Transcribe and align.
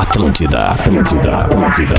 Atlântida, 0.00 0.68
Atlântida, 0.70 1.40
Atlântida. 1.40 1.94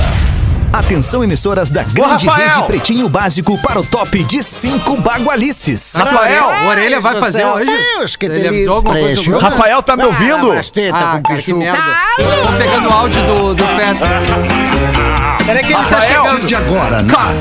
Atenção, 0.73 1.23
emissoras 1.23 1.69
da 1.69 1.83
grande 1.83 2.25
Rafael! 2.25 2.49
rede 2.55 2.65
Pretinho 2.65 3.07
Básico 3.07 3.55
para 3.61 3.79
o 3.79 3.85
top 3.85 4.23
de 4.23 4.41
cinco 4.41 4.97
bagualices. 4.97 5.93
Rafael, 5.93 6.47
o 6.63 6.67
Orelha 6.67 6.99
vai 6.99 7.19
fazer 7.19 7.45
hoje. 7.45 7.71
Deus, 7.71 8.15
que 8.15 8.25
Ele 8.25 8.47
avisou 8.47 8.77
alguma 8.77 8.97
coisa? 8.97 9.37
Rafael, 9.37 9.83
tá 9.83 9.95
me 9.95 10.05
ouvindo? 10.05 10.51
Ah, 10.51 11.21
cara, 11.21 11.41
que 11.43 11.53
merda. 11.53 11.77
Eu 12.17 12.47
tô 12.47 12.53
pegando 12.57 12.89
o 12.89 12.91
áudio 12.91 13.21
do, 13.23 13.53
do. 13.53 13.63
Peraí 15.45 15.63
que 15.63 15.73
ele 15.73 15.75
tá 15.75 15.81
Rafael, 15.81 16.25
chegando. 16.25 16.47
de 16.47 16.55
agora 16.55 17.03
na 17.03 17.13
Cara, 17.13 17.35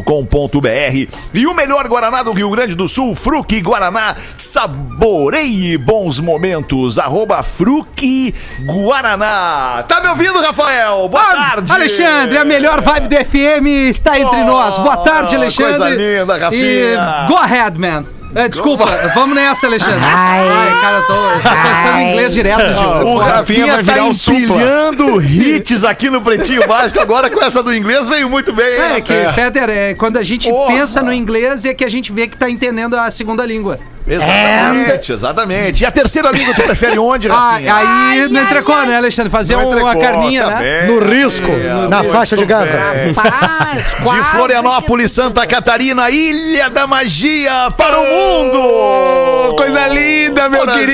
E 1.34 1.46
o 1.46 1.54
melhor 1.54 1.86
Guaraná 1.90 2.24
do 2.24 2.32
Rio 2.32 2.50
Grande 2.50 2.76
do 2.76 2.88
Sul, 2.88 3.14
Fruque 3.14 3.60
Guaraná. 3.60 4.16
Saboreie 4.38 5.78
bons 5.78 6.22
momentos. 6.22 6.98
Arroba 6.98 7.44
Fruque 7.44 8.34
Guaraná. 8.66 9.84
Tá 9.86 10.00
me 10.00 10.08
ouvindo, 10.08 10.40
Rafael? 10.40 11.10
Boa 11.10 11.26
tarde. 11.26 11.70
Alexandre, 11.70 12.38
a 12.38 12.46
melhor 12.46 12.80
vibe 12.82 13.10
do 13.10 13.16
FM 13.26 13.68
está 13.90 14.18
entre 14.18 14.44
Oh, 14.44 14.46
nós. 14.46 14.78
Boa 14.78 14.96
tarde, 14.98 15.36
Alexandre. 15.36 15.78
coisa 15.78 15.90
linda, 15.90 16.38
Rafinha. 16.38 17.26
E 17.26 17.28
go 17.28 17.38
ahead, 17.38 17.78
man. 17.78 18.06
É, 18.36 18.50
desculpa, 18.50 18.86
vamos 19.14 19.34
nessa, 19.34 19.66
Alexandre. 19.66 20.02
Ai, 20.04 20.82
cara, 20.82 20.98
eu 20.98 21.08
tô, 21.08 21.14
eu 21.14 21.42
tô 21.42 21.50
pensando 21.50 22.00
em 22.00 22.12
inglês 22.12 22.34
direto, 22.34 22.66
Gil. 22.78 23.08
O 23.08 23.18
Rafinha 23.18 23.66
vai 23.68 23.84
tá 23.84 23.94
virar 23.94 24.04
um 24.04 24.14
supla. 24.14 24.42
empilhando 24.42 25.22
hits 25.24 25.86
aqui 25.86 26.10
no 26.10 26.22
Pretinho 26.22 26.68
Básico. 26.68 27.00
Agora 27.00 27.30
com 27.30 27.42
essa 27.42 27.64
do 27.64 27.74
inglês 27.74 28.10
veio 28.10 28.30
muito 28.30 28.52
bem, 28.52 28.74
hein, 28.76 28.96
É 28.98 29.02
que, 29.02 29.14
Rafinha? 29.14 29.34
Feder, 29.34 29.70
é, 29.70 29.94
quando 29.94 30.18
a 30.18 30.24
gente 30.24 30.52
pensa 30.68 31.02
no 31.02 31.14
inglês 31.14 31.64
é 31.64 31.74
que 31.74 31.86
a 31.86 31.90
gente 31.90 32.12
vê 32.12 32.28
que 32.28 32.36
tá 32.36 32.50
entendendo 32.50 32.96
a 32.96 33.10
segunda 33.10 33.46
língua. 33.46 33.80
Exatamente, 34.08 35.12
exatamente. 35.12 35.82
E 35.84 35.86
a 35.86 35.92
terceira 35.92 36.30
língua 36.30 36.54
tu 36.54 36.62
prefere 36.64 36.98
onde, 37.00 37.28
Ah, 37.32 37.52
Rafinha? 37.54 37.76
aí 37.76 38.30
no 38.30 38.40
entrecô, 38.40 38.76
né, 38.84 38.98
Alexandre? 38.98 39.32
Fazer 39.32 39.56
uma 39.56 39.66
entrecô, 39.66 40.00
carninha, 40.00 40.44
tá 40.44 40.50
né? 40.60 40.82
bem. 40.86 40.88
No 40.96 41.00
risco, 41.04 41.48
na 41.90 42.00
muito 42.00 42.12
faixa 42.12 42.38
de 42.38 42.46
Gaza. 42.46 42.78
Rapaz, 43.16 43.86
De 44.18 44.24
Florianópolis, 44.32 45.12
Santa 45.12 45.46
Catarina, 45.48 46.10
Ilha 46.12 46.70
da 46.70 46.86
Magia 46.86 47.72
para 47.76 48.00
o 48.00 48.06
mundo! 48.06 49.56
Coisa 49.58 49.88
linda, 49.88 50.50
meu 50.50 50.66
Brasil! 50.66 50.86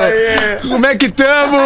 Aê. 0.00 0.34
Como 0.68 0.86
é 0.86 0.96
que 0.96 1.10
tamo? 1.10 1.58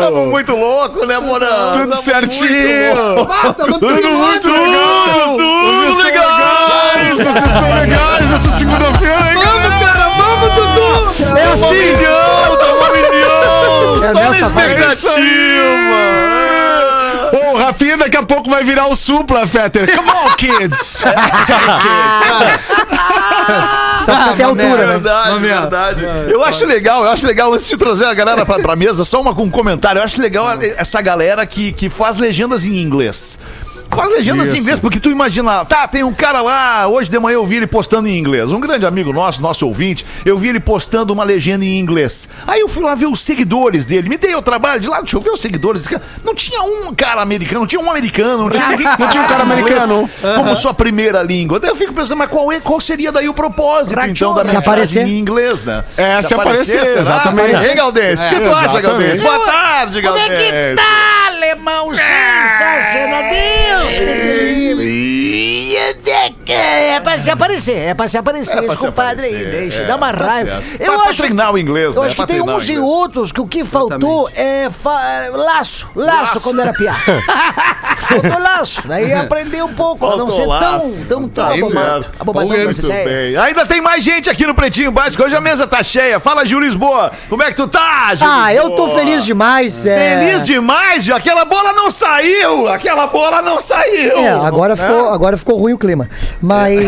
Tamo 0.00 0.26
muito 0.26 0.56
louco, 0.56 1.04
né, 1.06 1.18
Morão? 1.18 1.72
Tudo 1.72 1.90
Tamo 1.90 2.02
certinho. 2.02 2.48
muito. 2.48 3.32
Ah, 3.32 3.52
tá 3.52 3.66
no 3.66 3.78
Tudo 3.78 3.86
muito 4.10 4.48
legal. 4.50 5.36
Tudo 5.36 5.92
Vocês 5.92 6.04
legal. 6.04 6.36
legais, 6.36 7.18
Vocês 7.18 7.36
estão 7.36 7.74
legais 7.74 8.30
nessa 8.30 8.52
segunda-feira, 8.58 9.32
hein, 9.32 9.38
Vamos, 10.30 10.54
Dudu! 10.54 11.36
É 11.38 11.42
assim. 11.52 11.70
Milhão, 11.70 12.56
tamo 12.58 12.80
um 12.80 12.92
milhão! 12.92 14.04
É 14.04 14.14
nessa 14.14 14.46
expectativa! 14.46 15.20
Ô, 17.32 17.54
o 17.54 17.56
Rafinha 17.58 17.96
daqui 17.96 18.16
a 18.16 18.22
pouco 18.22 18.50
vai 18.50 18.64
virar 18.64 18.86
o 18.88 18.96
Supla, 18.96 19.46
Fetter. 19.46 19.94
Come 19.96 20.10
on, 20.10 20.34
kids. 20.36 21.04
Só 24.04 24.12
que 24.34 24.42
até 24.42 24.42
É 24.42 24.86
verdade, 24.86 25.38
ver. 25.38 25.54
verdade. 25.60 26.06
Eu 26.28 26.44
acho 26.44 26.64
legal, 26.66 27.04
eu 27.04 27.10
acho 27.10 27.26
legal, 27.26 27.52
antes 27.52 27.68
de 27.68 27.76
trazer 27.76 28.06
a 28.06 28.14
galera 28.14 28.44
pra, 28.46 28.58
pra 28.58 28.74
mesa, 28.74 29.04
só 29.04 29.20
uma 29.20 29.34
com 29.34 29.42
um 29.44 29.50
comentário. 29.50 29.98
Eu 30.00 30.04
acho 30.04 30.20
legal 30.20 30.46
essa 30.76 31.00
galera 31.00 31.44
que, 31.46 31.72
que 31.72 31.88
faz 31.90 32.16
legendas 32.16 32.64
em 32.64 32.76
inglês. 32.80 33.38
Faz 33.90 34.10
legendas 34.10 34.48
em 34.48 34.52
Isso. 34.52 34.60
inglês, 34.62 34.78
porque 34.78 35.00
tu 35.00 35.10
imagina, 35.10 35.64
tá, 35.64 35.86
tem 35.88 36.02
um 36.04 36.12
cara 36.14 36.40
lá, 36.40 36.86
hoje 36.86 37.10
de 37.10 37.18
manhã 37.18 37.34
eu 37.34 37.44
vi 37.44 37.56
ele 37.56 37.66
postando 37.66 38.08
em 38.08 38.16
inglês. 38.18 38.50
Um 38.52 38.60
grande 38.60 38.86
amigo 38.86 39.12
nosso, 39.12 39.42
nosso 39.42 39.66
ouvinte, 39.66 40.06
eu 40.24 40.38
vi 40.38 40.48
ele 40.48 40.60
postando 40.60 41.12
uma 41.12 41.24
legenda 41.24 41.64
em 41.64 41.78
inglês. 41.78 42.28
Aí 42.46 42.60
eu 42.60 42.68
fui 42.68 42.82
lá 42.82 42.94
ver 42.94 43.06
os 43.06 43.20
seguidores 43.20 43.84
dele. 43.86 44.08
Me 44.08 44.16
dei 44.16 44.34
o 44.34 44.40
trabalho 44.42 44.80
de 44.80 44.88
lá, 44.88 45.00
deixa 45.00 45.16
eu 45.16 45.20
ver 45.20 45.30
os 45.30 45.40
seguidores. 45.40 45.84
Não 46.24 46.34
tinha 46.34 46.62
um 46.62 46.94
cara 46.94 47.20
americano, 47.20 47.60
não 47.60 47.66
tinha 47.66 47.80
um 47.82 47.90
americano, 47.90 48.44
não 48.44 48.50
tinha 48.50 48.68
ninguém. 48.68 48.86
Não 49.00 49.08
tinha 49.08 49.22
um 49.22 49.26
cara 49.26 49.42
americano 49.42 50.10
como 50.36 50.54
sua 50.56 50.72
primeira 50.74 51.22
língua. 51.22 51.58
Daí 51.58 51.70
eu 51.70 51.76
fico 51.76 51.92
pensando, 51.92 52.18
mas 52.18 52.28
qual, 52.30 52.50
é, 52.52 52.60
qual 52.60 52.80
seria 52.80 53.10
daí 53.12 53.28
o 53.28 53.34
propósito, 53.34 53.98
então, 54.06 54.34
da 54.34 54.44
Se 54.44 54.52
mensagem 54.54 54.58
aparecer. 54.72 55.06
em 55.06 55.18
inglês, 55.18 55.62
né? 55.64 55.84
É, 55.96 56.20
se 56.22 56.34
aparecer, 56.34 56.80
será? 56.80 57.00
exatamente. 57.00 57.66
Hein, 57.66 57.76
Galdense? 57.76 58.24
O 58.26 58.28
que 58.28 58.34
É, 58.34 58.40
tu 58.40 58.54
acha. 58.54 58.80
Galdense? 58.80 59.22
Boa 59.22 59.38
tarde, 59.46 60.02
Como 60.02 60.14
Galdense. 60.16 60.32
é 60.44 60.70
que 60.74 60.76
tá, 60.82 61.26
alemão 61.28 61.94
sensacional? 61.94 62.39
É 67.00 67.02
pra 67.02 67.18
se 67.18 67.30
aparecer, 67.30 67.76
é 67.76 67.94
pra 67.94 68.08
se 68.08 68.18
aparecer, 68.18 68.58
É 68.58 68.62
pra 68.62 68.66
esse 68.74 68.76
se 68.80 68.86
compadre 68.86 69.26
aí, 69.26 69.44
deixa, 69.46 69.82
é, 69.82 69.86
dá 69.86 69.96
uma 69.96 70.12
tá 70.12 70.24
raiva. 70.26 70.62
Eu 70.78 70.92
Pra- 70.92 71.02
pra 71.02 71.10
acho, 71.10 71.22
treinar 71.22 71.52
o 71.52 71.58
inglês, 71.58 71.96
eu 71.96 72.02
né? 72.02 72.06
acho 72.06 72.16
que 72.16 72.22
Pra 72.26 72.34
tem 72.34 72.42
uns 72.42 72.68
e 72.68 72.78
outros 72.78 73.32
que 73.32 73.40
o 73.40 73.46
que 73.46 73.64
faltou 73.64 74.28
é 74.34 74.68
fa- 74.70 75.28
laço, 75.32 75.88
laço, 75.94 76.34
Laço. 76.34 76.40
quando 76.42 76.60
era 76.60 76.72
piada. 76.74 76.98
faltou 78.08 78.38
laço, 78.42 78.82
daí 78.86 79.12
aprender 79.12 79.62
um 79.62 79.74
pouco, 79.74 80.04
a 80.04 80.10
não 80.10 80.18
Faltou 80.30 80.36
ser 80.36 80.46
laço. 80.46 81.04
tão, 81.08 81.28
tão, 81.28 81.28
tão 81.28 81.46
Tá 81.48 81.54
abobado, 81.54 82.06
abobadão. 82.18 82.50
Ainda 83.44 83.66
tem 83.66 83.80
mais 83.80 84.04
gente 84.04 84.28
aqui 84.28 84.46
no 84.46 84.54
Pretinho 84.54 84.90
Básico. 84.90 85.22
Hoje 85.22 85.34
a 85.34 85.40
mesa 85.40 85.66
tá 85.66 85.82
cheia. 85.82 86.20
Fala, 86.20 86.44
Gil 86.44 86.60
Lisboa. 86.60 87.10
Como 87.28 87.42
é 87.42 87.46
que 87.46 87.54
tu 87.54 87.66
tá, 87.68 88.14
Gil 88.14 88.26
Ah, 88.28 88.52
eu 88.54 88.70
tô 88.72 88.88
feliz 88.90 89.24
demais. 89.24 89.86
é- 89.86 89.98
Feliz 90.26 90.44
demais, 90.44 91.04
Gil. 91.04 91.14
Aquela 91.16 91.44
bola 91.44 91.72
não 91.72 91.90
saiu. 91.90 92.68
Aquela 92.68 93.06
bola 93.06 93.40
não 93.42 93.58
saiu. 93.58 94.16
É, 94.18 94.30
agora 94.30 94.76
ficou, 94.76 95.10
agora 95.12 95.36
ficou 95.36 95.56
ruim 95.58 95.72
o 95.72 95.78
clima. 95.78 96.08
Mas. 96.40 96.80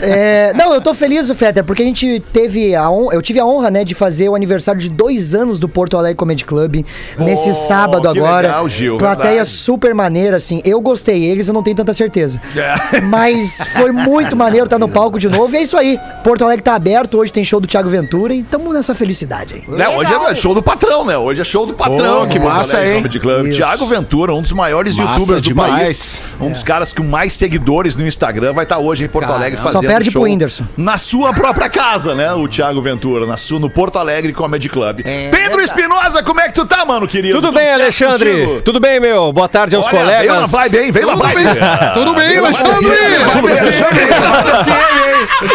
É, 0.00 0.52
não, 0.54 0.72
eu 0.74 0.80
tô 0.80 0.94
feliz, 0.94 1.30
Fetter, 1.30 1.64
porque 1.64 1.82
a 1.82 1.86
gente 1.86 2.22
teve 2.32 2.74
a 2.74 2.90
honra. 2.90 3.14
Eu 3.14 3.22
tive 3.22 3.40
a 3.40 3.46
honra, 3.46 3.70
né, 3.70 3.84
de 3.84 3.94
fazer 3.94 4.28
o 4.28 4.34
aniversário 4.34 4.80
de 4.80 4.88
dois 4.88 5.34
anos 5.34 5.58
do 5.58 5.68
Porto 5.68 5.96
Alegre 5.96 6.16
Comedy 6.16 6.44
Club 6.44 6.84
nesse 7.18 7.52
sábado 7.52 8.02
que 8.12 8.18
agora. 8.18 8.48
legal, 8.48 8.68
Gil, 8.68 8.98
Plateia 8.98 9.28
verdade. 9.28 9.48
super 9.48 9.94
maneira, 9.94 10.36
assim. 10.36 10.60
Eu 10.64 10.80
gostei, 10.80 11.24
eles 11.24 11.48
eu 11.48 11.54
não 11.54 11.62
tenho 11.62 11.76
tanta 11.76 11.94
certeza. 11.94 12.40
É. 12.56 13.00
Mas 13.02 13.60
foi 13.76 13.92
muito 13.92 14.36
maneiro 14.36 14.66
estar 14.66 14.78
no 14.78 14.88
palco 14.88 15.18
de 15.18 15.28
novo. 15.28 15.54
E 15.54 15.58
é 15.58 15.62
isso 15.62 15.76
aí. 15.76 15.98
Porto 16.22 16.44
Alegre 16.44 16.62
tá 16.62 16.74
aberto, 16.74 17.18
hoje 17.18 17.32
tem 17.32 17.44
show 17.44 17.60
do 17.60 17.66
Thiago 17.66 17.88
Ventura 17.88 18.34
e 18.34 18.42
tamo 18.42 18.72
nessa 18.72 18.94
felicidade 18.94 19.54
aí. 19.54 19.76
Né, 19.76 19.88
hoje 19.88 20.12
é 20.12 20.34
show 20.34 20.54
do 20.54 20.62
patrão, 20.62 21.04
né? 21.04 21.16
Hoje 21.16 21.40
é 21.40 21.44
show 21.44 21.66
do 21.66 21.74
patrão. 21.74 22.22
Pô, 22.22 22.26
que 22.26 22.38
massa, 22.38 22.76
Alegre 22.76 22.90
hein? 22.90 22.96
Comedy 22.98 23.20
Club. 23.20 23.46
Isso. 23.46 23.56
Thiago 23.58 23.86
Ventura, 23.86 24.34
um 24.34 24.42
dos 24.42 24.52
maiores 24.52 24.96
Massa 24.96 25.12
youtubers 25.12 25.42
do 25.42 25.48
demais. 25.48 25.72
país. 25.72 26.20
Um 26.40 26.50
dos 26.50 26.62
caras 26.62 26.92
com 26.92 27.02
mais 27.02 27.32
seguidores 27.32 27.96
no 27.96 28.06
Instagram 28.06 28.52
vai 28.52 28.64
estar 28.64 28.78
hoje 28.78 29.04
em 29.04 29.08
Porto 29.08 29.26
Caramba. 29.26 29.42
Alegre 29.42 29.43
Só 29.52 29.62
fazendo 29.64 29.86
perde 29.86 30.10
show 30.10 30.20
pro 30.22 30.30
Whindersson. 30.30 30.64
Na 30.76 30.98
sua 30.98 31.32
própria 31.32 31.68
casa, 31.68 32.14
né? 32.14 32.32
O 32.32 32.48
Thiago 32.48 32.80
Ventura, 32.80 33.26
na 33.26 33.36
sua, 33.36 33.58
no 33.58 33.70
Porto 33.70 33.98
Alegre 33.98 34.32
Comedy 34.32 34.68
Club. 34.68 35.00
É 35.04 35.30
Pedro. 35.30 35.54
Espinosa, 35.64 36.22
como 36.22 36.40
é 36.40 36.48
que 36.48 36.54
tu 36.54 36.66
tá, 36.66 36.84
mano, 36.84 37.08
querido? 37.08 37.34
Tudo 37.40 37.50
bem, 37.50 37.64
certo 37.64 37.80
Alexandre? 37.80 38.30
contigo? 38.30 38.62
Tudo 38.62 38.80
bem, 38.80 39.00
meu? 39.00 39.32
Boa 39.32 39.48
tarde 39.48 39.74
aos 39.74 39.86
Olha, 39.86 39.92
Veio 40.04 40.04
na 40.10 40.14
colegas. 40.16 40.50
vibe, 40.50 40.78
hein? 40.78 40.92
Veio 40.92 41.06
na 41.06 41.12
Tudo 41.14 41.24
bem, 41.24 41.94
tudo 41.94 42.14
bem, 42.14 43.58
Alexandre? 43.58 44.00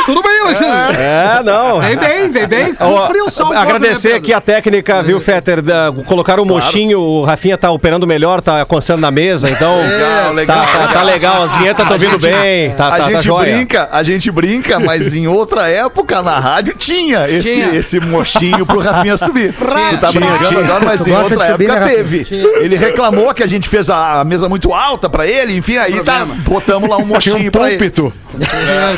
Tudo 0.05 0.23
bem, 0.23 0.39
Alexandre? 0.41 0.97
É, 0.97 1.43
não. 1.43 1.79
Vem 1.79 1.97
bem, 1.97 2.29
vem 2.29 2.47
bem. 2.47 2.73
Com 2.73 3.07
frio 3.07 3.29
só 3.29 3.53
agradecer 3.53 4.09
né, 4.09 4.15
aqui 4.15 4.33
a 4.33 4.41
técnica, 4.41 5.03
viu, 5.03 5.19
Fetter? 5.19 5.59
Colocaram 6.05 6.43
o 6.43 6.45
mochinho, 6.45 6.99
o 6.99 7.23
Rafinha 7.23 7.57
tá 7.57 7.69
operando 7.69 8.07
melhor, 8.07 8.41
tá 8.41 8.65
coçando 8.65 9.01
na 9.01 9.11
mesa, 9.11 9.49
então. 9.49 9.77
Legal, 9.81 10.33
legal, 10.33 10.65
tá, 10.65 10.77
tá- 10.87 10.93
tá 10.93 11.03
legal, 11.03 11.43
as 11.43 11.55
vinhetas 11.55 11.83
estão 11.83 11.99
vindo 11.99 12.17
bem. 12.17 12.71
Tá, 12.71 12.87
a 12.87 12.91
tá, 12.91 12.97
tá 12.97 13.11
gente 13.11 13.23
joia. 13.23 13.55
brinca, 13.55 13.78
brinca, 13.79 13.89
a 13.91 14.03
gente 14.03 14.31
brinca, 14.31 14.79
mas 14.79 15.13
em 15.13 15.27
outra 15.27 15.69
época 15.69 16.21
na 16.21 16.39
rádio 16.39 16.73
tinha 16.77 17.29
esse, 17.29 17.53
Tinha. 17.53 17.75
esse 17.75 17.99
mochinho 17.99 18.65
pro 18.65 18.79
Rafinha 18.79 19.17
subir. 19.17 19.53
Tu 19.53 19.65
tá 19.99 20.09
Tinha, 20.09 20.25
brincando 20.25 20.47
tinha. 20.49 20.59
agora, 20.61 20.85
mas 20.85 21.03
Tu 21.03 21.09
em 21.09 21.13
outra 21.15 21.29
subir, 21.51 21.65
época 21.69 21.73
né, 21.73 21.79
Rafinha? 21.79 21.97
teve. 21.97 22.23
Tinha. 22.25 22.47
Ele 22.59 22.75
reclamou 22.77 23.33
que 23.33 23.43
a 23.43 23.47
gente 23.47 23.69
fez 23.69 23.89
a 23.89 24.23
mesa 24.25 24.49
muito 24.49 24.73
alta 24.73 25.09
pra 25.09 25.25
ele, 25.27 25.55
enfim, 25.55 25.77
aí 25.77 26.01
tá, 26.03 26.25
botamos 26.25 26.89
lá 26.89 26.97
um 26.97 27.01
Tinha 27.03 27.13
mochinho 27.15 27.47
um 27.47 27.51
pra 27.51 27.69
ele. 27.71 27.77
púlpito. 27.77 28.13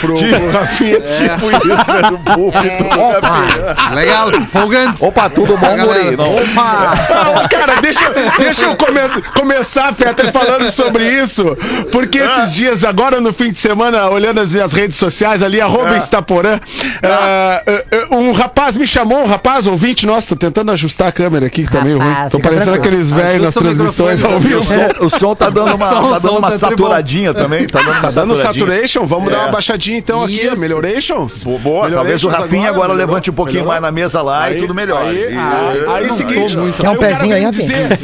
Pro, 0.02 0.14
pro 0.16 0.52
Rafinha, 0.52 1.00
tipo 1.00 1.50
isso, 1.52 1.92
era 1.92 2.14
o 2.14 2.20
púlpito 2.20 2.84
Rafinha. 3.22 3.96
Legal, 3.96 4.30
folgante. 4.52 5.04
Opa, 5.06 5.30
tudo 5.30 5.58
bom? 5.58 5.78
Não- 5.78 6.36
Opa! 6.36 6.92
Não, 7.10 7.48
cara, 7.48 7.76
deixa, 7.82 8.10
deixa 8.40 8.66
eu 8.66 8.76
come- 8.76 9.22
começar, 9.38 9.94
Peter, 9.94 10.32
falando 10.32 10.70
sobre 10.72 11.08
isso. 11.08 11.58
Porque 11.92 12.20
esses 12.20 12.54
dias, 12.54 12.84
agora 12.84 13.20
no 13.22 13.34
fim 13.34 13.52
de 13.52 13.60
semana, 13.60 14.10
olhando 14.10 14.42
as 14.42 14.54
minhas 14.54 14.71
redes 14.74 14.96
sociais 14.96 15.44
ali, 15.44 15.60
arroba 15.62 15.98
Instaporã, 15.98 16.60
ah, 17.04 17.64
ah, 17.66 18.01
um 18.32 18.34
rapaz 18.34 18.78
me 18.78 18.88
chamou, 18.88 19.20
um 19.24 19.28
rapaz 19.28 19.68
ouvinte 19.68 20.06
nosso, 20.06 20.30
tô 20.30 20.36
tentando 20.36 20.72
ajustar 20.72 21.08
a 21.10 21.12
câmera 21.12 21.46
aqui, 21.48 21.66
que 21.66 21.72
tá 21.72 21.82
meio 21.82 22.00
ruim. 22.00 22.16
Tô 22.30 22.40
parecendo 22.40 22.76
aqueles 22.76 23.12
velhos 23.12 23.44
nas 23.44 23.54
transmissões 23.54 24.24
ao 24.24 24.40
vivo. 24.40 24.64
som, 24.64 25.06
o 25.06 25.10
som 25.10 25.36
tá 25.36 25.50
dando 25.50 25.76
uma, 25.76 25.90
Som, 25.90 26.12
tá 26.14 26.20
dando 26.20 26.38
uma 26.38 26.52
tá 26.52 26.58
saturadinha 26.58 27.34
também. 27.34 27.68
Tá 27.68 27.80
dando 27.80 27.92
uma 27.92 28.02
Tá 28.12 28.22
dando 28.22 28.38
saturation? 28.38 29.06
Vamos 29.06 29.32
dar 29.32 29.38
É. 29.38 29.42
uma 29.42 29.52
baixadinha 29.52 29.98
então 29.98 30.24
aqui, 30.24 30.46
Isso. 30.46 30.58
melhorations. 30.60 31.44
Boa, 31.44 31.60
boa. 31.60 31.92
talvez 31.92 32.24
o 32.24 32.28
Rafinha 32.30 32.70
agora, 32.70 32.90
melhorou? 32.90 32.96
levante 32.96 33.30
um 33.30 33.34
pouquinho 33.34 33.60
Melhorou? 33.66 33.82
mais 33.82 33.82
na 33.82 33.92
mesa 33.92 34.22
lá 34.22 34.52
e 34.52 34.56
tudo 34.60 34.74
melhor. 34.74 35.02
Aí, 35.08 35.26
aí, 35.26 35.38
aí 35.96 36.08
não 36.08 36.18
seguinte, 36.18 36.56
muito- 36.58 36.82
Quer 36.82 36.90
um 36.90 36.94
aí 36.94 36.98
pezinho 36.98 37.36
aí, 37.36 37.52
dizer, 37.52 38.00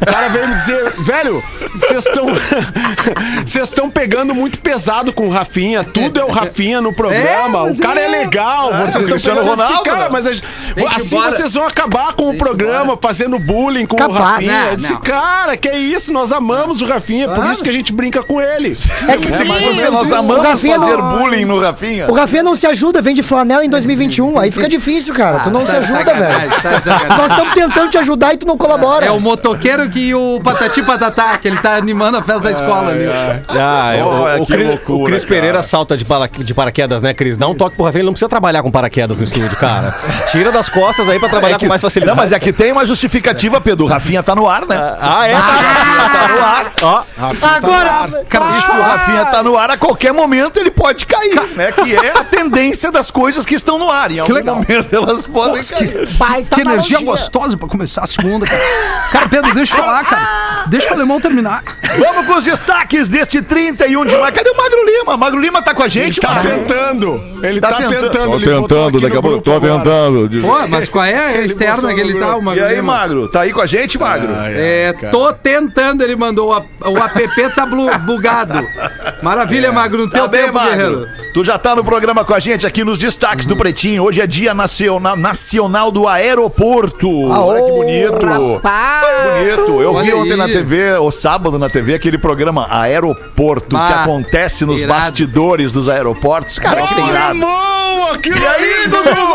O 0.00 0.06
cara 0.06 0.28
veio 0.28 0.48
me 0.48 0.54
dizer, 0.56 0.92
velho, 1.04 1.42
vocês 1.74 2.06
estão 2.06 2.26
vocês 3.46 3.68
estão 3.68 3.90
pegando 3.90 4.34
muito 4.34 4.58
pesado 4.58 5.12
com 5.12 5.26
o 5.26 5.30
Rafinha, 5.30 5.84
tudo 5.84 6.20
é 6.20 6.24
o 6.24 6.30
Rafinha 6.30 6.80
no 6.80 6.92
programa, 6.92 7.68
É, 7.68 7.72
o 7.72 7.76
cara 7.78 8.00
é, 8.00 8.04
é. 8.04 8.08
legal, 8.08 8.72
vocês 8.86 9.04
estão 9.04 9.34
pegando 9.34 9.56
esse 9.74 9.82
cara, 9.82 10.10
mas 10.10 10.26
a 10.26 10.32
gente- 10.32 10.44
assim 10.96 11.16
embora. 11.16 11.36
vocês 11.36 11.54
vão 11.54 11.64
acabar 11.66 12.12
com 12.14 12.30
o 12.30 12.36
programa, 12.36 12.98
fazendo 13.00 13.38
bullying 13.38 13.86
com 13.86 13.96
o. 13.96 14.12
Rafinha. 14.12 14.52
Não, 14.64 14.70
Eu 14.70 14.76
disse, 14.76 14.92
não. 14.92 15.00
cara, 15.00 15.56
que 15.56 15.68
é 15.68 15.78
isso, 15.78 16.12
nós 16.12 16.32
amamos 16.32 16.80
o 16.82 16.86
Rafinha, 16.86 17.28
por 17.28 17.44
isso 17.46 17.62
que 17.62 17.68
a 17.70 17.72
gente 17.72 17.92
brinca 17.92 18.22
com 18.22 18.40
ele. 18.40 18.76
É 19.08 19.16
que 19.16 19.28
É, 19.32 19.44
mas 19.44 19.58
Sim, 19.64 19.90
nós 19.90 20.10
o 20.10 20.14
amamos 20.14 20.46
Rafinha 20.46 20.78
fazer 20.78 20.96
não- 20.96 21.18
bullying 21.18 21.44
no 21.44 21.58
Rafinha. 21.60 22.10
O 22.10 22.14
Rafinha 22.14 22.42
não 22.42 22.54
se 22.56 22.66
ajuda, 22.66 23.00
vem 23.02 23.14
de 23.14 23.22
flanela 23.22 23.64
em 23.64 23.68
2021. 23.70 24.38
Aí 24.38 24.50
fica 24.50 24.68
difícil, 24.68 25.14
cara. 25.14 25.40
Tu 25.40 25.50
não 25.50 25.60
Tá 25.64 25.70
se 25.70 25.76
ajuda, 25.76 26.14
velho. 26.14 26.50
tá. 26.62 27.16
Nós 27.16 27.30
estamos 27.30 27.54
tentando 27.54 27.90
te 27.90 27.98
ajudar 27.98 28.34
e 28.34 28.36
tu 28.36 28.46
não 28.46 28.56
colabora. 28.56 29.06
É 29.06 29.10
o 29.10 29.20
motoqueiro 29.20 29.88
que 29.88 30.14
o 30.14 30.40
Patati 30.42 30.82
Patatá, 30.82 31.38
que 31.38 31.48
ele 31.48 31.58
tá 31.58 31.76
animando 31.76 32.18
a 32.18 32.22
festa 32.22 32.42
da 32.42 32.50
escola 32.50 32.90
ali. 32.90 33.06
Ah, 33.48 33.94
é, 33.94 34.04
o- 34.04 35.04
Cris. 35.06 35.24
Pereira 35.24 35.62
salta 35.62 35.96
de 35.96 36.04
paraquedas, 36.54 37.02
né, 37.02 37.14
Cris? 37.14 37.36
Dá 37.36 37.46
um 37.48 37.54
toque 37.54 37.76
pro 37.76 37.84
Rafinha, 37.84 38.00
ele 38.00 38.06
não 38.06 38.12
precisa 38.12 38.28
trabalhar 38.28 38.62
com 38.62 38.70
paraquedas 38.70 39.18
no 39.18 39.24
estúdio, 39.24 39.51
cara. 39.56 39.94
Tira 40.30 40.50
das 40.52 40.68
costas 40.68 41.08
aí 41.08 41.18
pra 41.18 41.28
trabalhar 41.28 41.56
É 41.56 41.58
que- 41.58 41.64
com 41.64 41.68
mais 41.68 41.80
facilidade. 41.82 42.16
Não, 42.16 42.22
mas 42.22 42.32
é 42.32 42.38
que 42.38 42.52
tem 42.52 42.72
uma 42.72 42.84
justificativa, 42.86 43.60
Pedro. 43.60 43.84
O 43.86 43.88
Rafinha 43.88 44.22
tá 44.22 44.34
no 44.34 44.48
ar, 44.48 44.66
né? 44.66 44.76
Ah, 45.00 45.26
é? 45.28 45.32
tá 45.34 46.28
no 46.28 46.44
ar. 46.44 46.72
Ó, 46.82 47.02
Agora, 47.42 48.24
Cara, 48.28 48.44
E 48.56 48.60
se 48.60 48.70
o 48.70 48.82
Rafinha 48.82 49.24
tá 49.26 49.42
no 49.42 49.56
ar, 49.56 49.70
a 49.70 49.76
qualquer 49.76 50.12
momento 50.12 50.58
ele 50.58 50.70
pode 50.70 51.06
cair, 51.06 51.48
né? 51.56 51.72
Que 51.72 51.94
é 51.94 52.12
a 52.18 52.24
tendência 52.24 52.90
das 52.90 53.10
coisas 53.10 53.44
que 53.44 53.54
estão 53.54 53.78
no 53.78 53.90
ar. 53.90 54.10
Em 54.10 54.18
algum 54.20 54.44
momento 54.44 54.94
elas 54.94 55.26
podem 55.26 55.62
cair. 55.62 56.08
Baita 56.16 56.54
que 56.56 56.60
energia 56.62 57.00
gostosa 57.02 57.56
pra 57.56 57.68
começar 57.68 58.02
a 58.02 58.06
segunda, 58.06 58.46
cara. 58.46 58.62
Cara, 59.12 59.28
Pedro, 59.28 59.54
deixa 59.54 59.76
eu 59.76 59.84
falar, 59.84 60.04
cara. 60.04 60.64
Deixa 60.66 60.90
o 60.90 60.94
alemão 60.94 61.20
terminar. 61.20 61.62
Vamos 61.98 62.26
com 62.26 62.34
os 62.34 62.44
destaques 62.44 63.08
deste 63.08 63.42
31 63.42 64.04
de 64.06 64.16
maio. 64.16 64.32
Cadê 64.32 64.50
o 64.50 64.56
Magro 64.56 64.84
Lima? 64.84 65.16
Magro 65.16 65.40
Lima 65.40 65.62
tá 65.62 65.74
com 65.74 65.82
a 65.82 65.88
gente, 65.88 66.20
Tá 66.20 66.34
Magro? 66.34 66.50
tentando. 66.50 67.22
Ele 67.42 67.60
Tá 67.60 67.68
tá, 67.70 67.76
tentando. 67.76 68.10
tentando. 68.10 68.30
Tô 68.30 68.36
ele 68.36 68.60
botou 68.60 68.86
aqui 68.88 68.96
no 68.98 69.41
grupo 69.42 69.66
agora. 69.66 70.62
Pô, 70.62 70.68
mas 70.68 70.88
qual 70.88 71.04
é 71.04 71.14
a 71.14 71.40
externa 71.42 71.76
botou 71.76 71.94
que 71.94 72.00
ele 72.00 72.18
tá. 72.18 72.38
Magro 72.40 72.60
E 72.60 72.64
aí? 72.64 72.82
Magro? 72.82 73.28
Tá 73.28 73.40
aí 73.42 73.52
com 73.52 73.60
a 73.60 73.66
gente, 73.66 73.98
Magro? 73.98 74.32
É, 74.54 74.92
tô 75.10 75.32
tentando, 75.32 76.02
ele 76.02 76.16
mandou. 76.16 76.48
O, 76.50 76.52
ap- 76.52 76.66
o 76.86 76.96
app 76.98 77.54
tá 77.54 77.66
bugado. 77.98 78.66
Maravilha, 79.22 79.70
Magro, 79.72 80.02
no 80.02 80.10
teu 80.10 80.22
Tá 80.22 80.28
bem, 80.28 80.42
tempo, 80.42 80.54
Magro. 80.54 80.70
guerreiro. 80.76 81.08
Tu 81.34 81.44
já 81.44 81.58
tá 81.58 81.74
no 81.74 81.82
programa 81.84 82.24
com 82.24 82.34
a 82.34 82.40
gente 82.40 82.66
aqui 82.66 82.84
nos 82.84 82.98
destaques 82.98 83.46
do 83.46 83.56
Pretinho. 83.56 84.02
Hoje 84.04 84.20
é 84.20 84.26
dia 84.26 84.52
nacional, 84.52 85.16
nacional 85.16 85.90
do 85.90 86.06
aeroporto. 86.08 87.08
Olha 87.28 87.62
que 87.64 87.70
bonito. 87.72 88.26
Rapaz. 88.26 89.06
Bonito. 89.32 89.80
Eu 89.82 89.92
vi 89.94 90.12
Olha 90.12 90.16
ontem 90.16 90.32
aí. 90.32 90.36
na 90.36 90.46
TV, 90.48 90.92
o 90.98 91.10
sábado 91.10 91.58
na 91.58 91.68
TV, 91.70 91.94
aquele 91.94 92.18
programa 92.18 92.66
Aeroporto, 92.70 93.68
que 93.68 93.74
Bah, 93.76 94.02
acontece 94.02 94.64
nos 94.64 94.82
irado. 94.82 95.00
bastidores 95.00 95.72
dos 95.72 95.88
aeroportos. 95.88 96.58
Cara, 96.58 96.82
que 96.86 97.00
irado. 97.00 97.34
irmão, 97.36 98.12
aquilo 98.12 98.36
E 98.38 98.46
aí, 98.46 98.74
ali, 98.74 98.88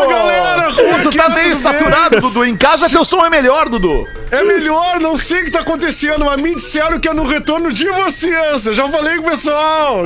Beleza, 0.06 0.18
galera? 0.18 1.02
Tu 1.02 1.10
tá 1.16 1.28
meio 1.30 1.56
saturado, 1.56 2.20
Dudu. 2.20 2.44
Em 2.44 2.56
casa 2.56 2.88
teu 2.88 3.04
som 3.04 3.24
é 3.24 3.30
melhor, 3.30 3.68
Dudu. 3.68 4.06
É 4.30 4.42
melhor, 4.42 5.00
não 5.00 5.16
sei 5.16 5.40
o 5.40 5.44
que 5.46 5.50
tá 5.50 5.60
acontecendo, 5.60 6.24
mas 6.24 6.40
me 6.40 6.54
disseram 6.54 7.00
que 7.00 7.08
é 7.08 7.14
no 7.14 7.26
retorno 7.26 7.72
de 7.72 7.88
vocês. 7.88 8.66
Eu 8.66 8.74
já 8.74 8.86
falei 8.88 9.16
com 9.16 9.26
o 9.26 9.30
pessoal. 9.30 10.02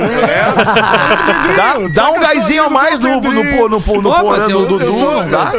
Dá, 1.57 1.77
dá 1.93 2.11
um 2.11 2.19
gásinho 2.19 2.63
a 2.63 2.69
mais 2.69 2.99
no, 3.01 3.19
no, 3.19 3.31
no, 3.31 3.43
no, 3.43 3.69
no, 3.69 3.79
Dudu, 4.65 4.79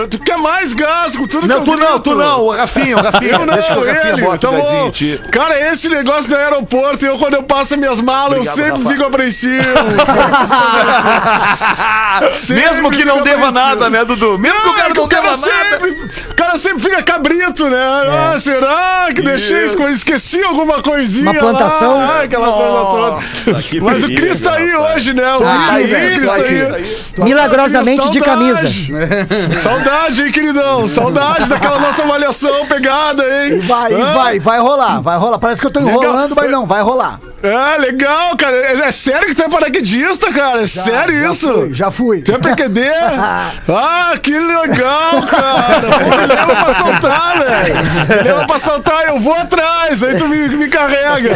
tu 0.08 0.18
quer 0.18 0.38
mais 0.38 0.72
gás 0.72 1.14
com 1.14 1.26
tudo 1.26 1.46
Não, 1.46 1.62
que 1.62 1.70
eu 1.70 1.76
tu 1.76 1.80
não, 1.80 2.00
tu 2.00 2.14
não, 2.14 2.42
o 2.44 2.52
Rafinha, 2.52 2.96
o 2.96 3.02
Rafinha. 3.02 3.32
Eu 3.32 3.46
não, 3.46 3.54
Deixa 3.54 3.72
que 3.72 3.78
o 3.78 3.86
Rafinha 3.86 4.12
ele, 4.14 4.22
bota 4.22 4.38
tá 4.38 4.50
o 4.50 4.56
gásinho 4.56 4.80
bom. 4.80 4.88
em 4.88 4.90
ti. 4.90 5.20
Cara, 5.30 5.72
esse 5.72 5.88
negócio 5.88 6.28
do 6.28 6.36
aeroporto, 6.36 7.04
eu 7.04 7.18
quando 7.18 7.34
eu 7.34 7.42
passo 7.42 7.76
minhas 7.76 8.00
malas, 8.00 8.38
Obrigado, 8.38 8.58
eu 8.58 8.64
sempre 8.64 8.82
Rafa. 8.82 8.90
fico 8.90 9.04
apreensivo. 9.04 9.64
Mesmo 12.54 12.90
que 12.90 13.04
não 13.04 13.22
deva 13.22 13.50
nada, 13.50 13.90
né, 13.90 14.04
Dudu? 14.04 14.23
Mesmo 14.38 14.60
que 14.60 14.68
o 14.68 14.74
cara 14.74 14.94
não 14.94 15.04
o 15.04 15.08
cara 15.08 15.22
deva 15.22 15.36
nada. 15.36 15.52
sempre, 15.52 15.90
o 16.30 16.34
cara 16.34 16.58
sempre 16.58 16.82
fica 16.82 17.02
cabrito, 17.02 17.68
né? 17.68 17.78
Ah, 18.08 18.36
será 18.40 19.08
que 19.14 19.22
deixei 19.22 19.64
Isso. 19.64 19.82
Esqueci 19.88 20.42
alguma 20.42 20.82
coisinha 20.82 21.30
Uma 21.30 21.34
plantação. 21.40 21.98
lá? 21.98 22.18
Ah, 22.18 22.22
aquela 22.22 22.50
coisa 22.50 23.20
toda. 23.44 23.62
que 23.62 23.80
Mas 23.80 24.02
o 24.02 24.06
perigo, 24.06 24.22
Cris 24.26 24.40
tá 24.40 24.54
aí 24.54 24.70
rapaz. 24.70 24.94
hoje, 24.96 25.14
né? 25.14 25.34
O 25.34 25.40
Tá 25.40 25.72
aí, 25.72 25.88
Cris 25.88 26.26
tá 26.28 26.36
tá 26.36 26.42
aí. 26.42 26.62
aí. 26.74 26.98
milagrosamente 27.18 28.10
de 28.10 28.20
camisa. 28.20 28.68
Saudade. 29.62 30.22
Hein, 30.22 30.32
queridão? 30.32 30.88
Saudade 30.88 31.48
daquela 31.48 31.78
nossa 31.78 32.02
avaliação 32.02 32.66
pegada, 32.66 33.22
hein? 33.24 33.60
Vai, 33.60 33.94
vai, 33.94 34.40
vai 34.40 34.58
rolar, 34.58 35.00
vai 35.00 35.16
rolar. 35.16 35.38
Parece 35.38 35.60
que 35.60 35.66
eu 35.66 35.70
tô 35.70 35.80
enrolando, 35.80 36.34
mas 36.36 36.48
não, 36.50 36.66
vai 36.66 36.82
rolar. 36.82 37.18
É, 37.42 37.78
legal, 37.78 38.36
cara. 38.36 38.56
É, 38.56 38.72
é 38.88 38.92
sério 38.92 39.28
que 39.28 39.34
tu 39.34 39.42
é 39.42 39.48
paraquedista, 39.48 40.32
cara? 40.32 40.62
É 40.62 40.66
sério 40.66 41.20
já 41.20 41.30
isso? 41.30 41.52
Fui, 41.52 41.74
já 41.74 41.90
fui. 41.90 42.22
Tu 42.22 42.32
é 42.32 42.38
PQD? 42.38 42.80
ah, 43.68 44.13
que 44.18 44.38
legal, 44.38 45.22
cara. 45.28 45.80
Pô, 45.98 46.16
me 46.16 46.26
leva 46.26 46.46
pra 46.64 46.74
saltar, 46.74 47.38
velho. 47.38 47.74
Me 48.16 48.22
leva 48.22 48.46
pra 48.46 48.58
saltar, 48.58 49.08
eu 49.08 49.20
vou 49.20 49.34
atrás. 49.34 50.02
Aí 50.02 50.16
tu 50.16 50.26
me, 50.28 50.48
me 50.48 50.68
carrega. 50.68 51.30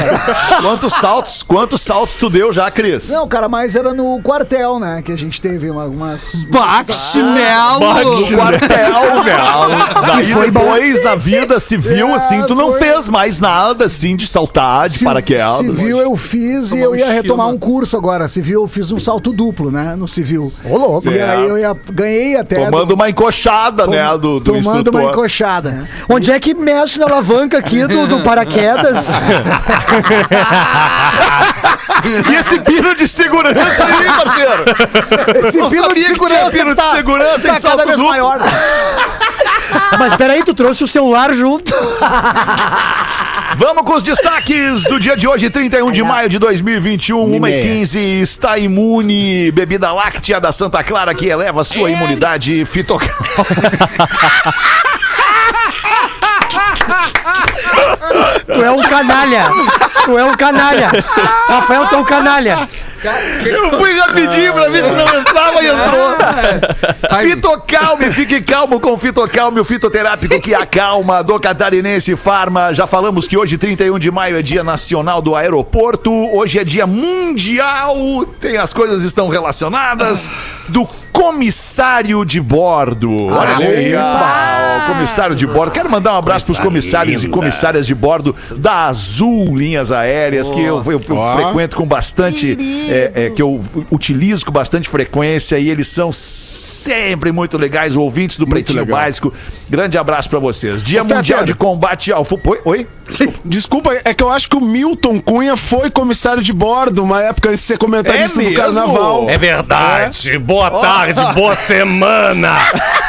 Quantos 0.60 0.92
saltos, 0.94 1.42
quantos 1.42 1.80
saltos 1.80 2.16
tu 2.16 2.28
deu 2.30 2.52
já, 2.52 2.70
Cris? 2.70 3.08
Não, 3.10 3.26
cara, 3.28 3.48
mas 3.48 3.74
era 3.74 3.92
no 3.94 4.20
quartel, 4.22 4.78
né? 4.78 5.02
Que 5.02 5.12
a 5.12 5.16
gente 5.16 5.40
teve 5.40 5.70
uma- 5.70 5.84
algumas. 5.84 6.34
Baxinelo! 6.50 7.80
No 7.80 8.36
quartel, 8.36 9.24
meu. 9.24 10.06
Daí 10.06 10.50
depois, 10.50 11.04
na 11.04 11.14
vida 11.14 11.58
civil, 11.60 12.08
É, 12.08 12.14
assim, 12.14 12.42
tu 12.42 12.54
não 12.54 12.70
foi. 12.72 12.80
fez 12.80 13.08
mais 13.08 13.38
nada, 13.38 13.86
assim, 13.86 14.16
de 14.16 14.26
saltar, 14.26 14.88
de 14.88 15.02
paraquedas. 15.04 15.58
Civil 15.58 15.98
eu 15.98 16.16
fiz 16.16 16.72
e 16.72 16.78
eu 16.78 16.94
ia 16.94 17.10
retomar 17.10 17.48
um 17.48 17.58
curso 17.58 17.96
agora. 17.96 18.28
Civil 18.28 18.62
eu 18.62 18.68
fiz 18.68 18.90
um 18.92 18.98
salto 18.98 19.32
duplo, 19.32 19.70
né? 19.70 19.94
No 19.96 20.06
civil. 20.08 20.52
Ô, 20.64 20.76
louco. 20.76 21.08
E 21.08 21.20
aí 21.20 21.46
eu 21.46 21.56
ia, 21.58 21.76
ganhei 21.92 22.36
até. 22.36 22.67
Tomando 22.70 22.92
uma 22.94 23.08
encoxada, 23.10 23.84
tom- 23.84 23.90
né, 23.90 24.04
do, 24.12 24.18
do 24.18 24.40
Tomando 24.40 24.60
instrutor. 24.60 25.00
uma 25.00 25.10
encoxada. 25.10 25.88
Onde 26.08 26.30
é 26.30 26.38
que 26.40 26.54
mexe 26.54 26.98
na 26.98 27.06
alavanca 27.06 27.58
aqui 27.58 27.86
do, 27.86 28.06
do 28.06 28.20
paraquedas? 28.22 29.06
E 32.30 32.34
esse 32.36 32.60
pino 32.60 32.94
de 32.94 33.08
segurança 33.08 33.84
aí, 33.84 34.04
parceiro? 34.06 34.64
Esse 35.46 35.58
pino 35.58 35.94
de 35.94 36.04
segurança 36.06 36.50
pino 36.50 36.70
de 36.70 36.76
tá, 36.76 36.90
segurança 36.94 37.48
tá 37.48 37.56
em 37.56 37.60
salto 37.60 37.76
cada 37.76 37.84
vez 37.84 37.96
duplo. 37.96 38.10
maior. 38.10 38.38
Mas 39.98 40.16
peraí, 40.16 40.42
tu 40.44 40.54
trouxe 40.54 40.84
o 40.84 40.88
celular 40.88 41.32
junto? 41.34 41.74
Vamos 43.58 43.82
com 43.82 43.94
os 43.94 44.04
destaques 44.04 44.84
do 44.84 45.00
dia 45.00 45.16
de 45.16 45.26
hoje, 45.26 45.50
31 45.50 45.90
de 45.90 46.00
maio 46.04 46.28
de 46.28 46.38
2021, 46.38 47.40
1h15. 47.40 47.96
Está 48.22 48.56
imune. 48.56 49.50
Bebida 49.50 49.90
láctea 49.92 50.40
da 50.40 50.52
Santa 50.52 50.84
Clara 50.84 51.12
que 51.12 51.26
eleva 51.26 51.64
sua 51.64 51.90
imunidade 51.90 52.64
fitoca... 52.64 53.12
Tu 58.46 58.62
é 58.62 58.70
um 58.70 58.82
canalha. 58.82 59.44
Tu 60.04 60.18
é 60.18 60.24
um 60.24 60.34
canalha. 60.34 60.90
Rafael, 61.48 61.86
tu 61.88 61.96
é 61.96 61.98
um 61.98 62.04
canalha. 62.04 62.68
Eu 63.44 63.78
fui 63.78 63.92
rapidinho 63.98 64.52
pra 64.52 64.68
ver 64.68 64.82
se 64.82 64.90
não 64.90 65.20
entrava 65.20 65.62
e 65.62 65.66
entrou. 65.66 66.16
Tá 67.08 67.18
Fitocalme, 67.20 68.12
fique 68.12 68.40
calmo 68.40 68.80
com 68.80 68.98
Fitocalme, 68.98 69.60
o 69.60 69.64
fitoterápico 69.64 70.40
que 70.40 70.54
acalma 70.54 71.22
do 71.22 71.38
Catarinense 71.38 72.16
Farma. 72.16 72.74
Já 72.74 72.86
falamos 72.86 73.28
que 73.28 73.36
hoje, 73.36 73.56
31 73.56 73.98
de 73.98 74.10
maio, 74.10 74.38
é 74.38 74.42
dia 74.42 74.64
nacional 74.64 75.22
do 75.22 75.34
aeroporto. 75.34 76.12
Hoje 76.12 76.58
é 76.58 76.64
dia 76.64 76.86
mundial, 76.86 77.96
tem 78.40 78.56
as 78.56 78.72
coisas 78.72 79.02
estão 79.04 79.28
relacionadas, 79.28 80.30
do 80.68 80.88
comissário 81.22 82.24
de 82.24 82.40
bordo. 82.40 83.26
Olha 83.26 83.56
aí, 83.58 83.92
ah, 83.94 84.84
o 84.88 84.92
comissário 84.94 85.34
de 85.34 85.46
bordo. 85.46 85.72
Quero 85.72 85.90
mandar 85.90 86.14
um 86.14 86.18
abraço 86.18 86.46
para 86.46 86.52
os 86.52 86.60
comissários 86.60 87.24
e 87.24 87.28
comissárias 87.28 87.86
de 87.86 87.94
bordo 87.94 88.34
da 88.56 88.86
Azul 88.86 89.56
Linhas 89.56 89.90
Aéreas, 89.90 90.48
que 90.50 90.60
eu, 90.60 90.82
eu- 90.86 91.02
eu 91.08 91.16
Ó. 91.16 91.32
frequento 91.36 91.76
com 91.76 91.84
bastante, 91.86 92.56
é, 92.88 93.12
é, 93.26 93.30
que 93.30 93.42
eu 93.42 93.60
utilizo 93.90 94.46
com 94.46 94.52
bastante 94.52 94.88
frequência 94.88 95.58
e 95.58 95.68
eles 95.68 95.88
são 95.88 96.12
sempre 96.12 97.32
muito 97.32 97.58
legais, 97.58 97.96
ouvintes 97.96 98.38
do 98.38 98.46
Pretinho 98.46 98.80
legal. 98.80 98.98
Básico. 99.00 99.32
Grande 99.68 99.98
abraço 99.98 100.30
para 100.30 100.38
vocês. 100.38 100.82
Dia 100.82 101.02
Ô, 101.02 101.04
Mundial 101.04 101.44
de 101.44 101.54
Combate 101.54 102.12
ao... 102.12 102.24
Fu- 102.24 102.40
Oi? 102.44 102.60
Oi? 102.64 102.86
Desculpa, 103.44 103.92
é 104.04 104.14
que 104.14 104.22
eu 104.22 104.30
acho 104.30 104.48
que 104.48 104.56
o 104.56 104.60
Milton 104.60 105.20
Cunha 105.20 105.56
foi 105.56 105.90
comissário 105.90 106.42
de 106.42 106.52
bordo 106.52 107.02
uma 107.02 107.22
época 107.22 107.50
antes 107.50 107.60
de 107.60 107.66
ser 107.66 107.78
comentarista 107.78 108.38
É 108.38 108.42
do 108.44 108.50
mesmo? 108.50 108.54
carnaval. 108.56 109.28
É 109.28 109.36
verdade. 109.36 110.38
Boa 110.38 110.70
tarde, 110.70 111.07
boa 111.34 111.56
semana. 111.56 112.56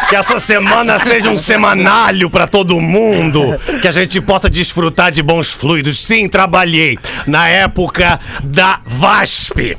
Que 0.09 0.15
essa 0.15 0.39
semana 0.39 0.97
seja 0.99 1.29
um 1.29 1.37
semanalho 1.37 2.29
pra 2.29 2.47
todo 2.47 2.79
mundo. 2.81 3.55
Que 3.81 3.87
a 3.87 3.91
gente 3.91 4.19
possa 4.21 4.49
desfrutar 4.49 5.11
de 5.11 5.21
bons 5.21 5.51
fluidos. 5.51 5.99
Sim, 6.03 6.27
trabalhei 6.27 6.97
na 7.27 7.47
época 7.47 8.19
da 8.43 8.79
VASP. 8.85 9.77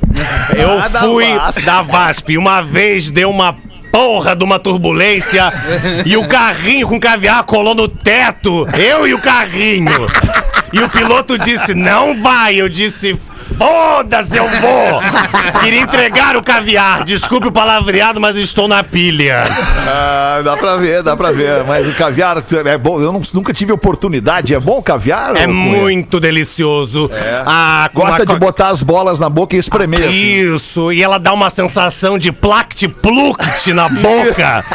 Eu 0.57 0.79
Ah, 0.79 0.87
da 0.87 0.99
fui 1.01 1.33
VASP. 1.35 1.61
da 1.63 1.81
VASP. 1.81 2.37
Uma 2.37 2.61
vez 2.61 3.11
deu 3.11 3.29
uma 3.29 3.55
porra 3.91 4.33
de 4.35 4.43
uma 4.45 4.57
turbulência 4.57 5.51
e 6.05 6.15
o 6.15 6.25
carrinho 6.27 6.87
com 6.87 6.97
caviar 6.99 7.43
colou 7.43 7.75
no 7.75 7.89
teto. 7.89 8.65
Eu 8.77 9.05
e 9.05 9.13
o 9.13 9.19
carrinho. 9.19 9.91
E 10.71 10.79
o 10.79 10.87
piloto 10.87 11.37
disse: 11.37 11.73
Não 11.73 12.21
vai. 12.21 12.55
Eu 12.55 12.69
disse: 12.69 13.19
Foda-se, 13.65 14.35
eu 14.37 14.47
vou! 14.47 15.01
Queria 15.61 15.81
entregar 15.81 16.35
o 16.35 16.41
caviar. 16.41 17.03
Desculpe 17.03 17.47
o 17.47 17.51
palavreado, 17.51 18.19
mas 18.19 18.35
estou 18.35 18.67
na 18.67 18.83
pilha. 18.83 19.43
Ah, 19.87 20.41
dá 20.43 20.57
pra 20.57 20.77
ver, 20.77 21.03
dá 21.03 21.15
pra 21.15 21.31
ver. 21.31 21.63
Mas 21.65 21.87
o 21.87 21.93
caviar 21.93 22.43
é 22.65 22.77
bom. 22.77 22.99
Eu 22.99 23.13
não- 23.13 23.21
nunca 23.35 23.53
tive 23.53 23.71
oportunidade. 23.71 24.55
É 24.55 24.59
bom 24.59 24.79
o 24.79 24.83
caviar? 24.83 25.35
É 25.35 25.45
muito 25.45 26.19
delicioso. 26.19 27.09
Ah, 27.45 27.87
com 27.93 28.01
Gosta 28.01 28.23
uma 28.23 28.33
de 28.33 28.39
botar 28.39 28.69
as 28.69 28.81
bolas 28.81 29.19
na 29.19 29.29
boca 29.29 29.55
e 29.55 29.59
espremer. 29.59 30.07
assim. 30.07 30.55
Isso, 30.55 30.91
e 30.91 31.03
ela 31.03 31.19
dá 31.19 31.31
uma 31.31 31.51
sensação 31.51 32.17
de 32.17 32.31
plact 32.31 32.87
pluct 32.87 33.71
na 33.73 33.87
boca. 33.89 34.65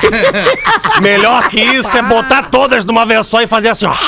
Melhor 1.01 1.49
que 1.49 1.61
isso 1.61 1.97
é 1.99 2.03
botar 2.03 2.45
todas 2.45 2.85
numa 2.85 3.05
vez 3.05 3.27
só 3.27 3.43
e 3.43 3.49
fazer 3.49 3.71
assim, 3.71 3.87
ó. 3.87 3.95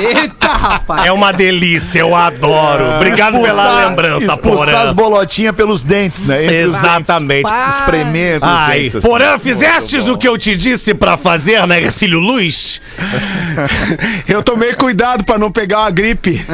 Eita, 0.00 0.48
rapaz. 0.48 1.04
É 1.04 1.12
uma 1.12 1.32
delícia, 1.32 2.00
eu 2.00 2.14
adoro. 2.14 2.84
Obrigado 2.96 3.32
pela 3.40 3.48
Expulsar- 3.62 3.88
lembrança, 3.88 4.24
expulsar 4.34 4.68
as 4.68 4.92
Porã. 4.92 4.94
bolotinhas 4.94 5.56
pelos 5.56 5.82
dentes, 5.84 6.22
né? 6.22 6.44
Entre 6.44 6.64
os 6.66 6.76
Exatamente. 6.76 7.44
dentes. 7.50 7.74
Espremer 7.76 8.36
entre 8.36 8.48
os 8.48 8.54
Ai, 8.54 8.78
dentes. 8.80 8.96
assim. 8.96 9.08
Porã, 9.08 9.38
fizestes 9.38 10.06
o 10.08 10.16
que 10.16 10.28
eu 10.28 10.36
te 10.38 10.56
disse 10.56 10.94
pra 10.94 11.16
fazer 11.16 11.66
na 11.66 11.78
Ercílio 11.78 12.18
Luz? 12.20 12.80
Eu 14.28 14.42
tomei 14.42 14.74
cuidado 14.74 15.24
pra 15.24 15.38
não 15.38 15.50
pegar 15.50 15.80
uma 15.80 15.90
gripe. 15.90 16.44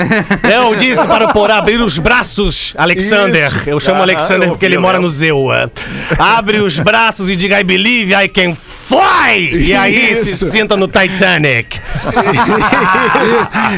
Eu 0.52 0.76
disse 0.76 1.04
para 1.06 1.26
o 1.26 1.32
Porã 1.32 1.56
abrir 1.56 1.80
os 1.80 1.98
braços, 1.98 2.74
Alexander. 2.76 3.46
Isso. 3.48 3.68
Eu 3.70 3.80
chamo 3.80 3.98
Ah, 4.00 4.02
Alexander 4.02 4.48
eu 4.48 4.52
porque 4.52 4.66
ele 4.66 4.78
mora 4.78 4.98
no 5.00 5.08
Zewa. 5.10 5.70
Abre 6.18 6.58
os 6.58 6.78
braços 6.78 7.28
e 7.28 7.36
diga 7.36 7.60
I 7.60 7.64
believe 7.64 8.12
I 8.14 8.28
can 8.28 8.54
fly! 8.92 9.64
E 9.66 9.74
aí 9.74 10.16
se 10.16 10.30
Isso. 10.32 10.50
sinta 10.50 10.76
no 10.76 10.86
Titanic. 10.86 11.80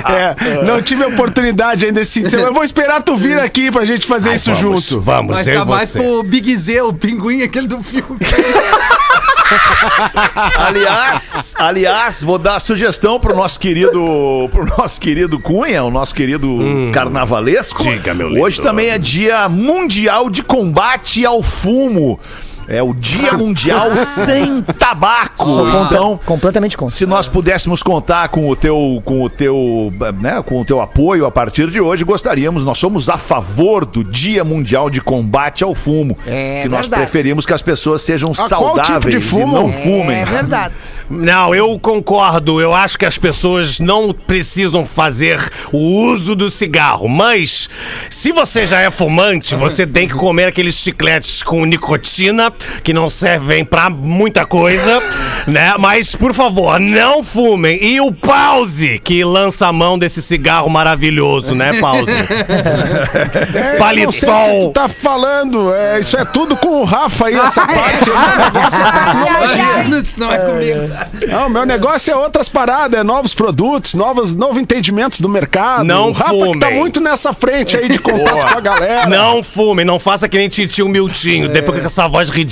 É, 0.07 0.63
não 0.65 0.83
tive 0.83 1.05
a 1.05 1.09
oportunidade 1.09 1.85
ainda 1.87 2.01
de 2.01 2.07
semana. 2.07 2.49
Eu 2.49 2.55
vou 2.55 2.65
esperar 2.65 3.03
tu 3.03 3.17
vir 3.17 3.39
aqui 3.39 3.71
pra 3.71 3.85
gente 3.85 4.07
fazer 4.07 4.35
isso 4.35 4.53
vamos, 4.53 4.85
junto. 4.85 5.01
Vamos, 5.01 5.33
Vai 5.35 5.43
eu 5.43 5.45
ficar 5.45 5.65
mais 5.65 5.91
você. 5.91 5.99
pro 6.01 6.23
Big 6.23 6.57
Z, 6.57 6.83
o 6.83 6.93
pinguim, 6.93 7.43
aquele 7.43 7.67
do 7.67 7.83
filme. 7.83 8.19
Aliás, 10.57 11.55
aliás, 11.59 12.23
vou 12.23 12.39
dar 12.39 12.57
a 12.57 12.61
sugestão 12.61 13.21
pro 13.21 13.37
nosso 13.37 13.61
querido, 13.61 14.49
pro 14.51 14.65
nosso 14.65 15.01
querido 15.01 15.39
Cunha, 15.39 15.85
o 15.85 15.91
nosso 15.91 16.15
querido 16.15 16.59
carnavalesco. 16.93 17.83
Diga, 17.83 18.15
meu 18.15 18.29
lindo. 18.29 18.43
Hoje 18.43 18.61
também 18.61 18.89
é 18.89 18.99
dia 18.99 19.49
mundial 19.49 20.31
de 20.31 20.43
combate 20.43 21.25
ao 21.27 21.43
fumo. 21.43 22.19
É 22.69 22.83
o 22.83 22.95
Dia 22.95 23.33
Mundial 23.35 23.91
Sem 24.07 24.63
Tabaco. 24.63 25.45
Sou 25.45 25.71
contra, 25.71 25.97
Então, 25.97 26.21
completamente 26.25 26.77
contra. 26.77 26.95
se 26.95 27.05
nós 27.07 27.29
pudéssemos 27.29 27.83
contar 27.83 28.29
com 28.29 28.49
o 28.49 28.57
teu, 28.57 29.03
com 29.05 29.23
o 29.23 29.31
teu, 29.31 29.93
né, 30.21 30.43
com 30.45 30.61
o 30.61 30.65
teu 30.65 30.81
apoio 30.81 31.27
a 31.27 31.31
partir 31.31 31.71
de 31.71 31.81
hoje, 31.81 32.05
gostaríamos. 32.05 32.65
Nós 32.65 32.79
somos 32.79 33.09
a 33.09 33.19
favor 33.19 33.85
do 33.85 34.03
Dia 34.05 34.45
Mundial 34.45 34.89
de 34.89 35.01
Combate 35.01 35.63
ao 35.65 35.75
Fumo, 35.75 36.17
É 36.27 36.63
que 36.63 36.69
nós 36.69 36.83
verdade. 36.87 37.03
preferimos 37.03 37.45
que 37.47 37.53
as 37.53 37.63
pessoas 37.63 38.03
sejam 38.03 38.33
qual 38.35 38.49
saudáveis 38.49 38.87
tipo 38.87 39.11
de 39.11 39.17
e 39.17 39.21
fumo? 39.21 39.53
não 39.55 39.73
fumem. 39.73 40.17
É 40.21 40.25
verdade. 40.25 40.75
Não, 41.11 41.55
eu 41.55 41.79
concordo. 41.79 42.61
Eu 42.61 42.73
acho 42.75 42.99
que 42.99 43.05
as 43.05 43.19
pessoas 43.19 43.79
não 43.79 44.13
precisam 44.13 44.87
fazer 44.87 45.39
o 45.73 45.79
uso 46.13 46.35
do 46.35 46.51
cigarro. 46.51 47.09
Mas, 47.09 47.69
se 48.09 48.33
você 48.33 48.67
já 48.67 48.81
é 48.81 48.91
fumante, 48.91 49.55
você 49.55 49.87
tem 49.87 50.09
que 50.09 50.15
comer 50.15 50.47
aqueles 50.47 50.75
chicletes 50.77 51.43
com 51.43 51.65
nicotina, 51.67 52.51
que 52.83 52.93
não 52.93 53.09
servem 53.09 53.65
pra 53.65 53.89
muita 53.91 54.45
coisa, 54.45 55.01
né? 55.47 55.75
Mas, 55.79 56.15
por 56.15 56.33
favor, 56.35 56.79
não 56.81 57.23
fumem. 57.23 57.83
E 57.83 58.01
o 58.01 58.13
Pause, 58.13 59.01
que 59.03 59.25
lança 59.25 59.67
a 59.67 59.73
mão 59.73 59.99
desse 59.99 60.23
cigarro 60.23 60.69
maravilhoso, 60.69 61.55
né, 61.55 61.81
Pause? 61.81 62.13
É, 63.55 63.77
eu 63.77 64.05
não 64.05 64.13
sei 64.13 64.29
o 64.29 64.33
que 64.33 64.67
tu 64.67 64.71
tá 64.71 64.89
falando. 64.89 65.73
É, 65.73 66.01
isso 66.01 66.17
é 66.17 66.25
tudo 66.25 66.57
com 66.57 66.81
o 66.81 66.85
Rafa 66.85 67.27
aí, 67.27 67.35
essa 67.35 67.67
parte. 67.67 68.11
Isso 70.05 70.21
não 70.21 70.33
é 70.33 70.39
comigo. 70.39 70.81
Não, 71.29 71.49
meu 71.49 71.67
negócio 71.67 72.13
é 72.13 72.17
outras 72.17 72.49
paradas, 72.49 73.01
é 73.01 73.03
novos 73.03 73.35
produtos, 73.35 73.95
novos, 73.95 74.35
novo 74.35 74.59
entendimentos 74.61 75.21
do 75.21 75.29
mercado. 75.29 75.85
Não 75.85 76.11
o 76.11 76.13
Rafa 76.13 76.33
que 76.33 76.59
tá 76.59 76.67
fumem. 76.67 76.81
muito 76.81 77.01
nessa 77.01 77.33
frente 77.33 77.77
aí 77.77 77.89
de 77.89 77.99
contato 78.01 78.53
com 78.53 78.59
a 78.59 78.61
galera. 78.61 79.09
Não 79.09 79.43
fumem, 79.43 79.85
não 79.85 79.99
faça 79.99 80.29
que 80.29 80.37
nem 80.37 80.49
titio 80.49 80.89
Miltinho. 80.89 81.49
Depois 81.49 81.81
com 81.81 81.87
essa 81.87 82.09
voz 82.09 82.31
ridícula 82.31 82.44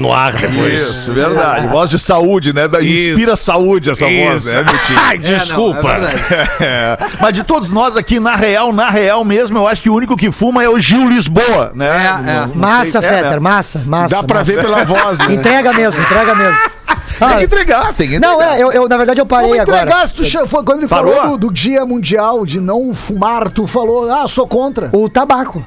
no 0.00 0.12
ar 0.12 0.32
depois. 0.32 0.80
Isso, 0.80 1.12
verdade. 1.12 1.66
Voz 1.68 1.90
de 1.90 1.98
saúde, 1.98 2.52
né? 2.52 2.66
Da- 2.68 2.80
Isso. 2.80 3.10
Inspira 3.10 3.36
saúde 3.36 3.90
essa 3.90 4.04
voz, 4.06 4.44
Isso. 4.46 4.54
né, 4.54 4.62
Miltinho? 4.64 4.98
Ai, 4.98 5.18
desculpa. 5.18 5.92
É, 5.92 5.98
não, 6.00 6.08
é. 6.08 6.48
É. 6.60 6.98
Mas 7.20 7.32
de 7.34 7.42
todos 7.44 7.70
nós 7.72 7.96
aqui, 7.96 8.20
na 8.20 8.36
real, 8.36 8.72
na 8.72 8.88
real 8.90 9.24
mesmo, 9.24 9.58
eu 9.58 9.66
acho 9.66 9.82
que 9.82 9.90
o 9.90 9.94
único 9.94 10.16
que 10.16 10.30
fuma 10.30 10.62
é 10.62 10.68
o 10.68 10.78
Gil 10.78 11.08
Lisboa, 11.08 11.72
né? 11.74 11.86
É, 11.88 12.30
é. 12.30 12.34
Não- 12.40 12.46
não 12.48 12.54
Massa, 12.56 13.00
sei- 13.00 13.08
é, 13.10 13.12
Fetter, 13.12 13.30
né? 13.32 13.38
massa, 13.40 13.82
massa. 13.86 14.14
Dá 14.16 14.22
pra 14.22 14.38
massa. 14.40 14.52
ver 14.52 14.60
pela 14.60 14.84
voz, 14.84 15.18
né? 15.18 15.34
Entrega 15.34 15.72
mesmo, 15.72 16.00
entrega 16.00 16.34
mesmo. 16.34 16.58
Tem 17.20 17.28
Ah, 17.28 17.36
que 17.36 17.44
entregar, 17.44 17.92
tem 17.94 18.08
que 18.08 18.16
entregar. 18.16 18.34
não, 18.34 18.42
é, 18.42 18.58
eu, 18.60 18.72
eu, 18.72 18.88
na 18.88 18.96
verdade 18.96 19.20
eu 19.20 19.26
parei 19.26 19.50
Como 19.50 19.60
agora. 19.60 19.82
entregasse, 19.82 20.14
tu 20.14 20.24
che- 20.24 20.46
foi 20.48 20.64
quando 20.64 20.78
ele 20.78 20.88
Parou? 20.88 21.14
falou 21.14 21.36
do, 21.36 21.48
do 21.48 21.52
Dia 21.52 21.84
Mundial 21.84 22.46
de 22.46 22.58
não 22.60 22.94
fumar, 22.94 23.50
tu 23.50 23.66
falou, 23.66 24.10
ah, 24.10 24.26
sou 24.26 24.46
contra. 24.46 24.88
O 24.92 25.08
tabaco. 25.08 25.62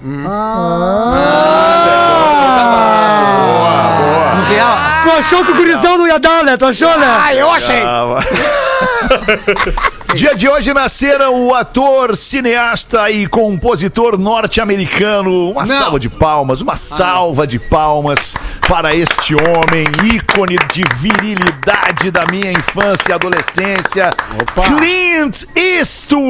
Vamos 4.32 4.48
ver, 4.48 4.62
ó. 4.64 5.04
Tu 5.04 5.12
achou 5.12 5.46
que 5.46 5.52
o 5.52 5.56
gurizão 5.56 5.98
não 5.98 6.08
ia 6.08 6.18
dar, 6.20 6.44
né? 6.44 6.58
Tu 6.58 6.66
achou, 6.66 6.98
né? 6.98 7.06
Dia 10.16 10.36
de 10.36 10.48
hoje 10.48 10.74
nasceram 10.74 11.48
o 11.48 11.56
ator, 11.56 12.16
cineasta 12.16 13.10
e 13.10 13.26
compositor 13.26 14.18
norte-americano. 14.18 15.50
Uma 15.52 15.66
Não. 15.66 15.78
salva 15.80 16.00
de 16.00 16.10
palmas, 16.10 16.62
uma 16.62 16.76
salva 16.76 17.48
de 17.48 17.58
palmas 17.58 18.36
para 18.68 18.96
este 18.96 19.34
homem, 19.36 19.86
ícone 20.14 20.56
de 20.72 20.84
virilidade 20.98 22.12
da 22.12 22.26
minha 22.30 22.52
infância 22.52 23.10
e 23.10 23.14
adolescência, 23.14 24.14
Clint 24.78 25.44
Eastwood. 25.56 26.24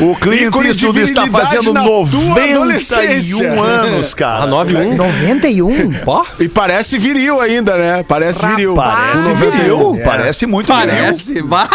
O 0.00 0.16
Clint 0.16 0.48
Ícone 0.48 0.62
de 0.62 0.68
Eastwood 0.68 1.00
está 1.02 1.26
fazendo 1.26 1.72
na 1.72 1.82
tua 1.84 2.00
adolescência. 2.00 3.52
91 3.52 3.62
anos, 3.62 4.14
cara. 4.14 4.44
A 4.44 4.46
91? 4.46 4.96
91? 4.96 6.00
Ó. 6.06 6.24
E 6.40 6.48
parece 6.48 6.98
viril 6.98 7.40
ainda, 7.40 7.76
né? 7.76 8.04
Parece 8.06 8.44
viril. 8.46 8.74
Parece 8.74 9.28
91. 9.28 9.51
Viril, 9.52 9.96
É. 10.00 10.04
parece 10.04 10.46
muito 10.46 10.66
viril. 10.74 10.88
Parece. 10.88 11.42
vai. 11.42 11.68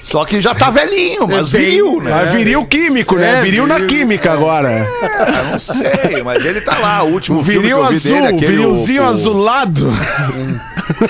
Só 0.00 0.24
que 0.24 0.40
já 0.40 0.54
tá 0.54 0.70
velhinho, 0.70 1.26
mas 1.26 1.50
viril, 1.50 2.00
né? 2.00 2.10
Mas 2.10 2.32
viril 2.32 2.64
químico, 2.66 3.16
né? 3.16 3.38
É, 3.38 3.42
viril 3.42 3.66
na 3.66 3.74
viril. 3.76 3.88
química 3.88 4.32
agora. 4.32 4.86
Ah, 5.02 5.50
não 5.50 5.58
sei, 5.58 6.22
mas 6.24 6.44
ele 6.44 6.60
tá 6.60 6.78
lá, 6.78 7.02
o 7.02 7.08
último 7.12 7.40
O 7.40 7.44
filme 7.44 7.62
viril 7.62 7.78
que 7.78 7.82
eu 7.84 7.88
vi 7.90 7.96
azul, 7.96 8.12
dele, 8.14 8.26
aquele, 8.26 8.46
virilzinho 8.46 9.02
o- 9.02 9.04
o- 9.06 9.08
azulado. 9.08 9.92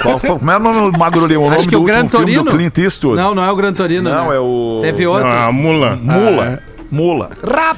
Qual 0.02 0.18
foi, 0.18 0.38
como 0.38 0.50
é 0.50 0.56
o 0.56 0.60
nome 0.60 0.92
do 0.92 0.98
Magro 0.98 1.26
Lima? 1.26 1.40
O 1.40 1.44
nome 1.44 1.56
Acho 1.56 1.68
que 1.68 1.74
do 1.74 1.82
o 1.82 1.84
Gran 1.84 2.06
Torino. 2.06 2.44
do 2.44 2.50
Clint 2.50 2.78
Eastwood. 2.78 3.16
Não, 3.16 3.34
não 3.34 3.44
é 3.44 3.50
o 3.50 3.56
Gran 3.56 3.72
Torino. 3.72 4.08
Não, 4.08 4.28
né? 4.30 4.36
é 4.36 4.38
o... 4.38 4.78
Teve 4.82 5.06
outro. 5.06 5.28
mula. 5.52 5.96
Mula. 6.00 6.62
Mula. 6.90 7.30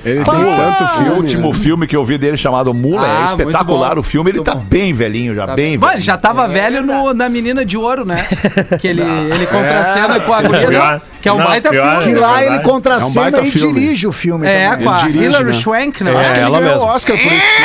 Ele 0.05 0.25
tem 0.25 0.35
Mula. 0.35 0.57
tanto 0.57 0.85
O 0.85 0.89
filme. 0.99 1.11
último 1.21 1.53
filme 1.53 1.87
que 1.87 1.97
eu 1.97 2.05
vi 2.05 2.19
dele 2.19 2.37
chamado 2.37 2.73
Mula 2.75 3.07
Ah, 3.07 3.23
é 3.23 3.25
espetacular. 3.27 3.99
O 3.99 4.03
filme 4.03 4.31
ele 4.31 4.39
Muito 4.39 4.51
tá 4.51 4.57
bom. 4.57 4.65
bem 4.65 4.93
velhinho 4.93 5.35
já, 5.35 5.47
bem 5.49 5.79
Bom, 5.79 5.87
velho. 5.87 5.97
ele 5.99 6.05
já 6.05 6.17
tava 6.19 6.47
velho 6.47 6.83
no- 6.85 7.15
na 7.15 7.29
Menina 7.29 7.65
de 7.65 7.77
Ouro, 7.79 8.05
né? 8.05 8.25
Que 8.81 8.89
ele, 8.89 9.03
ele 9.03 9.47
contracena 9.47 10.21
com 10.21 10.33
a 10.35 10.43
guria, 10.43 11.01
que 11.23 11.29
é 11.29 11.33
um 11.33 11.39
não, 11.39 11.47
baita 11.47 11.71
pior- 11.71 12.03
filme. 12.03 12.13
Que 12.15 12.19
É 12.19 12.21
lá 12.21 12.33
verdade. 12.35 12.55
ele 12.55 12.63
contracena 12.65 13.39
É 13.39 13.41
um 13.41 13.45
e 13.47 13.51
filme. 13.51 13.81
dirige 13.81 14.07
o 14.07 14.13
filme. 14.13 14.47
É, 14.47 14.69
também. 14.71 14.85
com 14.85 14.91
a 14.93 14.99
dirige, 15.03 15.25
Hilary 15.25 15.45
né? 15.45 15.53
Swank, 15.55 16.05
né? 16.05 16.11
É, 16.13 16.31
Ele 16.31 16.41
ela 16.41 16.61
ganhou 16.61 16.79
o. 16.81 16.85
Oscar 16.87 17.17
por 17.17 17.33
isso. 17.33 17.47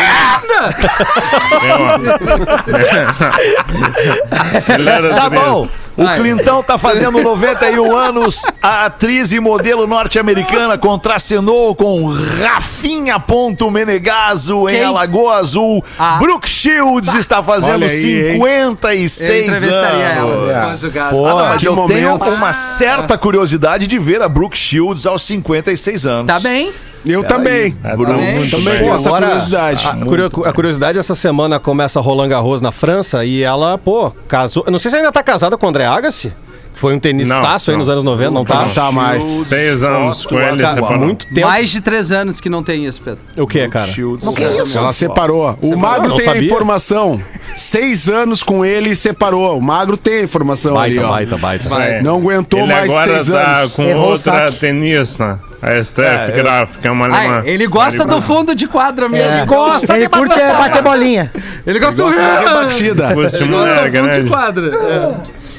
Ele 4.70 5.10
Tá 5.16 5.30
bom. 5.30 5.68
O 5.98 6.04
Vai. 6.06 6.18
Clintão 6.20 6.64
tá 6.64 6.78
fazendo 6.78 7.22
91 7.22 7.96
anos. 7.98 8.42
A 8.62 8.86
atriz 8.86 9.32
e 9.32 9.40
modelo 9.40 9.86
norte-americana 9.86 10.78
contracenou 10.78 11.76
com 11.76 12.14
Rafinha 12.42 13.20
Ponto 13.20 13.70
Menegaso 13.70 14.70
em 14.70 14.74
Quem? 14.74 14.84
Alagoa 14.86 15.36
Azul. 15.36 15.84
Ah. 16.00 16.18
Brooke 16.18 16.48
Shields 16.50 17.14
está 17.16 17.44
fazendo 17.44 17.84
aí, 17.84 18.30
hein? 18.30 18.34
56 18.36 19.30
Eu 19.30 19.42
entrevistaria 19.46 20.08
anos. 20.08 20.50
ela. 20.50 20.88
o 20.88 20.92
gato- 20.92 21.26
Ah, 21.26 21.30
não, 21.30 21.46
mas 21.48 21.64
eu 21.64 21.76
tenho 21.88 22.10
momento. 22.12 22.30
uma 22.36 22.54
certa 22.54 23.18
curiosidade 23.18 23.86
de 23.86 24.00
ver 24.00 24.22
a 24.22 24.30
Brooke 24.30 24.58
Shields 24.58 25.06
aos 25.06 25.24
56 25.24 26.06
anos. 26.06 26.28
Tá 26.28 26.40
bem? 26.40 26.72
Eu 27.06 27.24
também. 27.24 27.76
É, 27.84 27.90
tá 27.90 27.96
Bruno, 27.96 28.20
Também 28.50 28.80
tenho 28.80 28.94
essa 28.94 29.10
Agora, 29.10 29.26
curiosidade. 29.26 29.88
A, 29.88 30.50
a 30.50 30.54
curiosidade, 30.54 31.00
essa 31.00 31.16
semana 31.16 31.60
começa 31.60 32.00
Roland 32.00 32.30
Garros 32.30 32.62
na 32.62 32.72
França 32.72 33.26
e 33.26 33.42
ela, 33.42 33.78
pô, 33.78 34.12
casou. 34.28 34.64
Eu 34.66 34.72
não 34.72 34.80
sei 34.80 34.92
se 34.92 34.98
ainda 34.98 35.12
tá 35.12 35.24
casada 35.24 35.58
com 35.58 35.66
o 35.66 35.70
André 35.70 35.86
Agassi. 35.86 36.32
Que 36.74 36.80
Foi 36.80 36.96
um 36.96 37.00
tenistaço 37.00 37.70
Não, 37.70 37.76
aí 37.76 37.80
nos 37.80 37.90
anos 37.90 38.04
90, 38.04 38.32
não 38.32 38.46
tá? 38.46 38.66
Não 38.66 38.74
tá 38.74 38.92
mais. 38.92 39.24
Seis 39.24 39.84
anos 39.84 40.26
com 40.26 40.40
ele, 40.40 40.62
Cara, 40.62 40.74
você 40.74 40.80
há 40.80 40.88
falou. 40.88 41.06
muito 41.06 41.28
tempo. 41.28 41.48
Mais 41.48 41.70
de 41.70 41.82
três 41.82 42.12
anos 42.12 42.40
que 42.42 42.50
não 42.50 42.64
tem 42.64 42.86
isso, 42.86 43.02
Pedro. 43.02 43.20
O 43.38 43.46
que, 43.48 43.68
cara? 43.68 43.88
Shields. 43.88 44.28
Ela 44.76 44.94
separou. 44.94 45.58
O 45.62 45.76
Magro 45.78 46.10
Não 46.10 46.18
tem 46.18 46.30
a 46.30 46.38
informação. 46.38 47.22
Seis 47.56 48.08
anos 48.08 48.42
com 48.42 48.64
ele 48.66 48.92
e 48.92 48.96
separou. 48.96 49.58
O 49.58 49.62
Magro 49.62 49.98
tem 49.98 50.20
a 50.20 50.24
informação 50.24 50.78
ali, 50.80 50.96
Baita, 50.96 51.08
ó. 51.08 51.38
baita, 51.38 51.38
baita. 51.70 51.84
É. 51.84 52.02
Não 52.02 52.16
aguentou 52.16 52.62
ele 52.62 52.74
mais 52.74 52.90
agora 52.90 53.16
seis 53.24 53.28
tá 53.38 53.58
anos. 53.60 53.74
com 53.74 53.84
Errou 53.84 54.06
o 54.08 54.12
outra 54.12 54.52
tenista, 54.54 55.40
a 55.62 55.84
Steph 55.84 56.34
Graf, 56.36 56.78
que 56.78 56.88
é 56.88 56.92
uma 56.92 57.06
alemã. 57.06 57.42
Ai, 57.44 57.50
ele 57.50 57.68
gosta 57.68 58.06
do 58.06 58.22
fundo 58.22 58.56
de 58.56 58.68
quadra 58.68 59.10
mesmo. 59.10 59.30
É. 59.32 59.46
Gosta 59.46 59.94
Ele 59.96 60.08
de 60.08 60.10
curte 60.10 60.40
é 60.40 60.54
bater 60.54 60.82
bolinha. 60.82 61.32
Ele 61.68 61.80
gosta, 61.80 62.02
Gosta 62.02 62.20
da 62.22 62.40
do 62.40 62.48
rebatida. 62.48 63.06
Ele 63.12 63.14
gosta 63.16 63.46
mulher 63.46 63.92
do 63.92 63.98
fundo 63.98 64.24
de 64.24 64.30
quadra. 64.30 64.72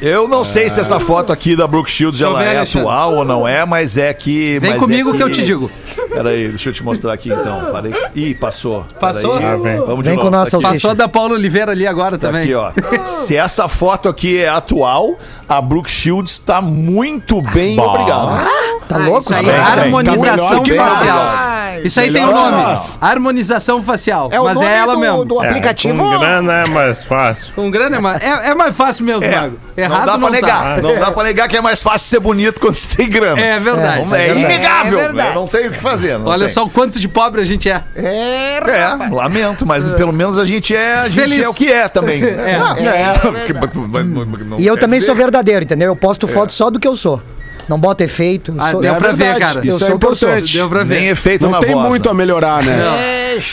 É. 0.03 0.09
Eu 0.15 0.27
não 0.29 0.45
sei 0.45 0.69
se 0.69 0.81
essa 0.81 0.99
foto 0.99 1.33
aqui 1.33 1.55
da 1.55 1.67
Brooke 1.67 1.91
Shields 1.91 2.19
Deixa 2.19 2.31
eu 2.33 2.37
ela 2.37 2.45
ver, 2.45 2.55
é 2.55 2.59
Alexandre. 2.59 2.89
atual 2.89 3.15
ou 3.17 3.25
não 3.25 3.47
é, 3.47 3.65
mas 3.65 3.97
é 3.97 4.13
que. 4.13 4.59
Vem 4.59 4.71
mas 4.73 4.81
comigo 4.81 5.15
é 5.15 5.17
que 5.17 5.23
eu 5.23 5.31
te 5.31 5.45
digo. 5.45 5.71
Peraí, 6.09 6.49
deixa 6.49 6.69
eu 6.71 6.73
te 6.75 6.83
mostrar 6.83 7.13
aqui 7.13 7.29
então. 7.33 7.71
Parei. 7.73 7.93
Ih, 8.15 8.35
passou. 8.35 8.85
Passou? 9.01 9.39
Peraí. 9.39 9.55
Ah, 9.55 9.57
vem. 9.57 9.79
Vamos 9.79 10.03
de 10.05 10.11
Vem 10.11 10.17
novo. 10.17 10.21
com 10.21 10.27
o 10.27 10.31
nosso 10.31 10.51
Tá 10.51 10.57
aqui. 10.59 10.63
salsicha. 10.67 10.89
Passou 10.89 10.95
da 10.97 11.09
Paulo 11.09 11.35
Oliveira 11.35 11.73
ali 11.73 11.87
agora 11.87 12.19
Tá 12.19 12.27
também. 12.29 12.43
aqui, 12.43 12.55
ó. 12.55 12.71
Se 13.07 13.37
essa 13.37 13.69
foto 13.69 14.09
aqui 14.09 14.39
é 14.39 14.49
atual, 14.49 15.19
a 15.49 15.61
Brooke 15.61 15.91
Shields 15.91 16.39
tá 16.39 16.61
muito 16.61 17.41
bem, 17.41 17.79
obrigado. 17.79 18.47
Tá 18.93 18.99
louco? 18.99 19.21
Isso 19.21 19.35
aí 19.35 19.41
é 19.41 19.53
bem. 19.53 19.61
harmonização 19.61 20.37
Tá 20.37 20.47
melhor 20.47 20.63
que 20.63 20.75
facial. 20.75 21.53
Isso 21.85 22.01
aí 22.01 22.13
tem 22.13 22.23
o 22.23 22.27
Melhor. 22.29 22.51
nome. 22.53 22.81
Harmonização 23.01 23.83
facial. 23.83 24.29
É 24.31 24.41
o 24.41 24.45
mas 24.45 24.55
nome 24.55 24.67
é 24.69 24.77
ela 24.77 24.95
do, 24.95 25.01
mesmo. 25.01 25.25
do 25.25 25.43
É, 25.43 25.49
aplicativo. 25.49 25.97
Com 25.99 26.19
grana 26.19 26.53
é 26.59 26.67
mais 26.67 27.03
fácil. 27.03 27.53
Com 27.55 27.71
grana 27.71 27.97
é 27.97 27.99
mais, 28.01 28.23
é, 28.23 28.51
é 28.51 28.55
mais 28.55 28.77
fácil 28.77 29.05
mesmo, 29.05 29.25
É, 29.25 29.31
Mago. 29.41 29.59
não 29.77 29.85
Errado 29.85 30.07
dá 30.07 30.13
não, 30.13 30.21
pra 30.21 30.31
negar. 30.31 30.63
tá. 30.77 30.83
Não 30.83 30.99
dá 31.01 31.11
pra 31.11 31.23
negar 31.25 31.49
que 31.49 31.57
é 31.57 31.61
mais 31.61 31.83
fácil 31.83 32.09
ser 32.09 32.21
bonito 32.21 32.61
quando 32.61 32.77
você 32.77 32.95
tem 32.97 33.09
grana. 33.09 33.41
É 33.41 33.59
verdade. 33.59 34.15
É, 34.15 34.35
inegável. 34.39 34.99
É 34.99 35.03
verdade. 35.03 35.35
Não 35.35 35.47
tem 35.49 35.69
o 35.69 35.73
que 35.73 35.81
fazer. 35.81 36.19
não 36.19 36.27
Olha 36.27 36.45
tem. 36.45 36.55
só 36.55 36.63
o 36.63 36.71
quanto 36.71 37.01
de 37.01 37.09
pobre 37.09 37.41
a 37.41 37.45
gente 37.45 37.69
é. 37.71 37.83
É, 37.97 38.59
É, 38.59 39.11
lamento, 39.11 39.67
mas 39.67 39.83
pelo 39.95 40.13
menos 40.13 40.39
a 40.39 40.45
gente 40.45 40.77
é, 40.77 40.95
a 41.01 41.09
gente 41.09 41.21
Feliz. 41.21 41.43
é 41.43 41.49
o 41.49 41.55
que 41.55 41.73
é 41.73 41.89
também. 41.89 42.23
É. 42.33 42.59
E 44.59 44.67
eu 44.67 44.77
também 44.77 45.01
sou 45.01 45.15
verdadeiro, 45.15 45.65
entendeu? 45.65 45.89
Eu 45.89 45.97
posto 45.97 46.29
foto 46.29 46.53
só 46.53 46.71
do 46.71 46.79
que 46.79 46.87
eu 46.87 46.95
sou. 46.97 47.21
Não 47.69 47.79
boto 47.79 48.03
efeito. 48.03 48.55
Ah, 48.59 48.73
sou- 48.73 48.81
deu 48.81 48.95
É 48.95 48.99
pra 48.99 49.13
ver, 49.13 49.17
verdade. 49.25 49.41
cara. 49.41 49.59
Eu 49.61 49.65
Isso 49.71 49.79
sou 49.79 49.89
é 49.89 49.93
importante. 49.93 50.53
Deu 50.53 50.69
pra 50.69 50.85
ver. 50.85 51.01
Nem 51.01 51.09
efeito 51.09 51.45
Não 51.45 51.53
na 51.53 51.61
tem 51.61 51.75
voz. 51.75 51.89
muito 51.89 52.09
a 52.11 52.15
melhorar, 52.15 52.63
né? 52.63 52.77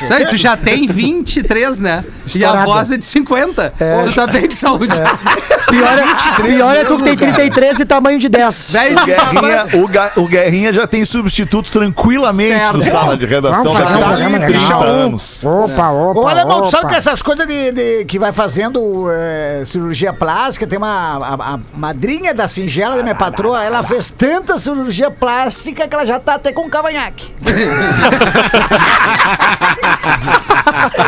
Não, 0.10 0.20
e 0.20 0.26
tu 0.26 0.36
já 0.38 0.58
tem 0.58 0.86
23, 0.88 1.80
né? 1.80 2.04
E 2.36 2.44
a 2.44 2.64
voz 2.66 2.92
é 2.92 2.98
de 2.98 3.06
50. 3.06 3.74
Tu 4.06 4.16
tá 4.16 4.28
bem 4.28 4.48
de 4.48 4.56
saúde. 4.56 4.88
Pior 5.70 6.00
é, 6.00 6.42
pior 6.42 6.76
é 6.76 6.84
tu 6.84 6.98
que 6.98 7.04
tem 7.04 7.16
33 7.16 7.80
e 7.82 7.86
tamanho 7.86 8.18
de 8.18 8.28
10. 8.28 8.72
Daí 8.74 8.96
O 8.96 9.06
Guerrinha, 9.06 9.66
o, 9.76 9.88
Ga- 9.88 10.12
o 10.16 10.26
Guerrinha 10.28 10.74
já 10.74 10.88
tem 10.88 11.06
substituto 11.06 11.70
tranquilamente 11.70 12.56
Certo. 12.58 12.78
no 12.78 12.84
sala 12.84 13.16
de 13.16 13.28
redação. 13.28 13.64
Vamos 13.66 13.80
fazer 13.80 13.94
deve 13.94 14.04
um 14.04 14.10
ter 14.10 14.18
programa 14.18 14.46
30 14.48 14.64
legal. 14.66 14.82
anos. 14.84 15.44
Opa, 15.46 15.90
opa. 15.92 16.20
Ô, 16.22 16.28
Alemão, 16.28 16.62
tu 16.62 16.68
opa. 16.70 16.72
sabe 16.72 16.88
que 16.90 16.96
essas 16.96 17.22
coisas 17.22 17.46
de, 17.46 17.72
de- 17.72 18.06
que 18.06 18.18
vai 18.18 18.32
fazendo 18.34 19.06
é, 19.12 19.62
cirurgia 19.64 20.12
plástica, 20.12 20.66
tem 20.66 20.80
uma 20.80 20.90
a, 21.40 21.54
a 21.54 21.60
madrinha 21.76 22.34
da 22.34 22.48
singela 22.48 22.96
da 22.98 23.04
minha 23.04 23.14
patroa, 23.14 23.64
ela 23.64 23.84
fez 23.84 23.99
tanta 24.08 24.58
cirurgia 24.60 25.10
plástica 25.12 25.88
que 25.88 25.94
ela 25.94 26.06
já 26.06 26.20
tá 26.20 26.36
até 26.36 26.54
com 26.54 26.70
cavanhaque. 26.70 27.34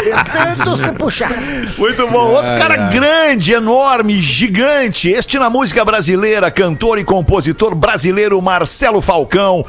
De 0.03 0.11
tanto 0.33 0.75
se 0.75 0.91
puxar. 0.93 1.31
Muito 1.77 2.07
bom. 2.07 2.31
Outro 2.31 2.57
cara 2.57 2.75
grande, 2.89 3.53
enorme, 3.53 4.19
gigante. 4.19 5.09
Este 5.09 5.37
na 5.37 5.49
música 5.49 5.85
brasileira, 5.85 6.49
cantor 6.49 6.97
e 6.97 7.03
compositor 7.03 7.75
brasileiro 7.75 8.41
Marcelo 8.41 9.01
Falcão, 9.01 9.63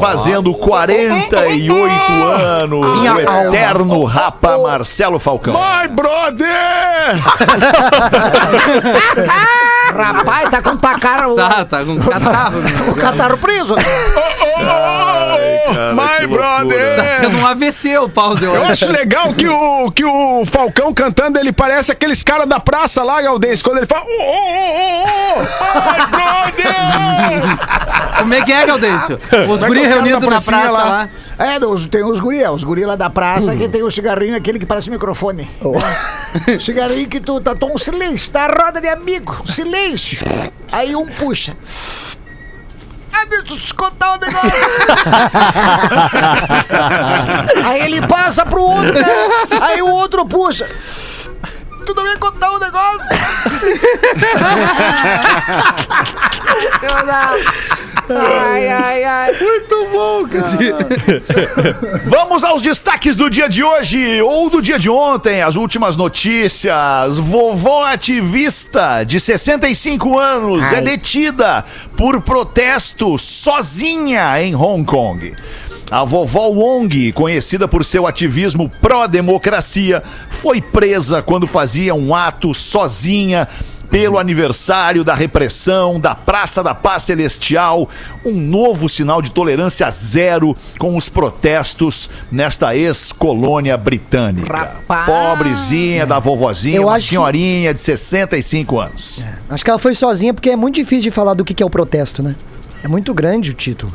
fazendo 0.00 0.52
48 0.54 1.72
anos. 1.72 2.98
Minha 2.98 3.14
o 3.14 3.28
alma. 3.28 3.56
eterno 3.56 4.04
rapa 4.04 4.58
Marcelo 4.58 5.18
Falcão. 5.18 5.54
My 5.54 5.88
brother! 5.88 6.46
Rapaz, 9.94 10.48
tá 10.50 10.62
com 10.62 10.76
tacar, 10.76 11.28
o, 11.28 11.34
Tá, 11.34 11.64
tá 11.64 11.84
com 11.84 11.98
catarro. 11.98 12.58
né? 12.58 12.70
o 12.90 12.94
catarro 12.94 13.38
preso. 13.38 13.74
Né? 15.72 15.94
cara, 15.94 16.20
My 16.20 16.26
brother! 16.26 16.96
Tá 16.96 17.02
tendo 17.22 17.38
um 17.38 17.46
AVC 17.46 17.96
o 17.98 18.08
pause, 18.08 18.44
eu 18.44 18.54
Eu 18.54 18.64
acho. 18.64 18.90
legal 18.90 19.32
que 19.34 19.46
o, 19.48 19.90
que 19.90 20.04
o 20.04 20.44
Falcão 20.46 20.92
cantando, 20.92 21.38
ele 21.38 21.52
parece 21.52 21.90
aqueles 21.92 22.22
caras 22.22 22.46
da 22.48 22.58
praça 22.60 23.02
lá, 23.02 23.20
Galdês, 23.22 23.62
quando 23.62 23.78
ele 23.78 23.86
fala. 23.86 24.04
Oh, 24.06 24.10
oh, 24.10 24.58
oh, 24.58 25.38
oh, 25.38 25.42
oh, 25.74 25.80
my 25.90 26.06
brother! 26.06 26.74
Como 28.18 28.34
é 28.34 28.42
que 28.42 28.52
é, 28.52 28.66
Gaudêncio? 28.66 29.18
Os 29.48 29.60
Vai 29.60 29.68
guri 29.68 29.86
reunidos 29.86 30.28
na 30.28 30.40
praça 30.40 30.70
lá. 30.72 30.84
lá. 30.84 31.08
É, 31.38 31.58
os- 31.64 31.86
tem 31.86 32.02
os 32.02 32.18
guri, 32.18 32.42
os 32.48 32.64
guri 32.64 32.84
lá 32.86 32.96
da 32.96 33.10
praça 33.10 33.54
que 33.54 33.68
tem 33.68 33.82
o 33.82 33.90
cigarrinho 33.90 34.34
aquele 34.36 34.58
que 34.58 34.64
parece 34.66 34.88
microfone. 34.90 35.48
cigarrinho 36.60 37.08
que 37.08 37.20
tu 37.20 37.40
tá 37.40 37.54
tom 37.54 37.72
um 37.74 37.78
silêncio, 37.78 38.30
tá 38.30 38.46
roda 38.46 38.80
de 38.80 38.88
amigo, 38.88 39.36
silêncio. 39.46 40.18
Aí 40.72 40.96
um 40.96 41.06
puxa. 41.06 41.54
Ah, 43.18 43.24
deixa 43.24 43.54
eu 43.54 43.58
te 43.58 43.72
contar 43.72 44.12
um 44.12 44.18
negócio. 44.18 44.50
Aí 47.64 47.80
ele 47.80 48.06
passa 48.06 48.44
pro 48.44 48.60
outro, 48.60 48.92
né? 48.92 49.06
Aí 49.62 49.80
o 49.80 49.88
outro 49.88 50.26
puxa. 50.26 50.68
Tu 51.86 51.94
não 51.94 52.04
me 52.04 52.14
contar 52.18 52.50
um 52.50 52.58
negócio? 52.58 53.06
Eu 56.82 57.06
não. 57.06 57.38
Ai, 58.08 58.68
ai, 58.68 59.04
ai. 59.04 59.32
Muito 59.40 59.88
bom, 59.92 60.28
cara. 60.28 60.78
Vamos 62.06 62.44
aos 62.44 62.62
destaques 62.62 63.16
do 63.16 63.28
dia 63.28 63.48
de 63.48 63.64
hoje 63.64 64.20
ou 64.22 64.48
do 64.48 64.62
dia 64.62 64.78
de 64.78 64.88
ontem, 64.88 65.42
as 65.42 65.56
últimas 65.56 65.96
notícias. 65.96 67.18
Vovó 67.18 67.84
ativista 67.84 69.02
de 69.04 69.18
65 69.18 70.18
anos 70.18 70.72
é 70.72 70.80
detida 70.80 71.64
por 71.96 72.20
protesto 72.22 73.18
sozinha 73.18 74.40
em 74.42 74.54
Hong 74.54 74.84
Kong. 74.84 75.34
A 75.88 76.02
vovó 76.02 76.48
Wong, 76.48 77.12
conhecida 77.12 77.68
por 77.68 77.84
seu 77.84 78.08
ativismo 78.08 78.68
pró-democracia, 78.80 80.02
foi 80.28 80.60
presa 80.60 81.22
quando 81.22 81.46
fazia 81.46 81.94
um 81.94 82.12
ato 82.12 82.52
sozinha 82.52 83.46
pelo 83.90 84.18
aniversário 84.18 85.04
da 85.04 85.14
repressão 85.14 85.98
da 86.00 86.14
Praça 86.14 86.62
da 86.62 86.74
Paz 86.74 87.04
Celestial, 87.04 87.88
um 88.24 88.32
novo 88.32 88.88
sinal 88.88 89.22
de 89.22 89.30
tolerância 89.30 89.88
zero 89.90 90.56
com 90.78 90.96
os 90.96 91.08
protestos 91.08 92.10
nesta 92.30 92.74
ex-colônia 92.76 93.76
britânica. 93.76 94.52
Rapaz. 94.56 95.06
Pobrezinha 95.06 96.06
da 96.06 96.18
vovozinha, 96.18 96.76
Eu 96.76 96.84
uma 96.84 96.94
acho 96.94 97.04
que- 97.04 97.10
senhorinha 97.10 97.72
de 97.72 97.80
65 97.80 98.78
anos. 98.80 99.22
Acho 99.48 99.64
que 99.64 99.70
ela 99.70 99.78
foi 99.78 99.94
sozinha 99.94 100.34
porque 100.34 100.50
é 100.50 100.56
muito 100.56 100.74
difícil 100.76 101.04
de 101.04 101.10
falar 101.10 101.34
do 101.34 101.44
que 101.44 101.62
é 101.62 101.66
o 101.66 101.70
protesto, 101.70 102.22
né? 102.22 102.34
É 102.82 102.88
muito 102.88 103.14
grande 103.14 103.50
o 103.50 103.54
título. 103.54 103.92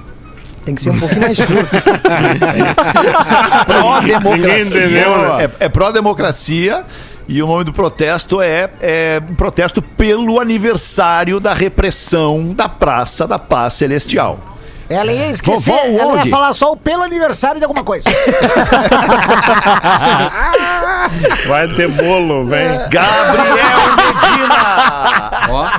Tem 0.65 0.75
que 0.75 0.82
ser 0.82 0.91
um 0.91 0.99
pouquinho 0.99 1.21
mais 1.21 1.38
curto. 1.38 1.75
Entendeu, 4.62 5.17
né? 5.38 5.45
É, 5.60 5.65
é 5.65 5.69
pró-democracia 5.69 6.84
e 7.32 7.41
o 7.41 7.48
nome 7.48 7.63
do 7.63 7.72
protesto 7.72 8.41
é, 8.41 8.70
é 8.82 9.22
um 9.30 9.36
protesto 9.36 9.82
pelo 9.82 10.38
aniversário 10.38 11.39
da 11.39 11.54
repressão 11.54 12.54
da 12.54 12.67
Praça 12.67 13.26
da 13.26 13.39
Paz 13.39 13.76
Celestial. 13.76 14.38
Ela 14.89 15.13
ia 15.13 15.30
esquecer, 15.30 15.72
Vovó 15.72 15.78
ela 15.88 16.13
ia 16.15 16.20
Wong. 16.24 16.30
falar 16.30 16.54
só 16.54 16.74
o 16.74 16.76
pelo 16.76 17.04
aniversário 17.04 17.58
de 17.58 17.63
alguma 17.63 17.86
coisa. 17.86 18.10
Vai 21.48 21.74
ter 21.74 21.88
bolo, 21.88 22.44
vem. 22.46 22.67
Gabriel 22.89 23.96
Medina! 23.96 25.48
Ó, 25.50 25.70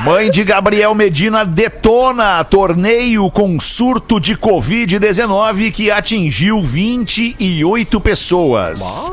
Mãe 0.00 0.30
de 0.30 0.42
Gabriel 0.44 0.94
Medina 0.94 1.44
detona 1.44 2.42
torneio 2.42 3.30
com 3.30 3.60
surto 3.60 4.18
de 4.18 4.34
Covid-19 4.34 5.70
que 5.72 5.90
atingiu 5.90 6.62
28 6.62 8.00
pessoas. 8.00 9.12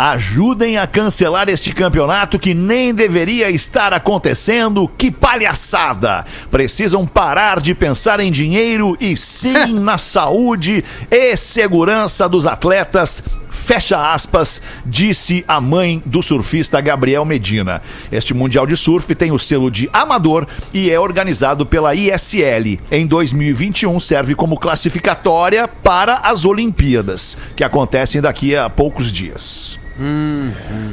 Ajudem 0.00 0.78
a 0.78 0.86
cancelar 0.86 1.48
este 1.48 1.72
campeonato 1.72 2.38
que 2.38 2.54
nem 2.54 2.94
deveria 2.94 3.50
estar 3.50 3.92
acontecendo. 3.92 4.86
Que 4.86 5.10
palhaçada! 5.10 6.24
Precisam 6.52 7.04
parar 7.04 7.60
de 7.60 7.74
pensar 7.74 8.20
em 8.20 8.30
dinheiro 8.30 8.96
e 9.00 9.16
sim 9.16 9.66
na 9.74 9.98
saúde 9.98 10.84
e 11.10 11.36
segurança 11.36 12.28
dos 12.28 12.46
atletas. 12.46 13.24
Fecha 13.50 14.12
aspas, 14.12 14.62
disse 14.86 15.44
a 15.48 15.60
mãe 15.60 16.00
do 16.06 16.22
surfista 16.22 16.80
Gabriel 16.80 17.24
Medina. 17.24 17.82
Este 18.12 18.32
Mundial 18.32 18.68
de 18.68 18.76
Surf 18.76 19.12
tem 19.16 19.32
o 19.32 19.38
selo 19.38 19.68
de 19.68 19.90
amador 19.92 20.46
e 20.72 20.92
é 20.92 21.00
organizado 21.00 21.66
pela 21.66 21.92
ISL. 21.96 22.78
Em 22.88 23.04
2021 23.04 23.98
serve 23.98 24.36
como 24.36 24.60
classificatória 24.60 25.66
para 25.66 26.18
as 26.18 26.44
Olimpíadas, 26.44 27.36
que 27.56 27.64
acontecem 27.64 28.20
daqui 28.20 28.54
a 28.54 28.70
poucos 28.70 29.10
dias. 29.10 29.87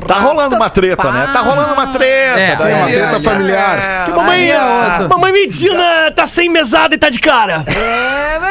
Tá 0.07 0.15
rolando 0.15 0.55
uma 0.55 0.69
treta, 0.69 1.11
né? 1.11 1.29
Tá 1.31 1.39
rolando 1.41 1.73
uma 1.73 1.87
treta. 1.87 2.39
É, 2.39 2.55
daí, 2.55 2.73
uma 2.73 2.85
treta 2.87 3.15
é, 3.17 3.19
familiar. 3.19 3.79
é, 3.79 4.11
Mamãe, 4.11 4.51
outra. 4.53 5.07
mamãe 5.07 5.31
Medina 5.31 6.11
tá 6.15 6.25
sem 6.25 6.49
mesada 6.49 6.95
e 6.95 6.97
tá 6.97 7.09
de 7.09 7.19
cara. 7.19 7.63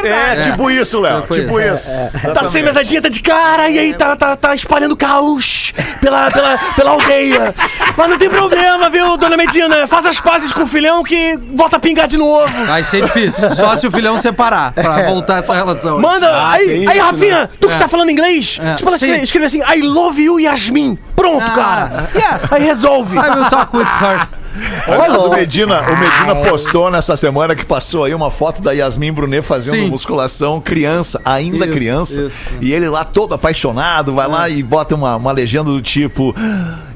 É, 0.04 0.42
tipo 0.42 0.70
isso, 0.70 1.00
Léo. 1.00 1.22
Tipo 1.22 1.34
Tipo 1.34 1.60
isso. 1.60 1.90
Tá 2.34 2.44
sem 2.44 2.62
mesadinha, 2.62 3.02
tá 3.02 3.08
de 3.08 3.20
cara, 3.20 3.68
e 3.68 3.78
aí 3.78 3.94
tá, 3.94 4.16
tá, 4.16 4.36
tá 4.36 4.54
espalhando 4.54 4.96
caos 4.96 5.72
pela, 6.00 6.30
pela, 6.30 6.58
pela 6.76 6.90
aldeia. 6.90 7.54
Mas 7.96 8.08
não 8.10 8.18
tem 8.18 8.28
problema, 8.30 8.88
viu, 8.90 9.16
dona 9.16 9.36
Medina? 9.36 9.86
Faz 9.86 10.06
as 10.06 10.20
pazes 10.20 10.52
com 10.52 10.62
o 10.62 10.66
filhão 10.66 11.02
que 11.02 11.38
volta 11.54 11.76
a 11.76 11.80
pingar 11.80 12.06
de 12.08 12.16
novo. 12.16 12.48
vai 12.66 12.82
ser 12.82 13.02
difícil. 13.04 13.50
Só 13.54 13.76
se 13.76 13.86
o 13.86 13.90
filhão 13.90 14.18
separar 14.18 14.72
pra 14.72 15.02
voltar 15.02 15.38
essa 15.38 15.54
relação. 15.54 16.00
Manda, 16.00 16.50
aí, 16.50 16.66
tem 16.66 16.88
aí, 16.88 16.98
isso, 16.98 17.06
Rafinha, 17.06 17.50
tu 17.60 17.68
que 17.68 17.74
É. 17.74 17.78
tá 17.78 17.88
falando 17.88 18.10
inglês, 18.10 18.58
É. 18.62 18.74
tipo, 18.74 18.88
ela 18.88 18.98
Sim. 18.98 19.06
escreve, 19.06 19.24
escreve 19.24 19.46
assim, 19.46 19.62
I 19.62 19.80
love 19.82 20.20
you, 20.22 20.38
Yasmin. 20.44 20.98
Pronto, 21.16 21.44
Ah, 21.46 21.50
cara. 21.54 22.08
yes. 22.14 22.52
Aí 22.52 22.62
resolve. 22.64 23.16
I 23.16 23.20
will 23.38 23.48
talk 23.48 23.76
with 23.76 23.84
her. 23.84 24.28
Aliás, 24.86 25.12
o 25.24 25.30
Medina, 25.30 25.80
o 25.80 25.96
Medina 25.98 26.36
postou 26.48 26.88
nessa 26.88 27.16
semana 27.16 27.56
que 27.56 27.64
passou 27.64 28.04
aí 28.04 28.14
uma 28.14 28.30
foto 28.30 28.62
da 28.62 28.70
Yasmin 28.70 29.12
Brunet 29.12 29.42
fazendo 29.44 29.82
Sim. 29.82 29.90
musculação, 29.90 30.60
criança, 30.60 31.20
ainda 31.24 31.64
Isso, 31.66 31.74
criança. 31.74 32.20
isso. 32.22 32.36
E 32.60 32.72
ele 32.72 32.88
lá 32.88 33.04
todo 33.04 33.34
apaixonado, 33.34 34.14
vai 34.14 34.28
lá 34.28 34.48
e 34.48 34.62
bota 34.62 34.94
uma, 34.94 35.16
uma 35.16 35.32
legenda 35.32 35.70
do 35.72 35.82
tipo: 35.82 36.32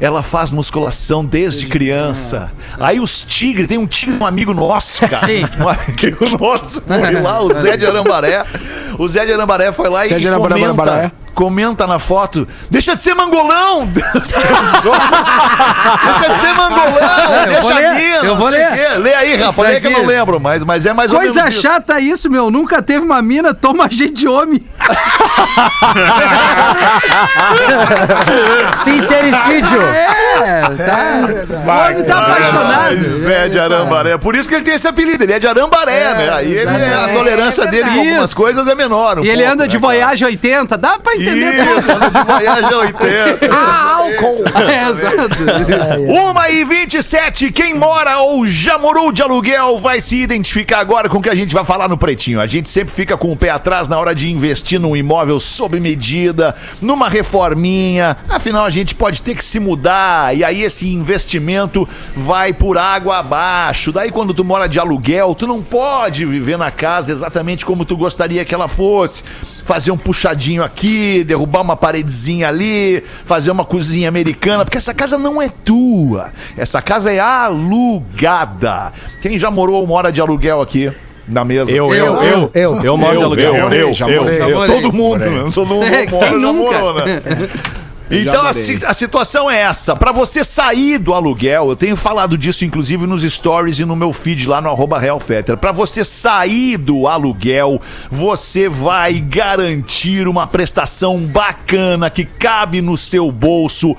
ela 0.00 0.22
faz 0.22 0.52
musculação 0.52 1.24
desde 1.24 1.66
criança. 1.66 2.52
Aí 2.78 3.00
os 3.00 3.24
tigres, 3.24 3.66
tem 3.66 3.76
um 3.78 3.88
tigre, 3.88 4.16
um 4.20 4.26
amigo 4.26 4.54
nosso, 4.54 5.00
cara. 5.08 5.26
Sim. 5.26 5.42
Um 5.58 5.68
amigo 5.68 6.38
nosso 6.38 6.80
foi 6.86 7.20
lá, 7.20 7.42
o 7.42 7.52
Zé 7.54 7.76
de 7.76 7.84
Arambaré. 7.86 8.44
O 8.98 9.08
Zé 9.08 9.26
de 9.26 9.32
Arambaré 9.32 9.72
foi 9.72 9.88
lá 9.88 10.06
e, 10.06 10.10
Zé 10.10 10.18
de 10.18 10.28
Arambaré. 10.28 11.10
Comenta. 11.38 11.86
Na 11.86 12.00
foto, 12.00 12.48
deixa 12.68 12.96
de 12.96 13.02
ser 13.02 13.14
mangolão! 13.14 13.86
deixa 13.94 14.18
de 16.34 16.40
ser 16.40 16.52
mangolão! 16.54 17.32
É, 17.32 17.42
eu 17.42 17.46
deixa 17.46 17.60
vou 17.62 17.74
ler, 17.74 17.86
aqui, 17.86 18.26
eu 18.26 18.36
vou 18.36 18.48
ler. 18.48 18.72
quê. 18.72 18.88
Lê 18.98 19.14
aí, 19.14 19.36
Rafa, 19.36 19.62
lê 19.62 19.80
que 19.80 19.86
eu 19.86 19.92
não 19.92 20.04
lembro, 20.04 20.40
mas, 20.40 20.64
mas 20.64 20.84
é 20.84 20.92
mais 20.92 21.12
ou 21.12 21.18
Coisa 21.18 21.34
menos 21.34 21.54
isso. 21.54 21.62
chata 21.62 22.00
isso, 22.00 22.28
meu. 22.28 22.50
Nunca 22.50 22.82
teve 22.82 23.04
uma 23.04 23.22
mina, 23.22 23.54
toma 23.54 23.88
jeito 23.88 24.14
de 24.14 24.26
homem. 24.26 24.60
Sincericídio. 28.74 29.80
É, 29.82 30.62
tá. 30.62 31.20
O 31.64 31.70
homem 31.92 32.04
tá 32.04 32.18
apaixonado. 32.18 33.08
Zé 33.18 33.48
de 33.48 33.58
Arambaré. 33.58 34.18
Por 34.18 34.34
isso 34.34 34.48
que 34.48 34.54
ele 34.56 34.64
tem 34.64 34.74
esse 34.74 34.88
apelido, 34.88 35.22
ele 35.22 35.32
é 35.32 35.38
de 35.38 35.46
Arambaré, 35.46 36.14
né? 36.14 36.30
Aí 36.32 36.52
ele, 36.52 36.68
a 36.70 37.08
tolerância 37.08 37.66
dele 37.66 37.88
com 37.90 37.98
algumas 38.00 38.24
Isso. 38.24 38.36
coisas 38.36 38.66
é 38.66 38.74
menor. 38.74 39.20
um 39.20 39.24
E 39.24 39.28
ele 39.28 39.38
pouco, 39.42 39.52
anda 39.52 39.68
de 39.68 39.76
né? 39.76 39.80
Voyage 39.80 40.24
80, 40.24 40.76
dá 40.76 40.98
pra 40.98 41.14
entender 41.14 41.27
tudo. 41.28 41.78
Isso, 41.78 41.92
anda 41.92 42.10
de 42.10 42.24
Voyage 42.24 42.74
80. 42.74 43.48
Ah, 43.58 43.96
álcool. 43.96 44.44
É, 44.68 44.90
exato. 44.90 45.36
Uma 46.08 46.50
e 46.50 46.64
27, 46.64 47.50
quem 47.52 47.74
mora 47.74 48.18
ou 48.18 48.46
já 48.46 48.78
morou 48.78 49.10
de 49.12 49.22
aluguel 49.22 49.78
vai 49.78 50.00
se 50.00 50.16
identificar 50.16 50.80
agora 50.80 51.08
com 51.08 51.18
o 51.18 51.22
que 51.22 51.30
a 51.30 51.34
gente 51.34 51.54
vai 51.54 51.64
falar 51.64 51.88
no 51.88 51.96
Pretinho. 51.96 52.40
A 52.40 52.46
gente 52.46 52.68
sempre 52.68 52.92
fica 52.92 53.16
com 53.16 53.32
o 53.32 53.36
pé 53.36 53.50
atrás 53.50 53.88
na 53.88 53.98
hora 53.98 54.14
de 54.14 54.30
investir 54.30 54.78
num 54.78 54.96
imóvel 54.96 55.40
sob 55.40 55.78
medida, 55.80 56.54
numa 56.80 57.08
reforminha. 57.08 58.16
Afinal, 58.28 58.64
a 58.64 58.70
gente 58.70 58.94
pode 58.94 59.22
ter 59.22 59.34
que 59.34 59.44
se 59.44 59.58
mudar 59.58 60.36
e 60.36 60.44
aí 60.44 60.62
esse 60.62 60.92
investimento 60.92 61.88
vai 62.14 62.52
por 62.52 62.76
água 62.76 63.18
abaixo. 63.18 63.92
Daí, 63.92 64.10
quando 64.10 64.34
tu 64.34 64.44
mora 64.44 64.68
de 64.68 64.78
aluguel, 64.78 65.34
tu 65.34 65.46
não 65.46 65.62
pode 65.62 66.24
viver 66.24 66.58
na 66.58 66.70
casa 66.70 67.12
exatamente 67.12 67.64
como 67.64 67.84
tu 67.84 67.96
gostaria 67.96 68.44
que 68.44 68.54
ela 68.54 68.68
fosse. 68.68 69.22
Fazer 69.68 69.90
um 69.90 69.98
puxadinho 69.98 70.64
aqui, 70.64 71.22
derrubar 71.24 71.60
uma 71.60 71.76
paredezinha 71.76 72.48
ali, 72.48 73.04
fazer 73.26 73.50
uma 73.50 73.66
cozinha 73.66 74.08
americana, 74.08 74.64
porque 74.64 74.78
essa 74.78 74.94
casa 74.94 75.18
não 75.18 75.42
é 75.42 75.50
tua. 75.50 76.32
Essa 76.56 76.80
casa 76.80 77.12
é 77.12 77.20
alugada. 77.20 78.90
Quem 79.20 79.38
já 79.38 79.50
morou 79.50 79.82
ou 79.82 79.86
mora 79.86 80.10
de 80.10 80.22
aluguel 80.22 80.62
aqui 80.62 80.90
na 81.28 81.44
mesa? 81.44 81.70
Eu, 81.70 81.92
eu, 81.92 82.06
Eu, 82.16 82.24
eu, 82.24 82.50
eu. 82.54 82.82
eu, 82.82 82.96
moro 82.96 83.18
de 83.18 83.24
aluguel. 83.24 83.54
eu, 83.54 83.92
eu, 84.08 84.48
eu, 84.48 84.66
todo 84.66 84.90
mundo, 84.90 85.18
né? 85.18 85.50
Todo 85.52 85.66
mundo 85.66 85.84
É, 85.84 86.06
mora, 86.08 86.30
quem 86.30 86.40
já 86.40 86.46
nunca? 86.46 86.78
morou, 86.78 86.94
né? 86.94 87.22
Então 88.10 88.42
a, 88.42 88.50
a 88.90 88.94
situação 88.94 89.50
é 89.50 89.58
essa. 89.58 89.94
Pra 89.94 90.12
você 90.12 90.42
sair 90.42 90.98
do 90.98 91.12
aluguel, 91.12 91.68
eu 91.68 91.76
tenho 91.76 91.96
falado 91.96 92.38
disso 92.38 92.64
inclusive 92.64 93.06
nos 93.06 93.22
stories 93.22 93.78
e 93.78 93.84
no 93.84 93.96
meu 93.96 94.12
feed 94.12 94.46
lá 94.46 94.60
no 94.60 94.70
arroba 94.70 94.98
Realfetter. 94.98 95.56
Pra 95.56 95.72
você 95.72 96.04
sair 96.04 96.76
do 96.76 97.06
aluguel, 97.06 97.80
você 98.10 98.68
vai 98.68 99.14
garantir 99.20 100.26
uma 100.26 100.46
prestação 100.46 101.20
bacana 101.20 102.08
que 102.10 102.24
cabe 102.24 102.80
no 102.80 102.96
seu 102.96 103.30
bolso 103.30 103.96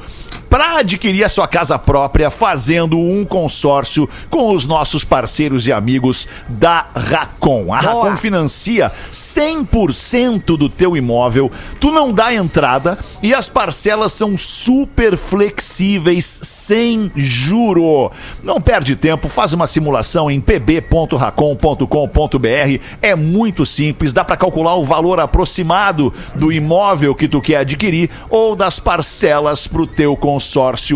para 0.50 0.78
adquirir 0.78 1.24
a 1.24 1.30
sua 1.30 1.48
casa 1.48 1.78
própria 1.78 2.30
fazendo 2.30 2.98
um 2.98 3.26
consórcio 3.26 4.10
com 4.30 4.54
os 4.54 4.66
nossos 4.66 5.04
parceiros 5.04 5.68
e 5.68 5.72
amigos 5.72 6.28
da 6.48 6.88
Racon. 6.94 7.74
A 7.74 7.80
Racon 7.80 8.16
financia 8.18 8.92
100% 9.12 10.58
do 10.58 10.70
teu 10.70 10.96
imóvel, 10.96 11.52
tu 11.80 11.92
não 11.92 12.12
dá 12.12 12.34
entrada 12.34 12.98
e 13.22 13.34
as 13.34 13.50
parcelas 13.50 14.14
são 14.14 14.38
super 14.38 15.18
flexíveis, 15.18 16.40
sem 16.44 17.12
juro. 17.16 18.12
Não 18.44 18.62
perde 18.62 18.96
tempo, 18.96 19.30
faz 19.30 19.54
uma 19.54 19.68
simulação 19.68 20.30
em 20.30 20.40
pb.racon.com.br. 20.40 22.84
É 23.02 23.16
muito 23.16 23.66
simples, 23.66 24.14
dá 24.14 24.24
para 24.24 24.38
calcular 24.38 24.76
o 24.76 24.84
valor 24.84 25.20
aproximado 25.20 26.14
do 26.36 26.52
imóvel 26.52 27.16
que 27.16 27.28
tu 27.28 27.42
quer 27.42 27.58
adquirir 27.58 28.10
ou 28.30 28.56
das 28.56 28.80
parcelas 28.80 29.68
para 29.68 29.82
o 29.82 29.88
teu 29.88 30.16
consórcio 30.16 30.29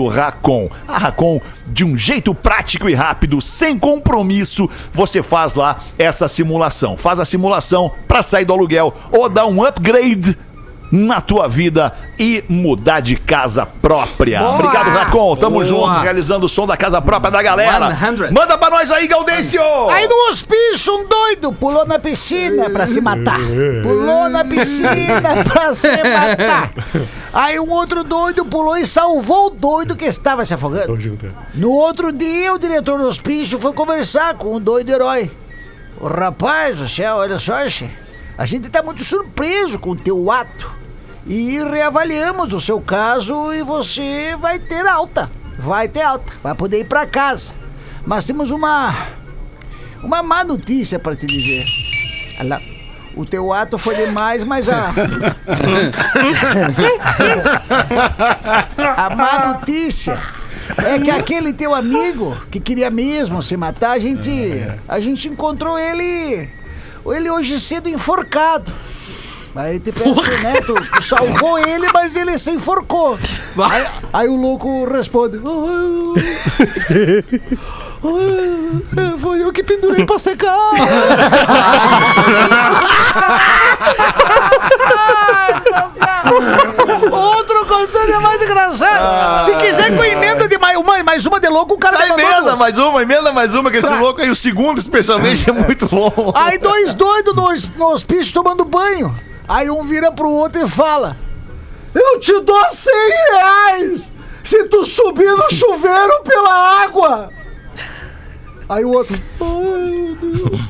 Racon. 0.07 0.69
A 0.87 0.97
Racon, 0.97 1.41
de 1.67 1.83
um 1.83 1.97
jeito 1.97 2.35
prático 2.35 2.89
e 2.89 2.93
rápido, 2.93 3.41
sem 3.41 3.79
compromisso, 3.79 4.69
você 4.91 5.23
faz 5.23 5.55
lá 5.55 5.79
essa 5.97 6.27
simulação. 6.27 6.95
Faz 6.97 7.19
a 7.19 7.25
simulação 7.25 7.91
para 8.07 8.21
sair 8.21 8.45
do 8.45 8.53
aluguel 8.53 8.93
ou 9.11 9.29
dar 9.29 9.47
um 9.47 9.63
upgrade 9.63 10.37
na 10.93 11.19
tua 11.19 11.49
vida 11.49 11.91
e 12.19 12.43
mudar 12.47 12.99
de 12.99 13.15
casa 13.15 13.65
própria. 13.65 14.37
Boa! 14.37 14.53
Obrigado, 14.53 14.89
Racon. 14.91 15.35
Tamo 15.37 15.55
Boa! 15.55 15.65
junto, 15.65 16.01
realizando 16.01 16.45
o 16.45 16.49
som 16.49 16.67
da 16.67 16.77
casa 16.77 17.01
própria 17.01 17.31
da 17.31 17.41
galera. 17.41 17.97
100. 17.97 18.31
Manda 18.31 18.55
pra 18.59 18.69
nós 18.69 18.91
aí, 18.91 19.07
Gaudêncio! 19.07 19.59
Aí 19.89 20.07
no 20.07 20.29
hospício, 20.29 20.93
um 20.93 21.07
doido 21.07 21.51
pulou 21.51 21.83
na 21.87 21.97
piscina 21.97 22.69
pra 22.69 22.85
se 22.85 23.01
matar. 23.01 23.39
Pulou 23.81 24.29
na 24.29 24.45
piscina 24.45 25.43
pra 25.51 25.73
se 25.73 25.87
matar. 25.87 26.71
Aí 27.33 27.59
um 27.59 27.71
outro 27.71 28.03
doido 28.03 28.45
pulou 28.45 28.77
e 28.77 28.85
salvou 28.85 29.47
o 29.47 29.49
doido 29.49 29.95
que 29.95 30.05
estava 30.05 30.45
se 30.45 30.53
afogando. 30.53 30.95
No 31.55 31.71
outro 31.71 32.13
dia, 32.13 32.53
o 32.53 32.59
diretor 32.59 32.99
do 32.99 33.07
hospício 33.07 33.59
foi 33.59 33.73
conversar 33.73 34.35
com 34.35 34.53
o 34.53 34.59
doido 34.59 34.91
herói. 34.91 35.31
Ô, 35.99 36.05
rapaz 36.07 36.77
do 36.77 36.87
céu, 36.87 37.15
olha 37.15 37.39
só, 37.39 37.55
a 38.37 38.45
gente 38.45 38.69
tá 38.69 38.83
muito 38.83 39.03
surpreso 39.03 39.79
com 39.79 39.89
o 39.89 39.95
teu 39.95 40.29
ato. 40.29 40.82
E 41.25 41.63
reavaliamos 41.63 42.53
o 42.53 42.59
seu 42.59 42.81
caso 42.81 43.53
e 43.53 43.63
você 43.63 44.35
vai 44.39 44.59
ter 44.59 44.85
alta. 44.85 45.29
Vai 45.57 45.87
ter 45.87 46.01
alta, 46.01 46.33
vai 46.41 46.53
poder 46.53 46.79
ir 46.79 46.85
pra 46.85 47.05
casa. 47.05 47.53
Mas 48.05 48.25
temos 48.25 48.51
uma 48.51 49.07
uma 50.03 50.21
má 50.21 50.43
notícia 50.43 50.99
para 50.99 51.15
te 51.15 51.25
dizer. 51.25 51.65
O 53.15 53.25
teu 53.25 53.53
ato 53.53 53.77
foi 53.77 53.95
demais, 53.95 54.43
mas 54.43 54.67
a. 54.67 54.91
a 58.97 59.09
má 59.15 59.53
notícia 59.53 60.19
é 60.77 60.99
que 60.99 61.09
aquele 61.11 61.53
teu 61.53 61.73
amigo 61.73 62.35
que 62.51 62.59
queria 62.59 62.89
mesmo 62.89 63.41
se 63.41 63.55
matar, 63.55 63.91
a 63.91 63.99
gente. 63.99 64.31
A 64.87 64.99
gente 64.99 65.29
encontrou 65.29 65.79
ele 65.79 66.49
ele 67.05 67.29
hoje 67.29 67.59
cedo 67.59 67.89
enforcado. 67.89 68.71
Aí 69.55 69.79
né? 70.41 70.53
Tu, 70.65 70.73
tu 70.73 71.03
salvou 71.03 71.59
ele, 71.59 71.87
mas 71.93 72.15
ele 72.15 72.35
se 72.39 72.49
enforcou. 72.49 73.19
Aí, 73.71 73.85
aí 74.11 74.27
o 74.27 74.35
louco 74.35 74.83
responde: 74.85 75.39
"Ah, 75.45 76.13
ah, 78.03 79.17
Foi 79.19 79.43
eu 79.43 79.53
que 79.53 79.61
pendurei 79.63 80.03
pra 80.05 80.17
secar. 80.17 80.57
Outro 87.11 87.65
contando 87.67 88.02
é 88.13 88.19
mais 88.19 88.41
engraçado. 88.41 89.45
Se 89.45 89.55
quiser 89.57 89.95
com 89.97 90.03
emenda 90.03 90.47
de 90.47 90.57
mais 90.57 90.77
uma, 90.77 91.03
mais 91.03 91.25
uma 91.25 91.39
de 91.39 91.49
louco, 91.49 91.73
o 91.73 91.77
cara 91.77 91.99
mandou 91.99 92.19
emenda 92.19 92.41
duas. 92.41 92.59
mais 92.59 92.77
uma, 92.77 93.01
emenda 93.01 93.31
mais 93.31 93.53
uma, 93.53 93.69
que 93.71 93.77
esse 93.77 93.87
Tá. 93.87 93.99
louco 93.99 94.21
aí, 94.21 94.29
o 94.29 94.35
segundo 94.35 94.77
especialmente, 94.79 95.49
é 95.49 95.53
muito 95.53 95.85
bom. 95.87 96.31
Aí 96.35 96.57
dois 96.57 96.93
doidos 96.93 97.33
no, 97.35 97.49
no 97.77 97.87
hospício 97.93 98.33
tomando 98.33 98.63
banho. 98.65 99.13
Aí 99.47 99.69
um 99.69 99.83
vira 99.83 100.11
pro 100.11 100.29
outro 100.29 100.65
e 100.65 100.69
fala: 100.69 101.17
Eu 101.93 102.19
te 102.19 102.39
dou 102.41 102.65
100 102.71 102.93
reais 103.31 104.11
se 104.43 104.63
tu 104.65 104.83
subir 104.85 105.29
no 105.35 105.49
chuveiro 105.51 106.21
pela 106.23 106.83
água. 106.83 107.29
Aí 108.69 108.85
o 108.85 108.93
outro: 108.93 109.15
Ai, 109.41 110.17
Deus, 110.21 110.61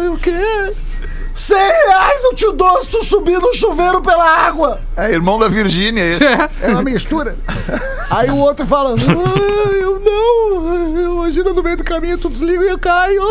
ai, 0.00 0.08
o 0.08 0.16
quê? 0.16 0.74
100 1.38 1.56
reais 1.56 2.24
eu 2.24 2.34
te 2.34 2.52
dou 2.52 2.82
se 2.82 2.88
tu 2.88 3.04
subir 3.04 3.38
no 3.40 3.54
chuveiro 3.54 4.02
pela 4.02 4.24
água. 4.24 4.80
É 4.96 5.12
irmão 5.12 5.38
da 5.38 5.48
Virgínia 5.48 6.02
esse. 6.02 6.24
É 6.24 6.68
uma 6.70 6.82
mistura. 6.82 7.36
Aí 8.10 8.28
o 8.28 8.36
outro 8.36 8.66
fala: 8.66 8.96
Ai, 8.98 9.80
eu 9.80 10.00
não. 10.00 10.98
Eu 10.98 11.14
imagina 11.14 11.52
no 11.52 11.62
meio 11.62 11.76
do 11.76 11.84
caminho, 11.84 12.18
tu 12.18 12.28
desliga 12.28 12.64
e 12.64 12.68
eu 12.70 12.78
caio. 12.78 13.22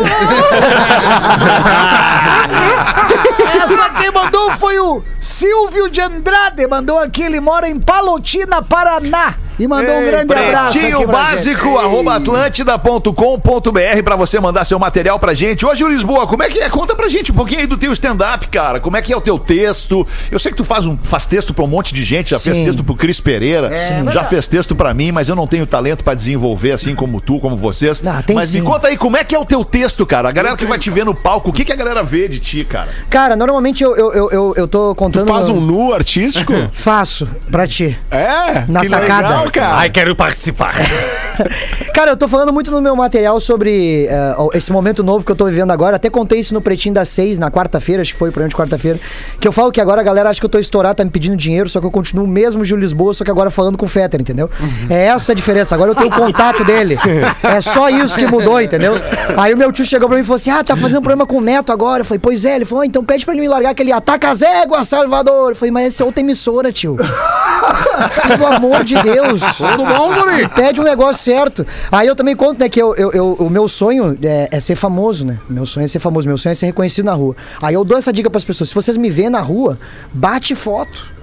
Essa 3.62 3.90
quem 4.00 4.10
mandou 4.10 4.52
foi 4.52 4.78
o 4.78 5.02
Silvio 5.20 5.90
de 5.90 6.00
Andrade. 6.00 6.66
Mandou 6.66 6.98
aqui, 6.98 7.24
ele 7.24 7.40
mora 7.40 7.68
em 7.68 7.78
Palotina, 7.78 8.62
Paraná. 8.62 9.34
E 9.58 9.66
mandou 9.66 9.96
um 9.96 10.04
grande 10.04 10.32
abraço. 10.32 10.78
Pretinho 10.78 11.06
básico, 11.06 11.78
arroba 11.78 12.14
atlântida.com.br 12.14 14.02
pra 14.04 14.16
você 14.16 14.38
mandar 14.38 14.64
seu 14.64 14.78
material 14.78 15.18
pra 15.18 15.34
gente. 15.34 15.66
Hoje, 15.66 15.82
o 15.84 15.88
Lisboa, 15.88 16.26
como 16.26 16.42
é 16.42 16.48
que 16.48 16.58
é? 16.58 16.68
Conta 16.68 16.94
pra 16.94 17.08
gente 17.08 17.32
um 17.32 17.34
pouquinho 17.34 17.60
aí 17.60 17.66
do 17.66 17.76
teu 17.76 17.92
stand-up, 17.92 18.46
cara. 18.48 18.78
Como 18.78 18.96
é 18.96 19.02
que 19.02 19.12
é 19.12 19.16
o 19.16 19.20
teu 19.20 19.38
texto? 19.38 20.06
Eu 20.30 20.38
sei 20.38 20.52
que 20.52 20.56
tu 20.56 20.64
faz, 20.64 20.86
um, 20.86 20.96
faz 20.96 21.26
texto 21.26 21.52
pra 21.52 21.64
um 21.64 21.66
monte 21.66 21.92
de 21.92 22.04
gente, 22.04 22.30
já 22.30 22.38
fez 22.38 22.56
Sim. 22.56 22.64
texto 22.64 22.84
pro 22.84 22.94
Cris 22.94 23.20
Pereira, 23.20 23.74
É, 23.74 24.04
já 24.12 24.24
fez 24.24 24.46
texto 24.46 24.76
pra 24.76 24.94
mim, 24.94 25.10
mas 25.10 25.28
eu 25.28 25.34
não 25.34 25.46
tenho 25.46 25.66
talento 25.66 26.04
pra 26.04 26.14
desenvolver 26.14 26.72
assim 26.72 26.94
como 26.94 27.20
tu, 27.20 27.40
como 27.40 27.56
vocês. 27.56 28.02
Ah, 28.06 28.22
tem 28.24 28.36
mas 28.36 28.52
me 28.52 28.60
sim. 28.60 28.64
conta 28.64 28.88
aí, 28.88 28.96
como 28.96 29.16
é 29.16 29.24
que 29.24 29.34
é 29.34 29.38
o 29.38 29.44
teu 29.44 29.64
texto, 29.64 30.06
cara? 30.06 30.28
A 30.28 30.32
galera 30.32 30.56
que 30.56 30.64
vai 30.64 30.78
te 30.78 30.90
ver 30.90 31.04
no 31.04 31.14
palco, 31.14 31.50
o 31.50 31.52
que, 31.52 31.64
que 31.64 31.72
a 31.72 31.76
galera 31.76 32.02
vê 32.02 32.28
de 32.28 32.38
ti, 32.38 32.64
cara? 32.64 32.88
Cara, 33.10 33.36
normalmente 33.36 33.82
eu, 33.82 33.96
eu, 33.96 34.30
eu, 34.30 34.54
eu, 34.56 34.68
tô 34.68 34.94
contando. 34.94 35.28
Faz 35.28 35.48
um 35.48 35.60
nu 35.60 35.92
artístico? 35.92 36.52
Faço, 36.72 37.28
pra 37.50 37.66
ti. 37.66 37.98
É? 38.10 38.64
Na 38.68 38.84
sacada. 38.84 39.28
legal, 39.28 39.47
cara. 39.50 39.76
Ai, 39.76 39.90
quero 39.90 40.14
participar. 40.14 40.74
Cara, 41.94 42.12
eu 42.12 42.16
tô 42.16 42.28
falando 42.28 42.52
muito 42.52 42.70
no 42.70 42.80
meu 42.80 42.94
material 42.96 43.40
sobre 43.40 44.06
eh, 44.08 44.34
esse 44.54 44.72
momento 44.72 45.02
novo 45.04 45.24
que 45.24 45.30
eu 45.32 45.36
tô 45.36 45.44
vivendo 45.46 45.70
agora. 45.70 45.96
Até 45.96 46.10
contei 46.10 46.40
isso 46.40 46.52
no 46.54 46.60
Pretinho 46.60 46.94
das 46.94 47.08
Seis, 47.08 47.38
na 47.38 47.50
quarta-feira, 47.50 48.02
acho 48.02 48.12
que 48.12 48.18
foi 48.18 48.28
o 48.28 48.32
programa 48.32 48.48
de 48.50 48.56
quarta-feira. 48.56 48.98
Que 49.40 49.46
eu 49.46 49.52
falo 49.52 49.70
que 49.72 49.80
agora 49.80 50.00
a 50.00 50.04
galera 50.04 50.30
acha 50.30 50.38
que 50.40 50.46
eu 50.46 50.50
tô 50.50 50.58
estourado, 50.58 50.96
tá 50.96 51.04
me 51.04 51.10
pedindo 51.10 51.36
dinheiro, 51.36 51.68
só 51.68 51.80
que 51.80 51.86
eu 51.86 51.90
continuo 51.90 52.26
mesmo 52.26 52.64
Gil 52.64 52.76
Lisboa, 52.76 53.14
só 53.14 53.24
que 53.24 53.30
agora 53.30 53.50
falando 53.50 53.76
com 53.78 53.86
o 53.86 53.88
Fetter, 53.88 54.20
entendeu? 54.20 54.50
É 54.90 55.06
essa 55.06 55.32
a 55.32 55.34
diferença. 55.34 55.74
Agora 55.74 55.90
eu 55.90 55.94
tenho 55.94 56.08
o 56.08 56.12
contato 56.14 56.64
dele. 56.64 56.98
É 57.42 57.60
só 57.60 57.88
isso 57.88 58.16
que 58.16 58.26
mudou, 58.26 58.60
entendeu? 58.60 58.94
Aí 59.36 59.54
o 59.54 59.56
meu 59.56 59.72
tio 59.72 59.84
chegou 59.84 60.08
pra 60.08 60.16
mim 60.16 60.22
e 60.22 60.24
falou 60.24 60.36
assim: 60.36 60.50
Ah, 60.50 60.62
tá 60.62 60.76
fazendo 60.76 61.00
programa 61.02 61.26
com 61.26 61.38
o 61.38 61.40
Neto 61.40 61.72
agora. 61.72 62.00
Eu 62.02 62.04
falei, 62.04 62.18
pois 62.18 62.44
é. 62.44 62.56
Ele 62.56 62.64
falou, 62.64 62.82
"Ah, 62.82 62.86
então 62.86 63.04
pede 63.04 63.24
pra 63.24 63.32
ele 63.34 63.40
me 63.40 63.48
largar 63.48 63.70
aquele 63.70 63.90
ataca 63.92 64.30
as 64.30 64.42
éguas, 64.42 64.88
Salvador. 64.88 65.50
Eu 65.50 65.56
falei, 65.56 65.70
mas 65.70 65.86
essa 65.94 66.02
é 66.02 66.06
outra 66.06 66.20
emissora, 66.20 66.72
tio. 66.72 66.94
Pelo 68.28 68.46
amor 68.46 68.84
de 68.84 69.00
Deus. 69.02 69.37
Tudo 69.40 69.84
bom, 69.84 70.12
guri? 70.14 70.48
Pede 70.54 70.80
um 70.80 70.84
negócio 70.84 71.22
certo. 71.22 71.66
Aí 71.90 72.06
eu 72.08 72.14
também 72.16 72.34
conto, 72.36 72.58
né, 72.60 72.68
que 72.68 72.80
eu, 72.80 72.94
eu- 72.96 73.12
eu- 73.12 73.32
o 73.38 73.50
meu 73.50 73.68
sonho 73.68 74.16
é, 74.22 74.48
é 74.50 74.60
ser 74.60 74.76
famoso, 74.76 75.24
né? 75.24 75.38
Meu 75.48 75.66
sonho 75.66 75.84
é 75.84 75.88
ser 75.88 75.98
famoso, 75.98 76.26
meu 76.28 76.38
sonho 76.38 76.52
é 76.52 76.54
ser 76.54 76.66
reconhecido 76.66 77.06
na 77.06 77.14
rua. 77.14 77.36
Aí 77.62 77.74
eu 77.74 77.84
dou 77.84 77.96
essa 77.98 78.12
dica 78.12 78.28
pras 78.30 78.44
pessoas: 78.44 78.68
se 78.70 78.74
vocês 78.74 78.96
me 78.96 79.10
vêem 79.10 79.30
na 79.30 79.40
rua, 79.40 79.78
bate 80.12 80.54
foto. 80.54 81.16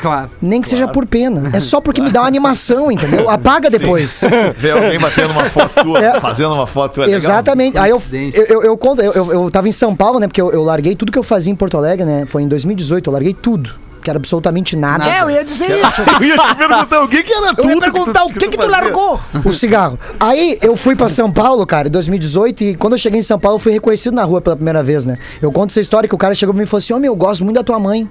Claro. 0.00 0.30
Nem 0.40 0.60
que 0.62 0.68
seja 0.68 0.86
por 0.86 1.04
pena. 1.06 1.50
É 1.52 1.58
só 1.58 1.80
porque 1.80 2.00
me 2.00 2.08
dá 2.12 2.20
uma 2.20 2.28
animação, 2.28 2.88
entendeu? 2.92 3.28
Apaga 3.28 3.68
depois. 3.68 4.20
Ver 4.56 4.70
alguém 4.70 4.96
batendo 4.96 5.32
uma 5.32 5.46
foto 5.50 5.82
tua, 5.82 5.98
É. 5.98 6.20
fazendo 6.20 6.54
uma 6.54 6.68
foto 6.68 7.02
é 7.02 7.06
legal. 7.06 7.18
Exatamente. 7.18 7.76
Aí 7.76 7.90
eu, 7.90 7.96
Coincidência. 7.98 8.38
eu, 8.42 8.46
eu, 8.46 8.62
eu 8.62 8.78
conto, 8.78 9.02
eu, 9.02 9.12
eu, 9.12 9.32
eu 9.32 9.50
tava 9.50 9.68
em 9.68 9.72
São 9.72 9.96
Paulo, 9.96 10.20
né? 10.20 10.28
Porque 10.28 10.40
eu, 10.40 10.52
eu 10.52 10.62
larguei 10.62 10.94
tudo 10.94 11.10
que 11.10 11.18
eu 11.18 11.24
fazia 11.24 11.52
em 11.52 11.56
Porto 11.56 11.76
Alegre, 11.76 12.06
né? 12.06 12.24
Foi 12.26 12.44
em 12.44 12.46
2018, 12.48 13.08
eu 13.08 13.12
larguei 13.12 13.34
tudo. 13.34 13.70
Que 14.02 14.10
era 14.10 14.18
absolutamente 14.18 14.76
nada. 14.76 15.04
É, 15.08 15.22
eu 15.22 15.30
ia 15.30 15.44
dizer 15.44 15.66
isso. 15.80 16.02
Eu 16.20 16.26
ia 16.26 16.36
te 16.38 16.54
perguntar 16.54 17.02
o 17.02 17.08
que, 17.08 17.22
que 17.22 17.32
era 17.32 17.48
Eu 17.48 17.54
tudo. 17.56 17.70
ia 17.70 17.80
perguntar 17.80 18.24
o 18.24 18.32
que 18.32 18.48
que 18.48 18.56
tu 18.56 18.62
fazia? 18.62 18.70
largou. 18.70 19.20
O 19.44 19.52
cigarro. 19.52 19.98
Aí 20.20 20.58
eu 20.62 20.76
fui 20.76 20.94
pra 20.96 21.08
São 21.08 21.30
Paulo, 21.32 21.66
cara, 21.66 21.88
em 21.88 21.90
2018, 21.90 22.64
e 22.64 22.74
quando 22.76 22.92
eu 22.94 22.98
cheguei 22.98 23.18
em 23.20 23.22
São 23.22 23.38
Paulo, 23.38 23.56
eu 23.56 23.60
fui 23.60 23.72
reconhecido 23.72 24.14
na 24.14 24.24
rua 24.24 24.40
pela 24.40 24.56
primeira 24.56 24.82
vez, 24.82 25.04
né? 25.04 25.18
Eu 25.42 25.50
conto 25.52 25.70
essa 25.70 25.80
história 25.80 26.08
que 26.08 26.14
o 26.14 26.18
cara 26.18 26.34
chegou 26.34 26.52
pra 26.54 26.58
mim 26.58 26.64
e 26.64 26.66
falou 26.68 26.78
assim: 26.78 26.92
Ô 26.94 26.98
meu, 26.98 27.12
eu 27.12 27.16
gosto 27.16 27.44
muito 27.44 27.56
da 27.56 27.62
tua 27.64 27.78
mãe. 27.78 28.08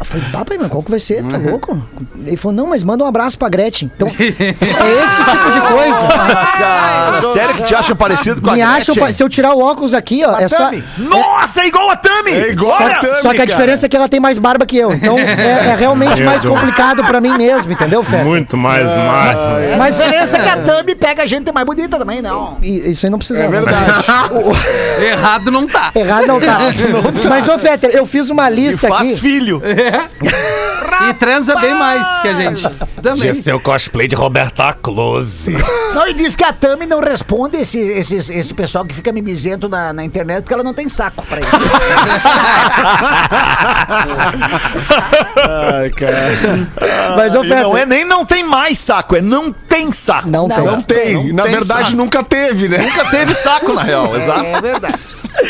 Eu 0.00 0.06
falei, 0.06 0.26
bah, 0.32 0.44
pai, 0.46 0.56
mas 0.58 0.68
qual 0.70 0.82
que 0.82 0.90
vai 0.90 0.98
ser? 0.98 1.22
Tá 1.22 1.36
louco? 1.36 1.80
Ele 2.24 2.36
falou, 2.36 2.56
não, 2.56 2.66
mas 2.68 2.82
manda 2.82 3.04
um 3.04 3.06
abraço 3.06 3.36
pra 3.38 3.50
Gretchen. 3.50 3.90
Então, 3.94 4.08
é 4.18 4.22
esse 4.22 4.34
tipo 4.34 5.50
de 5.52 5.60
coisa. 5.60 6.06
Cara, 6.58 7.22
sério 7.34 7.54
que 7.56 7.62
te 7.64 7.74
acham 7.74 7.94
parecido 7.94 8.40
com 8.40 8.48
a 8.50 8.54
Me 8.54 8.62
acham, 8.62 8.94
Gretchen? 8.94 9.02
pa- 9.02 9.12
se 9.12 9.22
eu 9.22 9.28
tirar 9.28 9.52
o 9.54 9.60
óculos 9.62 9.92
aqui, 9.92 10.24
ó, 10.24 10.38
é 10.38 10.48
só. 10.48 10.56
Tami. 10.56 10.82
Nossa, 10.98 11.60
é 11.62 11.66
igual 11.66 11.90
a 11.90 11.96
Tami! 11.96 12.30
É 12.32 12.48
igual 12.50 12.78
Olha! 12.80 12.96
a 12.96 13.00
Tami, 13.00 13.14
Só 13.16 13.28
que 13.28 13.28
a 13.28 13.32
cara. 13.34 13.46
diferença 13.46 13.86
é 13.86 13.88
que 13.90 13.96
ela 13.96 14.08
tem 14.08 14.18
mais 14.18 14.38
barba 14.38 14.64
que 14.64 14.78
eu. 14.78 14.90
Então 14.92 15.18
é, 15.18 15.68
é 15.68 15.76
realmente 15.78 16.22
mais 16.22 16.44
complicado 16.46 17.04
pra 17.04 17.20
mim 17.20 17.36
mesmo, 17.36 17.70
entendeu, 17.70 18.02
Fé? 18.02 18.24
Muito 18.24 18.56
mais 18.56 18.84
mágico. 18.90 19.42
Mas 19.78 20.00
A 20.00 20.04
diferença 20.04 20.36
é 20.38 20.42
que 20.42 20.48
a 20.48 20.56
Thumb 20.62 20.94
pega 20.94 21.22
a 21.24 21.26
gente 21.26 21.52
mais 21.52 21.66
bonita 21.66 21.98
também, 21.98 22.22
não. 22.22 22.56
E- 22.62 22.90
Isso 22.90 23.04
aí 23.04 23.10
não 23.10 23.18
precisava. 23.18 23.44
É 23.46 23.48
verdade. 23.60 24.04
Errado 25.02 25.50
não 25.50 25.66
tá. 25.66 25.90
Errado 25.94 26.26
não 26.26 26.40
tá. 26.40 26.58
Mas, 27.28 27.46
ô, 27.48 27.58
Fetter, 27.58 27.90
eu 27.92 28.06
fiz 28.06 28.30
uma 28.30 28.50
E 28.50 28.54
lista 28.54 28.88
faz 28.88 29.10
aqui. 29.10 29.20
filho. 29.20 29.60
E 31.08 31.14
transa 31.14 31.56
bem 31.56 31.72
mais 31.74 32.18
que 32.18 32.28
a 32.28 32.34
gente. 32.34 32.62
Também. 33.02 33.32
O 33.54 33.60
cosplay 33.60 34.06
de 34.06 34.14
Roberta 34.14 34.70
Close. 34.82 35.50
Não, 35.94 36.06
e 36.06 36.12
diz 36.12 36.36
que 36.36 36.44
a 36.44 36.52
Tami 36.52 36.84
não 36.84 37.00
responde 37.00 37.56
esse, 37.56 37.78
esse, 37.78 38.16
esse 38.16 38.52
pessoal 38.52 38.84
que 38.84 38.94
fica 38.94 39.10
mimizento 39.10 39.66
na, 39.66 39.94
na 39.94 40.04
internet 40.04 40.42
porque 40.42 40.52
ela 40.52 40.62
não 40.62 40.74
tem 40.74 40.90
saco 40.90 41.24
pra 41.26 41.40
isso. 41.40 41.48
Ai, 45.48 45.90
cara. 45.90 46.68
Mas, 47.16 47.34
ô, 47.34 47.44
E 47.44 47.48
Fetter. 47.48 47.62
não 47.64 47.76
é 47.78 47.86
nem 47.86 48.04
não 48.04 48.24
tem 48.26 48.42
mais 48.44 48.78
saco, 48.78 49.16
é 49.16 49.20
não 49.20 49.52
tem 49.52 49.90
saco. 49.92 50.28
Não, 50.28 50.48
tem. 50.48 50.64
Não 50.64 50.82
tem. 50.82 51.14
Não 51.28 51.34
Na 51.34 51.42
tem 51.44 51.52
verdade, 51.52 51.84
saco. 51.84 51.96
nunca 51.96 52.22
teve, 52.22 52.68
né? 52.68 52.78
Nunca 52.78 53.04
teve 53.06 53.34
saco, 53.34 53.72
na 53.72 53.82
real, 53.82 54.14
exato. 54.16 54.44
É 54.44 54.60
verdade. 54.60 54.98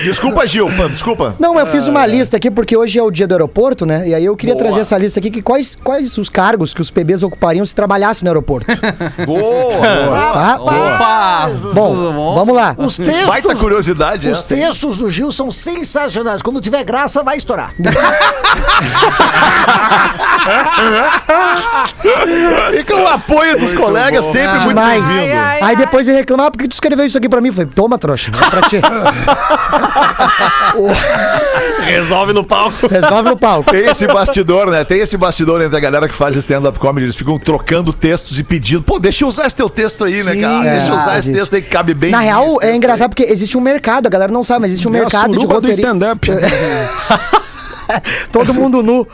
Desculpa, 0.04 0.46
Gil, 0.46 0.68
desculpa. 0.90 1.34
Não, 1.38 1.58
eu 1.58 1.66
fiz 1.66 1.86
uma 1.86 2.06
lista 2.06 2.36
aqui 2.36 2.50
porque 2.50 2.76
hoje 2.76 2.98
é 2.98 3.02
o 3.02 3.10
dia 3.10 3.26
do 3.26 3.32
aeroporto, 3.34 3.84
né? 3.84 4.08
E 4.08 4.14
aí 4.14 4.24
eu 4.24 4.36
queria 4.36 4.54
Boa. 4.54 4.64
trazer 4.66 4.80
essa 4.80 4.96
lista 4.96 5.18
aqui 5.20 5.30
que 5.30 5.42
quais, 5.42 5.76
quais 5.82 6.16
os 6.18 6.28
cargos 6.28 6.72
que 6.72 6.80
os 6.80 6.90
PBs 6.90 7.22
ocupariam 7.22 7.64
se 7.66 7.74
trabalhassem 7.74 8.24
no 8.24 8.30
aeroporto. 8.30 8.66
Boa, 9.26 10.32
Tá? 10.32 10.58
Opa! 10.60 11.50
Tudo 11.56 11.74
Bom, 11.74 12.34
vamos 12.34 12.54
lá. 12.54 12.74
Os 12.78 12.96
textos, 12.96 13.26
Baita 13.26 13.54
curiosidade 13.56 14.28
os 14.28 14.38
essa, 14.38 14.54
hein? 14.54 14.62
textos 14.62 14.96
do 14.98 15.10
Gil 15.10 15.32
são 15.32 15.50
sensacionais. 15.50 16.42
Quando 16.42 16.60
tiver 16.60 16.84
graça, 16.84 17.22
vai 17.22 17.36
estourar. 17.36 17.72
E 22.72 22.84
com 22.84 22.94
o 23.02 23.06
apoio 23.08 23.58
dos 23.58 23.72
colegas 23.74 24.24
sempre 24.26 24.52
muito 24.64 24.68
Demais. 24.68 25.04
bem-vindo. 25.04 25.34
ai, 25.36 25.58
Aí 25.62 25.76
depois 25.76 26.08
ele 26.08 26.18
reclamava, 26.18 26.48
ah, 26.48 26.50
por 26.50 26.58
que 26.58 26.68
tu 26.68 26.72
escreveu 26.72 27.04
isso 27.04 27.18
aqui 27.18 27.28
pra 27.28 27.40
mim? 27.40 27.48
Eu 27.48 27.54
falei, 27.54 27.70
toma, 27.74 27.98
trouxa, 27.98 28.30
é 28.34 28.50
pra 28.50 28.62
ti. 28.62 28.80
Resolve 31.85 32.33
no 32.33 32.44
palco. 32.44 32.87
Resolve 32.87 33.30
no 33.30 33.37
palco. 33.37 33.70
Tem 33.70 33.87
esse 33.87 34.06
bastidor, 34.06 34.70
né? 34.70 34.85
Tem 34.85 35.00
esse 35.00 35.16
bastidor 35.16 35.61
entre 35.62 35.76
a 35.76 35.80
galera 35.80 36.09
que 36.09 36.14
faz 36.14 36.37
stand-up 36.37 36.78
comedy. 36.78 37.06
Eles 37.06 37.16
ficam 37.16 37.38
trocando 37.38 37.92
textos 37.92 38.38
e 38.38 38.44
pedindo. 38.44 38.83
Pô, 38.83 38.98
deixa 38.98 39.24
eu 39.24 39.28
usar 39.28 39.46
esse 39.46 39.56
teu 39.56 39.68
texto 39.68 40.04
aí, 40.04 40.22
né, 40.22 40.37
cara? 40.40 40.66
é. 40.66 40.76
Deixa 40.78 40.92
eu 40.92 40.96
usar 40.96 41.11
Ah, 41.12 41.18
esse 41.18 41.33
texto 41.33 41.54
aí 41.54 41.62
que 41.62 41.70
cabe 41.70 41.94
bem. 41.94 42.11
Na 42.11 42.20
real, 42.20 42.59
é 42.62 42.74
engraçado 42.76 43.11
porque 43.11 43.24
existe 43.30 43.56
um 43.56 43.61
mercado, 43.61 44.06
a 44.06 44.11
galera 44.11 44.33
não 44.33 44.44
sabe, 44.44 44.62
mas 44.62 44.72
existe 44.72 44.88
um 44.88 44.94
É 44.94 44.98
a 44.98 45.00
mercado 45.02 45.28
de 45.30 45.35
suruba 45.35 45.48
do 45.48 45.54
roteirista. 45.54 45.83
stand-up. 45.83 46.30
Todo 48.30 48.54
mundo 48.54 48.85
nu. 48.85 49.04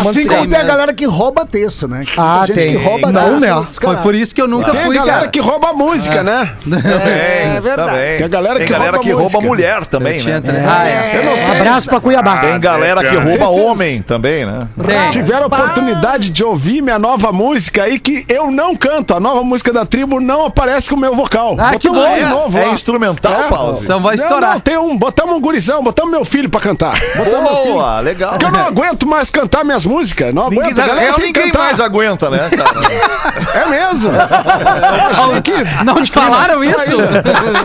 Assim 0.00 0.26
como 0.26 0.46
tem 0.46 0.54
a 0.54 0.58
mesmo. 0.58 0.66
galera 0.68 0.92
que 0.92 1.04
rouba 1.06 1.44
texto, 1.46 1.86
né? 1.88 2.04
Ah, 2.16 2.42
gente 2.46 2.54
tem. 2.56 2.70
que 2.76 2.82
rouba 2.84 3.12
Não, 3.12 3.38
texto, 3.40 3.40
né? 3.40 3.66
Foi 3.80 3.96
por 3.96 4.14
isso 4.14 4.34
que 4.34 4.40
eu 4.42 4.48
nunca 4.48 4.70
Tem 4.72 4.80
a 4.80 4.84
fui, 4.84 4.94
galera 4.96 5.18
cara. 5.18 5.28
que 5.30 5.40
rouba 5.40 5.68
a 5.70 5.72
música, 5.72 6.22
né? 6.22 6.52
É 6.66 7.60
verdade. 7.60 7.90
Tem 8.18 8.24
a 8.24 8.28
galera 8.28 8.56
Tem 8.56 8.66
que 8.66 8.72
galera 8.72 8.90
rouba 8.92 9.04
que 9.04 9.10
rouba 9.12 9.24
música. 9.24 9.46
mulher 9.46 9.86
também, 9.86 10.18
Tinha 10.20 10.40
né? 10.40 10.40
tre- 10.40 10.58
Ah, 10.66 10.88
é. 10.88 11.16
Eu 11.18 11.24
não 11.24 11.36
sei. 11.36 11.60
Abraço 11.60 11.88
pra 11.88 12.00
Cuiabá. 12.00 12.38
Tem 12.38 12.60
galera 12.60 13.02
que 13.02 13.14
rouba 13.16 13.46
Vocês- 13.46 13.64
homem 13.66 14.02
também, 14.02 14.44
né? 14.46 14.60
Tem. 14.86 15.10
Tiveram 15.10 15.44
a 15.44 15.46
oportunidade 15.46 16.30
de 16.30 16.44
ouvir 16.44 16.82
minha 16.82 16.98
nova 16.98 17.32
música 17.32 17.84
aí 17.84 17.98
que 17.98 18.24
eu 18.28 18.50
não 18.50 18.74
canto. 18.76 19.14
A 19.14 19.20
nova 19.20 19.42
música 19.42 19.72
da 19.72 19.84
tribo 19.84 20.20
não 20.20 20.46
aparece 20.46 20.88
com 20.88 20.96
o 20.96 20.98
meu 20.98 21.14
vocal. 21.14 21.56
Ah, 21.58 21.76
que 21.78 21.88
bom. 21.88 22.14
de 22.14 22.24
novo 22.24 22.58
É 22.58 22.66
lá. 22.66 22.72
instrumental, 22.72 23.32
É. 23.32 23.48
pause. 23.48 23.84
Então 23.84 24.00
vai 24.00 24.16
Não, 24.16 24.22
estourar. 24.24 24.52
não, 24.54 24.60
tem 24.60 24.76
um, 24.78 24.96
botamos 24.96 25.34
um 25.36 25.40
gurizão, 25.40 25.82
botamos 25.82 26.10
meu 26.10 26.24
filho 26.24 26.48
pra 26.48 26.60
cantar. 26.60 26.98
Botamos 27.16 27.42
meu 27.42 27.56
filho. 27.62 27.72
Boa, 27.74 28.00
legal. 28.00 28.30
Porque 28.30 28.44
eu 28.46 28.50
não 28.50 28.60
aguento 28.66 29.06
mais 29.06 29.30
cantar 29.30 29.64
minhas 29.64 29.84
músicas. 29.88 30.34
Não 30.34 30.44
Ninguém, 30.50 30.60
aguento. 30.72 30.78
a 30.78 30.82
na 30.82 30.86
galera 30.88 31.06
real, 31.06 31.16
que 31.16 31.22
ninguém 31.22 31.52
mais 31.52 31.80
aguenta, 31.80 32.30
né, 32.30 32.48
cara? 32.50 33.62
É 33.62 33.66
mesmo. 33.66 34.10
Que... 35.42 35.84
Não 35.84 36.02
te 36.02 36.10
falaram 36.10 36.62
isso? 36.64 36.78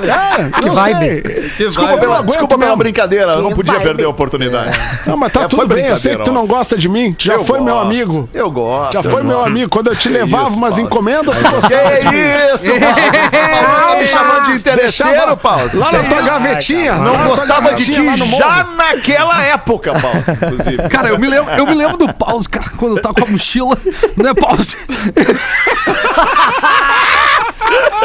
É, 0.04 0.62
que 0.62 0.70
vibe. 0.70 1.52
Desculpa 1.58 1.92
Eu 1.94 1.98
pela, 2.00 2.18
não 2.18 2.26
desculpa 2.26 2.58
pela 2.58 2.76
brincadeira, 2.76 3.34
eu 3.34 3.42
não 3.42 3.50
Que 3.50 3.56
podia 3.56 3.74
vibe. 3.74 3.84
perder 3.84 4.04
a 4.06 4.10
oportunidade. 4.10 4.78
Não, 5.06 5.16
mas 5.18 5.32
tá 5.32 5.42
É, 5.44 5.48
tudo 5.48 5.68
bem. 5.68 5.86
Eu 5.86 5.98
sei 5.98 6.16
que 6.18 6.24
tu 6.24 6.32
não 6.32 6.46
gosta 6.46 6.78
de 6.78 6.88
mim. 6.90 7.14
Tu 7.14 7.26
já 7.26 7.34
Eu 7.34 7.46
foi 7.46 7.60
meu 7.60 7.74
gosto, 7.76 7.86
amigo. 7.88 8.30
Eu 8.34 8.52
gosto. 8.52 8.94
Já 8.94 9.04
foi 9.04 9.24
meu 9.24 9.38
gosto. 9.38 9.48
amigo. 9.48 9.70
Quando 9.70 9.88
eu 9.88 9.96
te 9.96 10.08
Que 10.08 10.14
levava 10.14 10.48
isso, 10.50 10.58
umas 10.58 10.78
encomendas, 10.78 11.36
tu 11.36 11.44
Que 11.44 11.50
gostava. 11.52 11.76
isso, 12.16 12.64
Paulo? 12.80 14.00
Me 14.02 14.08
chamando 14.08 14.46
de 14.46 14.52
interesseiro, 14.54 15.38
Paulo? 15.38 15.70
Lá 15.76 15.92
na 15.92 16.00
Que 16.00 16.10
tua 16.10 16.22
gavetinha. 16.22 16.94
Não 16.96 17.18
gostava 17.28 17.74
de 17.74 17.86
ti 17.86 18.02
já 18.38 18.64
naquela 18.76 19.44
época, 19.44 19.94
Paulo, 20.00 20.24
inclusive. 20.30 20.90
Cara, 20.90 21.10
eu 21.10 21.18
me 21.20 21.28
lembro, 21.28 21.52
eu 21.54 21.66
me 21.66 21.74
lembro 21.76 21.98
do 22.08 22.14
pause, 22.14 22.50
cara, 22.50 22.70
quando 22.78 23.02
tava 23.02 23.16
com 23.16 23.26
a 23.26 23.28
mochila, 23.28 23.78
né, 24.18 24.34
pause? 24.34 24.76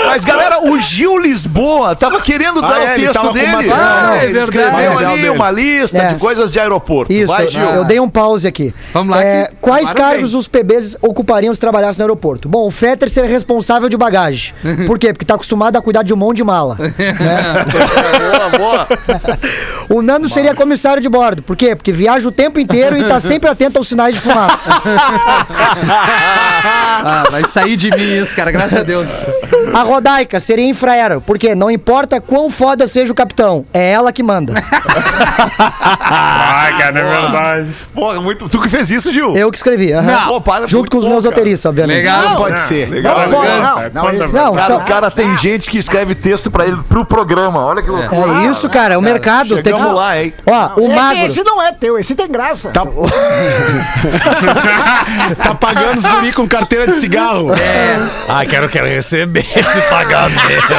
Mas, 0.06 0.24
galera, 0.24 0.64
o 0.70 0.78
Gil 0.78 1.18
Lisboa 1.18 1.94
tava 1.94 2.20
querendo 2.20 2.60
dar 2.60 2.72
Ah, 2.78 2.82
é, 2.84 2.88
o 2.90 2.94
ele 2.94 3.06
texto 3.06 3.32
dele. 3.32 3.70
Ah, 3.72 4.14
é 4.16 4.18
verdade. 4.20 4.38
escreveu 4.44 4.72
Material 4.72 5.12
ali 5.12 5.20
dele. 5.22 5.30
uma 5.30 5.50
lista 5.50 5.98
É. 5.98 6.08
de 6.08 6.14
coisas 6.16 6.50
de 6.52 6.58
aeroporto. 6.60 7.12
Isso, 7.12 7.26
Vai, 7.26 7.46
eu- 7.46 7.50
Gil. 7.50 7.62
eu 7.70 7.84
dei 7.84 8.00
um 8.00 8.08
pause 8.08 8.46
aqui. 8.48 8.74
Vamos 8.92 9.14
lá 9.16 9.22
É, 9.22 9.46
que 9.46 9.54
quais 9.60 9.88
agora 9.90 10.04
cargos 10.10 10.30
vem. 10.32 10.40
os 10.40 10.48
PBs 10.48 10.96
ocupariam 11.00 11.54
se 11.54 11.60
trabalhassem 11.60 11.98
no 11.98 12.04
aeroporto? 12.04 12.48
Bom, 12.48 12.66
o 12.66 12.70
Fetter 12.70 13.08
seria 13.10 13.28
responsável 13.30 13.88
de 13.88 13.96
bagagem. 13.96 14.54
Por 14.86 14.98
quê? 14.98 15.12
Porque 15.12 15.24
tá 15.24 15.34
acostumado 15.34 15.76
a 15.76 15.82
cuidar 15.82 16.02
de 16.02 16.12
um 16.12 16.16
monte 16.16 16.38
de 16.38 16.44
mala. 16.44 16.76
boa, 16.78 18.58
boa. 18.58 18.86
O 19.88 20.02
Nando 20.02 20.28
seria 20.28 20.54
comissário 20.54 21.02
de 21.02 21.08
bordo. 21.08 21.42
Por 21.42 21.56
quê? 21.56 21.74
Porque 21.74 21.92
viaja 21.92 22.28
o 22.28 22.32
tempo 22.32 22.58
inteiro 22.58 22.96
e 22.96 23.04
tá 23.04 23.18
sempre 23.20 23.48
atento 23.50 23.78
aos 23.78 23.88
sinais 23.88 24.14
de 24.14 24.20
fumaça. 24.20 24.70
Ah, 25.80 27.24
vai 27.30 27.44
sair 27.44 27.76
de 27.76 27.90
mim 27.90 28.18
isso, 28.20 28.34
cara, 28.34 28.50
graças 28.50 28.78
a 28.78 28.82
Deus. 28.82 29.08
A 29.72 29.82
Rodaica 29.88 30.38
seria 30.40 30.66
infraero. 30.66 31.20
Por 31.20 31.38
quê? 31.38 31.54
Não 31.54 31.70
importa 31.70 32.20
quão 32.20 32.50
foda 32.50 32.86
seja 32.86 33.10
o 33.12 33.14
capitão, 33.14 33.64
é 33.72 33.90
ela 33.92 34.12
que 34.12 34.22
manda. 34.22 34.52
Ah, 35.60 36.68
cara, 36.78 36.98
é 37.00 37.02
verdade. 37.02 37.70
Porra, 37.94 38.20
muito... 38.20 38.48
Tu 38.48 38.60
que 38.60 38.68
fez 38.68 38.90
isso, 38.90 39.12
Gil? 39.12 39.36
Eu 39.36 39.50
que 39.50 39.56
escrevi. 39.56 39.92
aham. 39.92 40.26
Pô, 40.28 40.40
para, 40.40 40.66
Junto 40.66 40.90
com 40.90 40.98
os 40.98 41.04
bom, 41.04 41.10
meus 41.12 41.24
cara. 41.24 41.34
roteiristas, 41.34 41.68
obviamente. 41.68 41.96
Legal. 41.98 42.22
Não 42.22 42.36
pode 42.36 42.60
ser. 42.60 42.88
Legal. 42.90 43.28
Não, 43.28 43.40
legal. 43.40 43.60
não, 43.92 44.02
não, 44.02 44.08
ele- 44.10 44.18
pra- 44.18 44.28
Não, 44.42 44.54
Cara, 44.54 44.74
só- 44.74 44.80
cara 44.80 45.10
tem 45.10 45.36
gente 45.38 45.70
que 45.70 45.78
escreve 45.78 46.14
texto 46.14 46.50
pra 46.50 46.66
ele 46.66 46.76
pro 46.88 47.04
programa. 47.04 47.64
Olha 47.64 47.82
que 47.82 47.90
loucura. 47.90 48.42
é 48.42 48.46
isso, 48.50 48.68
cara. 48.68 48.94
É 48.94 48.98
o 48.98 49.02
mercado. 49.02 49.54
Tem 49.62 49.72
que... 49.72 49.78
Chegamos 49.78 49.94
lá, 49.96 50.18
hein? 50.20 50.32
Ó, 50.46 50.70
o 50.80 50.86
Esse- 50.86 50.94
magro. 50.96 51.24
Esse 51.24 51.44
não 51.44 51.62
é 51.62 51.72
teu, 51.72 51.98
esse 51.98 52.14
tem 52.14 52.28
graça. 52.28 52.70
Tá... 52.70 52.82
tá 55.42 55.54
pagando 55.54 55.98
os 55.98 56.06
guri 56.06 56.32
com 56.32 56.46
carteira 56.48 56.86
de 56.86 56.98
cigarro. 57.00 57.48
Ai, 58.28 58.46
quero, 58.46 58.68
quero 58.68 58.86
receber 58.86 59.46
esse 59.78 59.88
pagamento. 59.88 60.74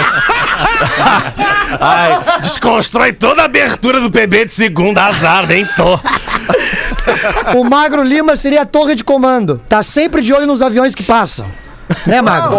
Ai, 1.79 2.39
desconstrói 2.41 3.13
toda 3.13 3.43
a 3.43 3.45
abertura 3.45 3.99
do 3.99 4.11
PB 4.11 4.45
de 4.45 4.53
segunda, 4.53 5.05
azar, 5.05 5.47
nem 5.47 5.65
tô. 5.65 5.99
O 7.57 7.63
Magro 7.63 8.03
Lima 8.03 8.35
seria 8.35 8.63
a 8.63 8.65
torre 8.65 8.95
de 8.95 9.03
comando. 9.03 9.61
Tá 9.69 9.81
sempre 9.81 10.21
de 10.21 10.33
olho 10.33 10.45
nos 10.45 10.61
aviões 10.61 10.93
que 10.93 11.03
passam. 11.03 11.47
Né, 12.05 12.21
Magro? 12.21 12.57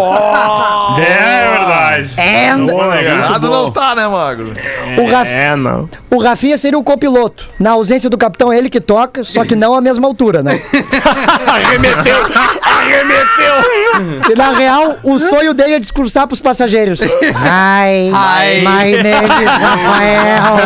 É 0.99 1.49
verdade. 1.49 2.11
É, 2.17 2.55
Não 2.55 2.67
vou 2.67 2.91
negar. 2.91 3.17
Errado 3.17 3.49
não 3.49 3.71
tá, 3.71 3.95
né, 3.95 4.07
Magro? 4.07 4.53
O, 4.97 5.09
Raf... 5.09 5.29
É, 5.29 5.55
não. 5.55 5.89
o 6.09 6.17
Rafinha 6.21 6.57
seria 6.57 6.77
o 6.77 6.83
copiloto. 6.83 7.49
Na 7.57 7.71
ausência 7.71 8.09
do 8.09 8.17
capitão, 8.17 8.51
é 8.51 8.57
ele 8.57 8.69
que 8.69 8.81
toca, 8.81 9.23
só 9.23 9.45
que 9.45 9.55
não 9.55 9.73
à 9.73 9.79
mesma 9.81 10.07
altura, 10.07 10.43
né? 10.43 10.61
Arremeteu, 11.47 12.17
arremeteu. 12.61 14.31
E 14.31 14.35
na 14.35 14.51
real, 14.51 14.97
o 15.03 15.17
sonho 15.17 15.53
dele 15.53 15.75
é 15.75 15.79
discursar 15.79 16.27
pros 16.27 16.39
passageiros. 16.39 17.01
Hi, 17.01 18.11
Hi. 18.11 18.63
my 18.63 18.91
name 19.01 19.25
is 19.25 19.49
Rafael. 19.61 20.57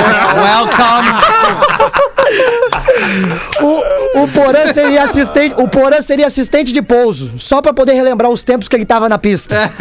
Welcome. 0.41 1.05
O, 3.61 4.23
o 4.23 4.27
Porã 4.27 4.71
seria 4.73 5.03
assistente, 5.03 5.55
o 5.57 5.67
Porã 5.67 6.01
seria 6.01 6.27
assistente 6.27 6.71
de 6.73 6.81
pouso, 6.81 7.33
só 7.37 7.61
pra 7.61 7.73
poder 7.73 7.93
relembrar 7.93 8.31
os 8.31 8.43
tempos 8.43 8.67
que 8.67 8.75
ele 8.75 8.85
tava 8.85 9.09
na 9.09 9.17
pista. 9.17 9.71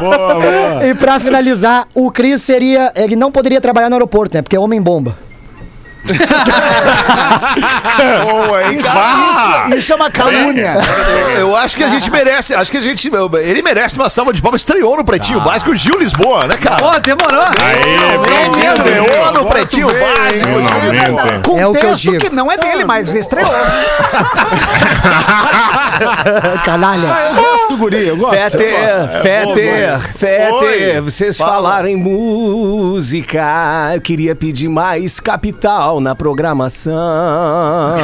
Boa, 0.00 0.34
boa. 0.34 0.86
E 0.86 0.94
pra 0.94 1.18
finalizar, 1.18 1.86
o 1.94 2.10
Cris 2.10 2.42
seria, 2.42 2.92
ele 2.94 3.16
não 3.16 3.32
poderia 3.32 3.60
trabalhar 3.60 3.90
no 3.90 3.96
aeroporto, 3.96 4.36
né? 4.36 4.42
Porque 4.42 4.56
é 4.56 4.60
homem 4.60 4.80
bomba. 4.80 5.16
Boa, 8.24 8.62
hein, 8.64 8.78
Isso, 8.78 8.88
isso, 8.88 9.74
isso 9.76 9.92
é 9.92 9.96
uma 9.96 10.10
calúnia. 10.10 10.76
Eu 11.38 11.54
acho 11.56 11.76
que 11.76 11.84
a 11.84 11.88
gente 11.90 12.10
merece, 12.10 12.54
acho 12.54 12.70
que 12.70 12.76
a 12.78 12.80
gente, 12.80 13.10
ele 13.42 13.62
merece 13.62 13.96
uma 13.96 14.08
salva 14.10 14.32
de 14.32 14.40
palmas. 14.40 14.60
Estreou 14.62 14.96
no 14.96 15.04
Pretinho 15.04 15.40
Básico 15.40 15.70
o 15.70 15.74
Gil 15.74 15.98
Lisboa, 15.98 16.46
né, 16.46 16.56
cara? 16.56 16.76
Pô, 16.76 16.98
demorou. 17.00 17.42
Aí, 17.60 17.96
bem 18.24 18.50
Estreou 18.74 19.32
no 19.32 19.44
Pretinho 19.46 19.88
Básico. 19.88 20.44
Gil 20.44 20.60
Lisboa. 20.60 21.04
Finalmente. 21.04 21.48
Com 21.48 21.58
É 21.58 21.66
o 21.66 21.72
que 21.72 21.78
eu 21.78 21.82
texto 21.82 22.02
digo. 22.02 22.18
que 22.18 22.30
não 22.30 22.50
é 22.50 22.56
dele, 22.56 22.84
mas 22.84 23.14
estreou. 23.14 23.50
Canalha. 26.64 27.12
Ah, 27.12 27.30
eu 27.30 27.34
gosto 27.42 27.68
do 27.68 27.76
guri, 27.76 28.08
eu 28.08 28.16
gosto. 28.16 28.34
eu 28.36 28.40
gosto. 28.42 28.58
Feter, 28.58 29.22
Feter, 29.22 30.00
Feter, 30.16 30.94
Oi. 30.96 31.00
vocês 31.00 31.36
Fala. 31.36 31.52
falaram 31.52 31.88
em 31.88 31.96
música. 31.96 33.90
Eu 33.94 34.00
queria 34.00 34.34
pedir 34.34 34.68
mais 34.68 35.20
capital 35.20 35.99
na 36.00 36.14
programação. 36.14 36.96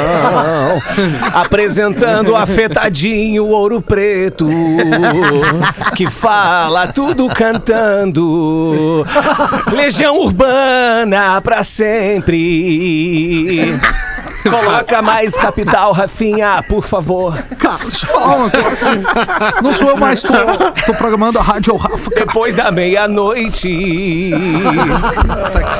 Apresentando 1.33 2.37
afetadinho 2.37 3.47
ouro 3.47 3.81
preto, 3.81 4.47
que 5.95 6.11
fala 6.11 6.93
tudo 6.93 7.27
cantando. 7.29 9.07
Legião 9.73 10.19
urbana 10.19 11.41
pra 11.41 11.65
sempre. 11.65 13.75
Coloca 14.51 15.03
mais 15.03 15.35
capital, 15.35 15.93
Rafinha, 15.93 16.63
por 16.69 16.85
favor. 16.85 17.37
Cara, 17.59 17.79
falar 17.91 18.37
uma 18.37 18.51
coisa. 18.51 19.03
Não 19.63 19.73
sou 19.73 19.91
eu 19.91 19.97
mais, 19.97 20.23
tô, 20.23 20.29
tô 20.87 20.95
programando 20.95 21.39
a 21.39 21.43
Rádio 21.43 21.77
Rafa, 21.77 22.11
cara. 22.11 22.27
Depois 22.27 22.55
da 22.55 22.71
meia-noite. 22.71 23.69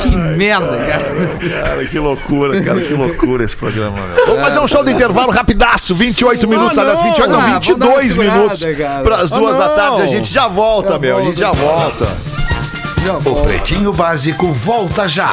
Que 0.03 0.17
merda, 0.17 0.77
cara. 0.79 1.63
Cara, 1.63 1.85
que 1.87 1.99
loucura, 1.99 2.61
cara, 2.63 2.81
que 2.81 2.95
loucura 2.95 3.45
esse 3.45 3.57
programa. 3.57 3.97
meu. 3.97 4.27
Vamos 4.27 4.43
fazer 4.43 4.59
um 4.61 4.69
show 4.69 4.85
de 4.85 4.93
intervalo 4.93 5.31
rapidaço, 5.31 5.95
28 5.95 6.49
minutos, 6.49 6.79
aliás, 6.79 7.01
28 7.01 7.31
não, 7.31 7.39
Ah, 7.39 7.43
vamos 7.61 7.67
dar 7.79 7.87
uma 7.87 7.99
22 8.01 8.13
segurada, 8.15 8.33
minutos 8.39 8.63
cara. 8.79 9.03
para 9.03 9.17
as 9.17 9.31
duas 9.31 9.55
Ah, 9.57 9.59
da 9.59 9.69
tarde. 9.71 10.03
A 10.03 10.07
gente 10.07 10.33
já 10.33 10.49
volta, 10.49 10.93
Já 10.95 10.99
meu, 10.99 11.19
a 11.19 11.23
gente 11.23 11.39
já 11.41 11.53
volta. 11.53 12.07
Já 13.05 13.15
O 13.15 13.21
volto. 13.21 13.43
Pretinho 13.47 13.93
Básico 13.93 14.53
volta 14.53 15.07
já. 15.09 15.33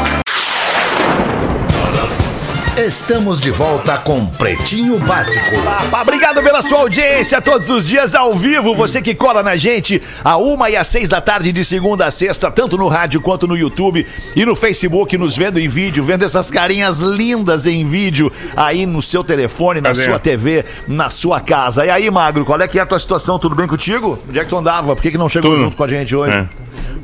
Estamos 2.77 3.41
de 3.41 3.51
volta 3.51 3.97
com 3.97 4.25
Pretinho 4.25 4.97
Básico. 4.99 5.55
Obrigado 6.01 6.41
pela 6.41 6.61
sua 6.61 6.79
audiência 6.79 7.41
todos 7.41 7.69
os 7.69 7.85
dias 7.85 8.15
ao 8.15 8.33
vivo. 8.33 8.73
Você 8.73 9.01
que 9.01 9.13
cola 9.13 9.43
na 9.43 9.57
gente 9.57 10.01
a 10.23 10.37
uma 10.37 10.69
e 10.69 10.77
às 10.77 10.87
seis 10.87 11.09
da 11.09 11.19
tarde 11.19 11.51
de 11.51 11.65
segunda 11.65 12.05
a 12.05 12.11
sexta, 12.11 12.49
tanto 12.49 12.77
no 12.77 12.87
rádio 12.87 13.19
quanto 13.19 13.45
no 13.45 13.57
YouTube 13.57 14.07
e 14.35 14.45
no 14.45 14.55
Facebook, 14.55 15.17
nos 15.17 15.35
vendo 15.35 15.59
em 15.59 15.67
vídeo, 15.67 16.01
vendo 16.03 16.23
essas 16.23 16.49
carinhas 16.49 16.99
lindas 17.01 17.65
em 17.65 17.83
vídeo 17.83 18.31
aí 18.55 18.85
no 18.85 19.01
seu 19.01 19.21
telefone, 19.21 19.81
na 19.81 19.89
Cadê? 19.89 20.05
sua 20.05 20.17
TV, 20.17 20.63
na 20.87 21.09
sua 21.09 21.41
casa. 21.41 21.85
E 21.85 21.89
aí, 21.89 22.09
Magro, 22.09 22.45
qual 22.45 22.59
é 22.61 22.67
que 22.69 22.79
é 22.79 22.81
a 22.81 22.85
tua 22.85 22.99
situação? 22.99 23.37
Tudo 23.37 23.53
bem 23.53 23.67
contigo? 23.67 24.17
Onde 24.27 24.39
é 24.39 24.43
que 24.43 24.49
tu 24.49 24.57
andava? 24.57 24.95
Por 24.95 25.01
que, 25.01 25.11
que 25.11 25.17
não 25.17 25.27
chegou 25.27 25.51
Tudo. 25.51 25.63
junto 25.65 25.75
com 25.77 25.83
a 25.83 25.87
gente 25.89 26.15
hoje? 26.15 26.37
É. 26.37 26.47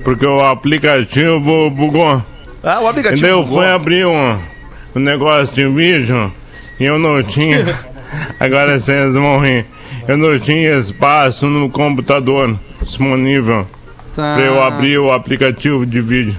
Porque 0.02 0.26
o 0.26 0.40
aplicativo 0.40 1.70
bugou. 1.70 2.24
Ah, 2.64 2.80
o 2.80 2.88
aplicativo. 2.88 3.20
Entendeu? 3.20 3.44
bugou. 3.44 3.58
Foi 3.60 3.70
abrir 3.70 4.08
um, 4.08 4.40
um 4.98 5.00
negócio 5.00 5.54
de 5.54 5.68
vídeo 5.68 6.32
e 6.80 6.86
eu 6.86 6.98
não 7.00 7.22
tinha. 7.24 7.66
Agora 8.40 8.80
vocês 8.80 9.14
vão 9.14 9.40
rir. 9.40 9.66
Eu 10.08 10.18
não 10.18 10.40
tinha 10.40 10.78
espaço 10.78 11.46
no 11.48 11.70
computador 11.70 12.58
disponível 12.82 13.68
Tá. 14.16 14.34
pra 14.36 14.44
eu 14.46 14.64
abrir 14.64 14.98
o 14.98 15.12
aplicativo 15.12 15.86
de 15.86 16.02
vídeo. 16.02 16.36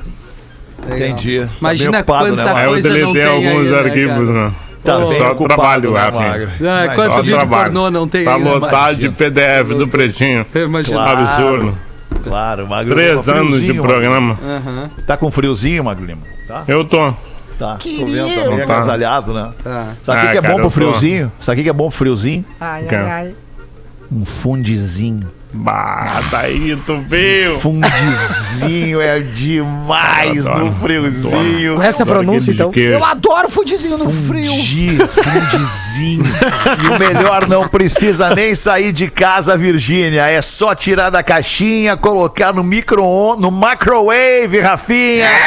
Legal. 0.88 1.08
Entendi. 1.10 1.40
Tá 1.40 1.48
Imagina 1.60 1.90
bem 1.92 2.00
ocupado, 2.00 2.24
quanta 2.26 2.44
né, 2.44 2.52
Aí 2.54 2.64
eu 2.64 2.70
coisa 2.70 2.88
não 2.88 2.96
deletei 2.96 3.22
tem 3.22 3.30
alguns 3.30 3.66
aí, 3.66 3.70
né, 3.72 3.78
arquivos, 3.78 4.28
né? 4.30 4.52
Tá 4.84 4.98
bem 5.00 5.18
Só 5.18 5.26
ocupado, 5.32 5.46
trabalho, 5.48 5.90
né, 5.92 6.00
Rafinha. 6.00 6.52
Ah, 6.70 6.94
quanto 6.94 7.14
Só 7.14 7.20
vídeo 7.22 7.36
trabalho. 7.36 7.64
pornô 7.64 7.90
não 7.90 8.08
tem 8.08 8.24
Tá 8.24 8.34
aí, 8.34 8.42
né? 8.42 8.50
lotado 8.50 8.96
de 8.96 9.10
PDF 9.10 9.68
do 9.76 9.86
Pretinho. 9.86 10.46
Imagina. 10.54 10.96
Claro. 11.02 11.20
Absurdo. 11.20 11.78
Claro, 12.24 12.66
Magro. 12.66 12.94
Três 12.94 13.22
Tá 13.24 13.32
anos 13.34 13.60
de 13.60 13.74
programa. 13.74 14.38
Aham. 14.42 14.90
Tá 15.06 15.16
com 15.16 15.30
friozinho, 15.30 15.84
Magro 15.84 16.04
Lima? 16.04 16.22
Tá? 16.48 16.64
Eu 16.66 16.84
tô. 16.84 17.14
Tá. 17.58 17.76
Tô 17.76 17.88
vendo 18.06 18.44
também, 18.44 18.66
Tá. 18.66 18.74
agasalhado, 18.76 19.34
né? 19.34 19.50
Tá. 19.64 19.92
Sabe 20.04 20.18
o 20.18 20.20
que 20.22 20.28
Ah, 20.28 20.32
que 20.32 20.38
é 20.38 20.42
cara, 20.42 20.48
bom 20.48 20.54
pro 20.60 20.62
tô- 20.64 20.70
friozinho? 20.70 21.32
Sabe 21.40 21.54
o 21.54 21.56
que 21.58 21.62
que 21.64 21.68
é 21.70 21.72
bom 21.72 21.88
pro 21.88 21.98
friozinho? 21.98 22.44
Ai, 22.60 22.86
ai, 22.88 22.96
ai. 23.10 23.34
Um 24.12 24.24
fundizinho. 24.24 25.28
Bah, 25.52 26.22
daí 26.30 26.76
tu 26.84 27.00
viu. 27.06 27.58
Fundizinho 27.60 29.00
é 29.00 29.18
demais 29.20 30.46
Adoro, 30.46 30.66
no 30.66 30.72
friozinho. 30.74 31.76
Com 31.76 31.82
essa 31.82 32.04
pronúncia, 32.04 32.52
então. 32.52 32.70
Eu 32.74 33.02
adoro 33.02 33.48
fudizinho 33.48 33.96
no 33.96 34.10
frio. 34.10 34.52
Fundi, 34.52 34.98
fundizinho. 34.98 36.24
e 36.84 36.88
o 36.88 36.98
melhor, 36.98 37.48
não 37.48 37.66
precisa 37.66 38.34
nem 38.34 38.54
sair 38.54 38.92
de 38.92 39.08
casa, 39.08 39.56
Virgínia. 39.56 40.26
É 40.26 40.42
só 40.42 40.74
tirar 40.74 41.08
da 41.08 41.22
caixinha, 41.22 41.96
colocar 41.96 42.52
no 42.52 42.62
micro 42.62 43.36
no 43.38 43.50
microwave, 43.50 44.60
Rafinha. 44.60 45.28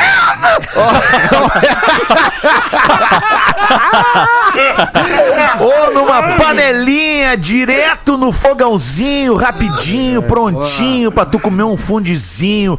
Ou 5.60 5.94
numa 5.94 6.24
panelinha, 6.38 7.38
direto 7.38 8.18
no 8.18 8.32
fogãozinho, 8.32 9.36
rapidinho, 9.36 9.91
prontinho, 10.22 11.12
pra 11.12 11.26
tu 11.26 11.40
comer 11.40 11.64
um 11.64 11.78
fundizinho. 11.78 12.78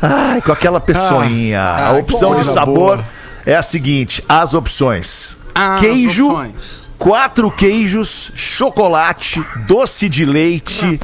Ai, 0.00 0.42
com 0.42 0.52
aquela 0.52 0.80
peçonhinha. 0.80 1.62
a 1.62 1.92
opção 1.92 2.36
de 2.36 2.44
sabor 2.44 2.96
boa. 2.96 3.04
é 3.46 3.54
a 3.54 3.62
seguinte: 3.62 4.22
as 4.28 4.54
opções: 4.54 5.36
Ah, 5.54 5.76
queijo, 5.78 6.28
opções. 6.30 6.90
quatro 6.98 7.50
queijos, 7.50 8.30
chocolate, 8.34 9.42
doce 9.66 10.08
de 10.08 10.24
leite. 10.26 11.00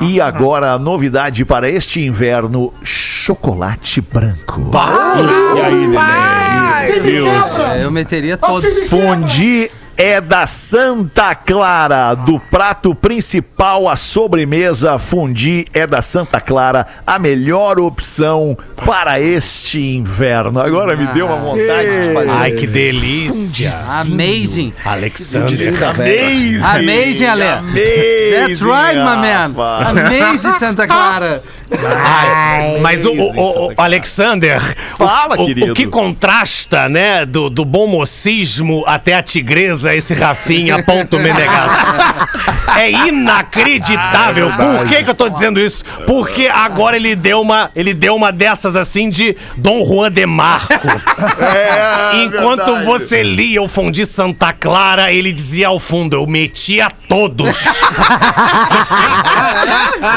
E 0.00 0.20
agora 0.20 0.72
a 0.72 0.78
novidade 0.78 1.44
para 1.44 1.68
este 1.70 2.00
inverno: 2.04 2.72
chocolate 2.82 4.00
branco. 4.00 4.70
E 5.56 5.60
aí, 5.60 5.86
neném? 5.86 7.02
Deus. 7.02 7.58
É, 7.58 7.84
eu 7.84 7.90
meteria 7.90 8.36
todos. 8.36 8.88
Fundi 8.88 9.70
é 10.02 10.18
da 10.18 10.46
Santa 10.46 11.34
Clara, 11.34 12.14
do 12.14 12.40
prato 12.40 12.94
principal 12.94 13.86
à 13.86 13.96
sobremesa, 13.96 14.98
fundi 14.98 15.66
é 15.74 15.86
da 15.86 16.00
Santa 16.00 16.40
Clara, 16.40 16.86
a 17.06 17.18
melhor 17.18 17.78
opção 17.78 18.56
para 18.86 19.20
este 19.20 19.78
inverno. 19.78 20.58
Agora 20.58 20.96
me 20.96 21.06
deu 21.08 21.26
uma 21.26 21.36
vontade 21.36 22.08
de 22.08 22.14
fazer. 22.14 22.30
Ai, 22.30 22.52
que 22.52 22.66
delícia. 22.66 23.70
Amazing. 24.00 24.72
Alexander. 24.82 25.84
Amazing! 25.90 26.62
Amazing, 26.64 27.26
Ale. 27.26 27.42
Amazing, 27.44 28.30
That's 28.46 28.60
right, 28.62 28.96
my 28.96 29.16
man. 29.16 29.54
Amazing, 29.86 30.52
Santa 30.52 30.86
Clara. 30.86 31.42
Ai, 31.72 32.78
mas 32.80 33.04
o, 33.04 33.10
o- 33.12 33.36
o- 33.36 33.68
o 33.68 33.74
Alexander, 33.76 34.60
Fala, 34.96 35.36
o, 35.38 35.42
o- 35.42 35.46
querido. 35.46 35.72
o 35.72 35.74
que 35.74 35.86
contrasta, 35.86 36.88
né, 36.88 37.24
do, 37.26 37.48
do 37.50 37.64
bom 37.64 37.86
mocismo 37.86 38.82
até 38.86 39.14
a 39.14 39.22
tigresa, 39.22 39.89
esse 39.94 40.14
Rafinha 40.14 40.82
ponto 40.82 41.18
Menegaso. 41.18 41.74
É 42.76 42.90
inacreditável. 42.90 44.50
Por 44.52 44.86
que, 44.88 45.02
que 45.02 45.10
eu 45.10 45.14
tô 45.14 45.28
dizendo 45.28 45.60
isso? 45.60 45.84
Porque 46.06 46.48
agora 46.52 46.96
ele 46.96 47.14
deu 47.16 47.40
uma, 47.40 47.70
ele 47.74 47.92
deu 47.92 48.14
uma 48.14 48.30
dessas 48.32 48.76
assim 48.76 49.08
de 49.08 49.36
Dom 49.56 49.84
Juan 49.84 50.10
de 50.10 50.24
Marco. 50.24 50.72
É, 51.42 52.22
Enquanto 52.22 52.64
verdade. 52.64 52.86
você 52.86 53.22
lia 53.22 53.60
o 53.60 53.68
Fundi 53.68 54.06
Santa 54.06 54.52
Clara, 54.52 55.12
ele 55.12 55.32
dizia 55.32 55.68
ao 55.68 55.78
fundo: 55.80 56.16
Eu 56.16 56.26
meti 56.26 56.80
a 56.80 56.90
todos. 56.90 57.64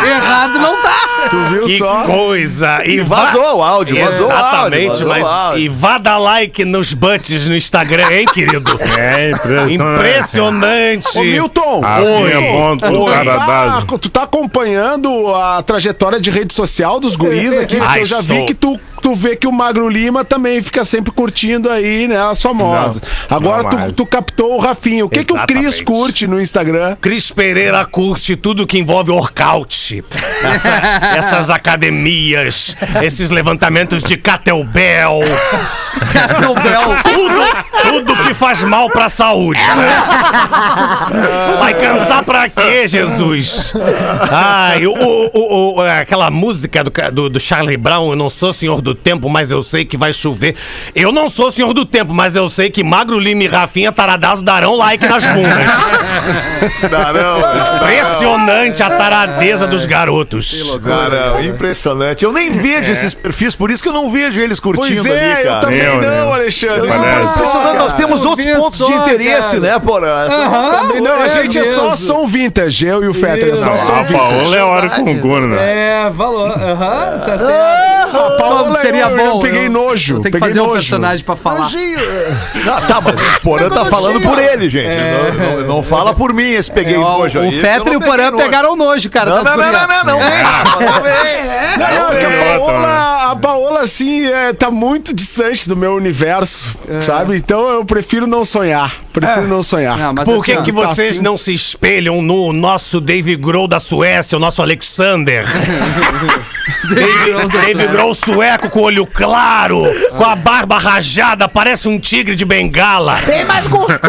Errado 0.05 0.59
não 0.59 0.81
tá. 0.81 0.99
Tu 1.29 1.37
viu 1.49 1.65
que 1.65 1.77
só? 1.79 2.03
coisa! 2.03 2.81
E 2.85 3.01
Vazou 3.01 3.57
o 3.57 3.63
áudio, 3.63 3.95
vazou 3.97 4.27
o 4.27 4.31
áudio. 4.31 4.79
Exatamente, 4.79 5.05
mas 5.05 5.23
o 5.23 5.27
áudio. 5.27 5.63
e 5.63 5.69
vá 5.69 5.97
dar 5.97 6.17
like 6.17 6.63
nos 6.65 6.93
butts 6.93 7.47
no 7.47 7.55
Instagram, 7.55 8.11
hein, 8.11 8.25
querido? 8.33 8.79
É 8.97 9.31
impressionante. 9.31 9.52
Impressionante! 9.69 11.17
Ô, 11.17 11.21
Milton! 11.21 11.81
Oi. 11.83 12.77
do 12.77 13.01
Oi. 13.03 13.13
Caradásio. 13.13 13.87
Ah, 13.93 13.97
tu 13.99 14.09
tá 14.09 14.23
acompanhando 14.23 15.33
a 15.35 15.61
trajetória 15.63 16.19
de 16.19 16.29
rede 16.29 16.53
social 16.53 16.99
dos 16.99 17.15
guris 17.15 17.57
aqui? 17.57 17.77
Ah, 17.77 17.85
Porque 17.85 17.99
eu 18.01 18.05
já 18.05 18.19
estou. 18.19 18.35
vi 18.37 18.45
que 18.45 18.53
tu, 18.53 18.79
tu 19.01 19.15
vê 19.15 19.35
que 19.35 19.47
o 19.47 19.51
Magro 19.51 19.87
Lima 19.89 20.23
também 20.23 20.61
fica 20.61 20.83
sempre 20.85 21.11
curtindo 21.11 21.69
aí, 21.69 22.07
né, 22.07 22.17
as 22.17 22.41
famosas. 22.41 23.01
Não, 23.29 23.37
Agora 23.37 23.63
não 23.63 23.89
tu, 23.91 23.97
tu 23.97 24.05
captou 24.05 24.55
o 24.55 24.59
Rafinha. 24.59 25.05
O 25.05 25.09
que, 25.09 25.23
que 25.23 25.33
o 25.33 25.45
Cris 25.45 25.81
curte 25.81 26.27
no 26.27 26.41
Instagram? 26.41 26.95
Cris 27.01 27.31
Pereira 27.31 27.85
curte 27.85 28.35
tudo 28.35 28.65
que 28.67 28.79
envolve 28.79 29.11
workout. 29.11 30.03
Essa- 30.43 30.81
essas 31.17 31.49
academias, 31.49 32.75
esses 33.01 33.29
levantamentos 33.31 34.03
de 34.03 34.17
kettlebell, 34.17 35.19
Nobel. 36.41 36.81
tudo, 37.13 37.41
tudo 37.89 38.15
que 38.23 38.33
faz 38.33 38.63
mal 38.63 38.89
pra 38.89 39.09
saúde. 39.09 39.42
Né? 39.51 40.03
Vai 41.59 41.73
cansar 41.73 42.23
pra 42.23 42.49
quê, 42.49 42.87
Jesus? 42.87 43.73
Ai, 44.31 44.85
o, 44.85 44.93
o- 44.93 45.75
o- 45.77 45.81
aquela 45.81 46.29
música 46.31 46.83
do, 46.83 46.91
do, 47.11 47.29
do 47.29 47.39
Charlie 47.39 47.77
Brown, 47.77 48.09
eu 48.11 48.15
não 48.15 48.29
sou 48.29 48.53
senhor 48.53 48.81
do 48.81 48.93
tempo, 48.95 49.29
mas 49.29 49.51
eu 49.51 49.61
sei 49.61 49.85
que 49.85 49.97
vai 49.97 50.11
chover. 50.13 50.55
Eu 50.95 51.11
não 51.11 51.29
sou 51.29 51.51
senhor 51.51 51.73
do 51.73 51.85
tempo, 51.85 52.13
mas 52.13 52.35
eu 52.35 52.47
sei 52.49 52.69
que 52.69 52.83
Magro 52.83 53.19
Lima 53.19 53.43
e 53.43 53.47
Rafinha 53.47 53.91
Taradazo 53.91 54.43
darão 54.43 54.75
like 54.75 55.05
nas 55.07 55.25
bundas. 55.25 55.53
Impressionante 57.81 58.81
a 58.83 58.89
taradeza 58.89 59.67
dos 59.67 59.85
garotos. 59.85 60.73
Cara, 60.83 61.41
impressionante. 61.43 62.23
Eu 62.23 62.31
nem 62.31 62.51
vejo 62.51 62.91
esses 62.91 63.13
perfis, 63.13 63.55
por 63.55 63.71
isso 63.71 63.81
que 63.83 63.89
eu 63.89 63.93
não 63.93 64.09
vejo 64.11 64.39
eles 64.39 64.59
curtindo 64.59 65.03
Pois 65.03 65.13
é, 65.15 65.33
ali, 65.33 65.41
eu 65.41 65.47
cara. 65.47 65.59
também 65.61 65.79
Eu, 65.79 65.93
não, 65.95 66.01
né? 66.01 66.31
Alexandre. 66.33 66.87
Não, 66.87 66.97
Parece. 66.97 67.31
impressionante, 67.33 67.77
nós 67.77 67.93
temos 67.93 68.23
Eu 68.23 68.29
outros 68.29 68.47
pontos 68.57 68.77
só, 68.77 68.85
de 68.87 68.93
interesse, 68.93 69.32
cara. 69.41 69.59
né, 69.59 69.79
porra? 69.79 70.27
Também 70.81 71.01
não, 71.01 71.11
a 71.21 71.25
É 71.25 71.29
gente 71.29 71.57
é 71.59 71.63
só 71.65 71.89
mesmo. 71.91 71.97
som 71.97 72.27
vintage, 72.27 72.85
eu 72.87 73.03
e 73.03 73.07
o 73.07 73.13
Fetter, 73.13 73.53
é 73.53 73.57
só 73.57 73.65
Não, 73.65 73.77
som 73.77 73.93
a 73.93 74.03
vintage. 74.03 74.35
Paola 74.39 74.55
é 74.57 74.63
hora 74.63 74.89
concurso, 74.89 75.47
né? 75.47 76.03
É, 76.05 76.09
valor. 76.09 76.49
Aham, 76.51 77.19
tá 77.25 77.39
certo. 77.39 77.93
A 78.13 78.37
Paola, 78.37 78.63
Como 78.65 78.77
seria 78.77 79.05
eu, 79.09 79.17
bom. 79.17 79.23
eu 79.23 79.39
peguei 79.39 79.67
nojo. 79.69 80.15
Tem 80.15 80.23
que 80.25 80.31
peguei 80.33 80.49
fazer 80.49 80.59
um 80.61 80.65
nojo. 80.67 80.75
personagem 80.75 81.25
pra 81.25 81.35
falar. 81.35 81.67
Não, 82.65 82.81
tá, 82.87 83.01
mas 83.01 83.15
o 83.37 83.39
Porã 83.41 83.69
tá 83.69 83.85
falando 83.85 84.21
por 84.21 84.37
ele, 84.37 84.69
gente. 84.69 84.87
Não, 84.87 85.57
não- 85.61 85.67
não 85.75 85.81
fala 85.83 86.13
por 86.13 86.31
mim 86.31 86.51
esse 86.51 86.69
peguei 86.71 86.95
É, 86.95 86.99
ó, 86.99 87.17
nojo 87.17 87.39
aí. 87.39 87.49
o 87.49 87.59
Fetter 87.59 87.93
e 87.93 87.95
o 87.95 88.01
Porã 88.01 88.31
pegaram 88.35 88.75
nojo, 88.75 89.09
cara. 89.09 89.31
Não, 89.31 89.43
das 89.43 89.45
não, 89.45 89.57
não, 89.57 89.65
gurias. 89.65 89.87
não, 89.87 89.97
não, 89.97 90.03
não, 90.05 90.29
vem, 90.29 90.41
Rafa, 90.43 90.79
não 90.79 91.01
vem. 91.01 91.43
Não, 91.77 92.03
não, 92.03 92.19
que 92.19 92.25
a 92.25 92.29
É, 92.29 92.57
Paola, 92.59 93.31
a 93.31 93.35
Paola, 93.35 93.81
assim, 93.81 94.27
é, 94.27 94.53
tá 94.53 94.69
muito 94.69 95.13
distante 95.13 95.67
do 95.67 95.75
meu 95.75 95.95
universo, 95.95 96.75
sabe? 97.01 97.35
Então 97.35 97.67
eu 97.69 97.83
prefiro 97.83 98.27
não 98.27 98.45
sonhar. 98.45 98.93
Prefiro 99.25 99.47
não 99.47 99.63
sonhar. 99.63 99.97
Não, 99.97 100.13
mas 100.13 100.25
Por 100.27 100.43
que, 100.43 100.53
assim, 100.53 100.63
que 100.63 100.71
ó, 100.71 100.85
vocês 100.87 101.11
assim. 101.13 101.21
não 101.23 101.37
se 101.37 101.53
espelham 101.53 102.21
no 102.21 102.51
nosso 102.53 102.99
Dave 103.01 103.35
Grohl 103.35 103.67
da 103.67 103.79
Suécia, 103.79 104.37
o 104.37 104.41
nosso 104.41 104.61
Alexander? 104.61 105.45
Dave, 106.83 107.87
Grohl 107.87 108.13
sueco 108.13 108.69
com 108.69 108.81
olho 108.81 109.05
claro, 109.05 109.83
com 110.17 110.23
a 110.23 110.35
barba 110.35 110.77
rajada, 110.77 111.47
parece 111.47 111.87
um 111.87 111.99
tigre 111.99 112.35
de 112.35 112.45
bengala. 112.45 113.15
bem 113.25 113.43
mais 113.45 113.67
gostoso. 113.67 114.01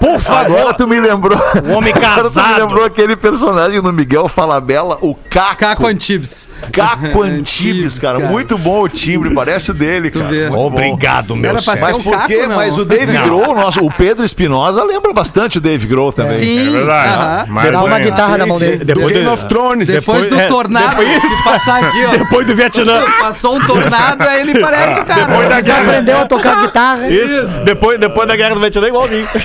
Por 0.00 0.18
favor, 0.20 0.58
Agora 0.58 0.74
tu 0.74 0.86
me 0.88 0.98
lembrou. 1.00 1.38
o 1.38 1.72
homem 1.72 1.92
Agora 1.94 2.16
tu 2.22 2.24
me 2.24 2.34
casado. 2.34 2.60
lembrou 2.60 2.84
aquele 2.84 3.16
personagem 3.16 3.80
no 3.82 3.92
Miguel 3.92 4.28
Falabella, 4.28 4.98
o 5.00 5.14
Caco. 5.14 5.56
Caco 5.62 5.86
Antibes. 5.86 6.48
Caco 6.72 7.22
Antibes, 7.22 7.98
cara. 7.98 8.18
cara. 8.18 8.30
Muito 8.30 8.56
bom 8.58 8.82
o 8.82 8.88
timbre, 8.88 9.32
parece 9.34 9.70
o 9.70 9.74
dele, 9.74 10.10
cara. 10.10 10.26
vê. 10.26 10.40
Muito 10.48 10.54
bom. 10.56 10.66
Obrigado, 10.66 11.36
meu 11.36 11.50
Era 11.50 11.60
chefe. 11.60 11.80
Mas 11.82 11.98
por 11.98 12.26
quê? 12.26 12.46
Mas 12.46 12.78
o 12.78 12.84
Dave. 12.84 13.12
Grohl, 13.18 13.54
nosso, 13.54 13.80
o 13.84 13.92
Pedro 13.92 14.21
Espinosa, 14.24 14.82
lembra 14.84 15.12
bastante 15.12 15.58
o 15.58 15.60
Dave 15.60 15.86
Grohl 15.86 16.12
também. 16.12 16.38
Sim. 16.38 16.68
É 16.68 16.72
verdade. 16.72 17.08
aham. 17.14 17.44
Mas 17.48 17.72
Dá 17.72 17.82
uma 17.84 17.98
guitarra 17.98 18.38
na 18.38 18.46
mão 18.46 18.58
dele. 18.58 18.76
Do 18.78 18.84
Depois 18.84 19.12
Game 19.12 19.24
do- 19.26 19.32
of 19.32 19.46
Thrones. 19.46 19.88
Depois, 19.88 20.26
do 20.26 20.38
é, 20.40 20.46
tornado 20.48 20.96
que 20.96 21.44
passar 21.44 21.82
aqui, 21.84 22.04
ó. 22.06 22.10
Depois 22.18 22.46
do 22.46 22.54
Vietnã. 22.54 23.02
Passou 23.20 23.56
um 23.56 23.60
tornado, 23.60 24.22
aí 24.24 24.40
ele 24.42 24.58
parece 24.60 25.00
o 25.00 25.04
cara. 25.04 25.26
Depois 25.26 25.48
da 25.48 25.56
Você 25.56 25.62
guerra. 25.62 25.80
aprendeu 25.82 26.18
a 26.18 26.26
tocar 26.26 26.62
guitarra. 26.62 27.08
Isso. 27.08 27.60
Depois, 27.64 27.98
depois 27.98 28.28
da 28.28 28.36
guerra 28.36 28.54
do 28.54 28.60
Vietnã, 28.60 28.88
igualzinho. 28.88 29.26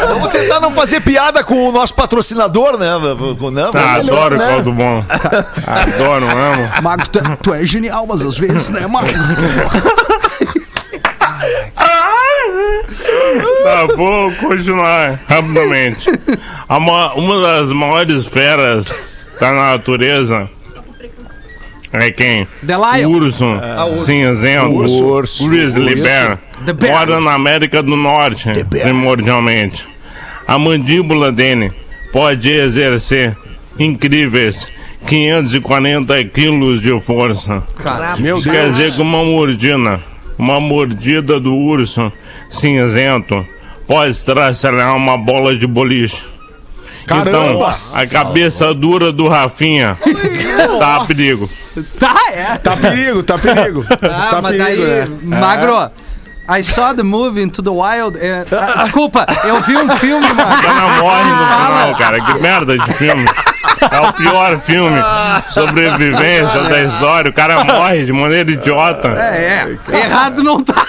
Vamos 0.09 0.29
tentar 0.31 0.61
não 0.61 0.71
fazer 0.73 1.01
piada 1.01 1.43
com 1.45 1.69
o 1.69 1.73
nosso 1.73 1.95
patrocinador, 1.95 2.77
né? 2.77 2.87
Não, 2.89 3.71
Ah, 3.75 3.99
melhor, 3.99 4.33
adoro 4.33 4.37
né? 4.37 4.47
caldo 4.49 4.73
bom. 4.73 5.05
Adoro, 5.66 6.27
amo. 6.27 6.69
Magro, 6.83 7.09
tu, 7.09 7.21
tu 7.43 7.55
é 7.55 7.64
genial, 7.64 8.05
mas 8.07 8.23
às 8.23 8.37
vezes, 8.37 8.71
né, 8.71 8.87
Magro? 8.87 9.12
Tá, 13.62 13.87
vou 13.97 14.33
continuar 14.33 15.19
rapidamente. 15.29 16.09
A 16.69 16.79
ma- 16.81 17.14
uma 17.14 17.41
das 17.41 17.71
maiores 17.73 18.27
feras 18.27 18.95
da 19.41 19.53
natureza 19.53 20.49
é 21.93 22.11
quem? 22.11 22.47
The 22.66 22.77
Lion. 22.77 23.09
O 23.09 23.12
urso 23.12 23.45
cinzento. 24.01 24.66
Urso. 24.71 25.05
Urso. 25.05 25.49
Grizzly 25.49 25.95
Bear. 25.97 26.39
The 26.64 26.73
Bear. 26.73 26.93
Mora 26.99 27.21
na 27.21 27.33
América 27.35 27.83
do 27.83 27.97
Norte, 27.97 28.51
primordialmente. 28.64 29.87
A 30.47 30.59
mandíbula 30.59 31.31
dele 31.33 31.71
pode 32.12 32.51
exercer 32.51 33.37
incríveis 33.79 34.69
540 35.07 36.25
quilos 36.25 36.81
de 36.81 36.99
força. 37.01 37.62
Meu 38.19 38.39
Isso 38.39 38.51
quer 38.51 38.71
dizer 38.71 38.93
que 38.95 39.01
uma 39.03 39.23
mordida, 39.25 40.01
uma 40.39 40.59
mordida 40.61 41.39
do 41.39 41.55
urso 41.55 42.12
cinzento 42.51 43.44
pode 43.86 44.12
estraçalhar 44.12 44.94
uma 44.96 45.16
bola 45.16 45.57
de 45.57 45.66
boliche. 45.66 46.24
Caramba. 47.07 47.30
Então, 47.30 47.66
a 48.01 48.07
cabeça 48.07 48.74
dura 48.74 49.11
do 49.11 49.28
Rafinha 49.28 49.96
tá 50.78 50.96
a 50.96 51.05
perigo. 51.07 51.49
Tá, 51.99 52.14
é. 52.32 52.57
Tá 52.59 52.76
perigo, 52.76 53.22
tá 53.22 53.38
perigo. 53.38 53.84
Ah, 54.03 54.28
tá 54.30 54.42
mas 54.42 54.57
perigo, 54.57 54.82
daí, 54.86 55.09
né? 55.22 55.38
Magro, 55.38 55.90
I 56.51 56.62
saw 56.62 56.94
the 56.94 57.03
movie 57.03 57.42
Into 57.42 57.62
the 57.62 57.70
Wild. 57.70 58.18
and- 58.18 58.46
ah, 58.55 58.82
desculpa, 58.82 59.24
eu 59.44 59.61
vi 59.62 59.76
um 59.78 59.88
filme, 59.96 60.26
O 60.26 60.34
Magro. 60.34 60.62
cara 60.62 61.03
morre 61.03 61.30
no 61.30 61.46
final, 61.46 61.96
cara. 61.99 62.20
Que 62.20 62.34
merda 62.40 62.76
de 62.78 62.92
filme. 62.94 63.24
É 63.91 64.01
o 64.01 64.12
pior 64.12 64.61
filme. 64.61 64.99
Sobrevivência 65.51 66.62
da 66.62 66.83
história. 66.83 67.31
O 67.31 67.35
cara 67.35 67.64
morre 67.64 68.05
de 68.05 68.12
maneira 68.12 68.51
idiota. 68.51 69.09
É, 69.09 69.66
é. 69.93 69.97
Errado 69.99 70.43
não 70.43 70.62
tá. 70.62 70.85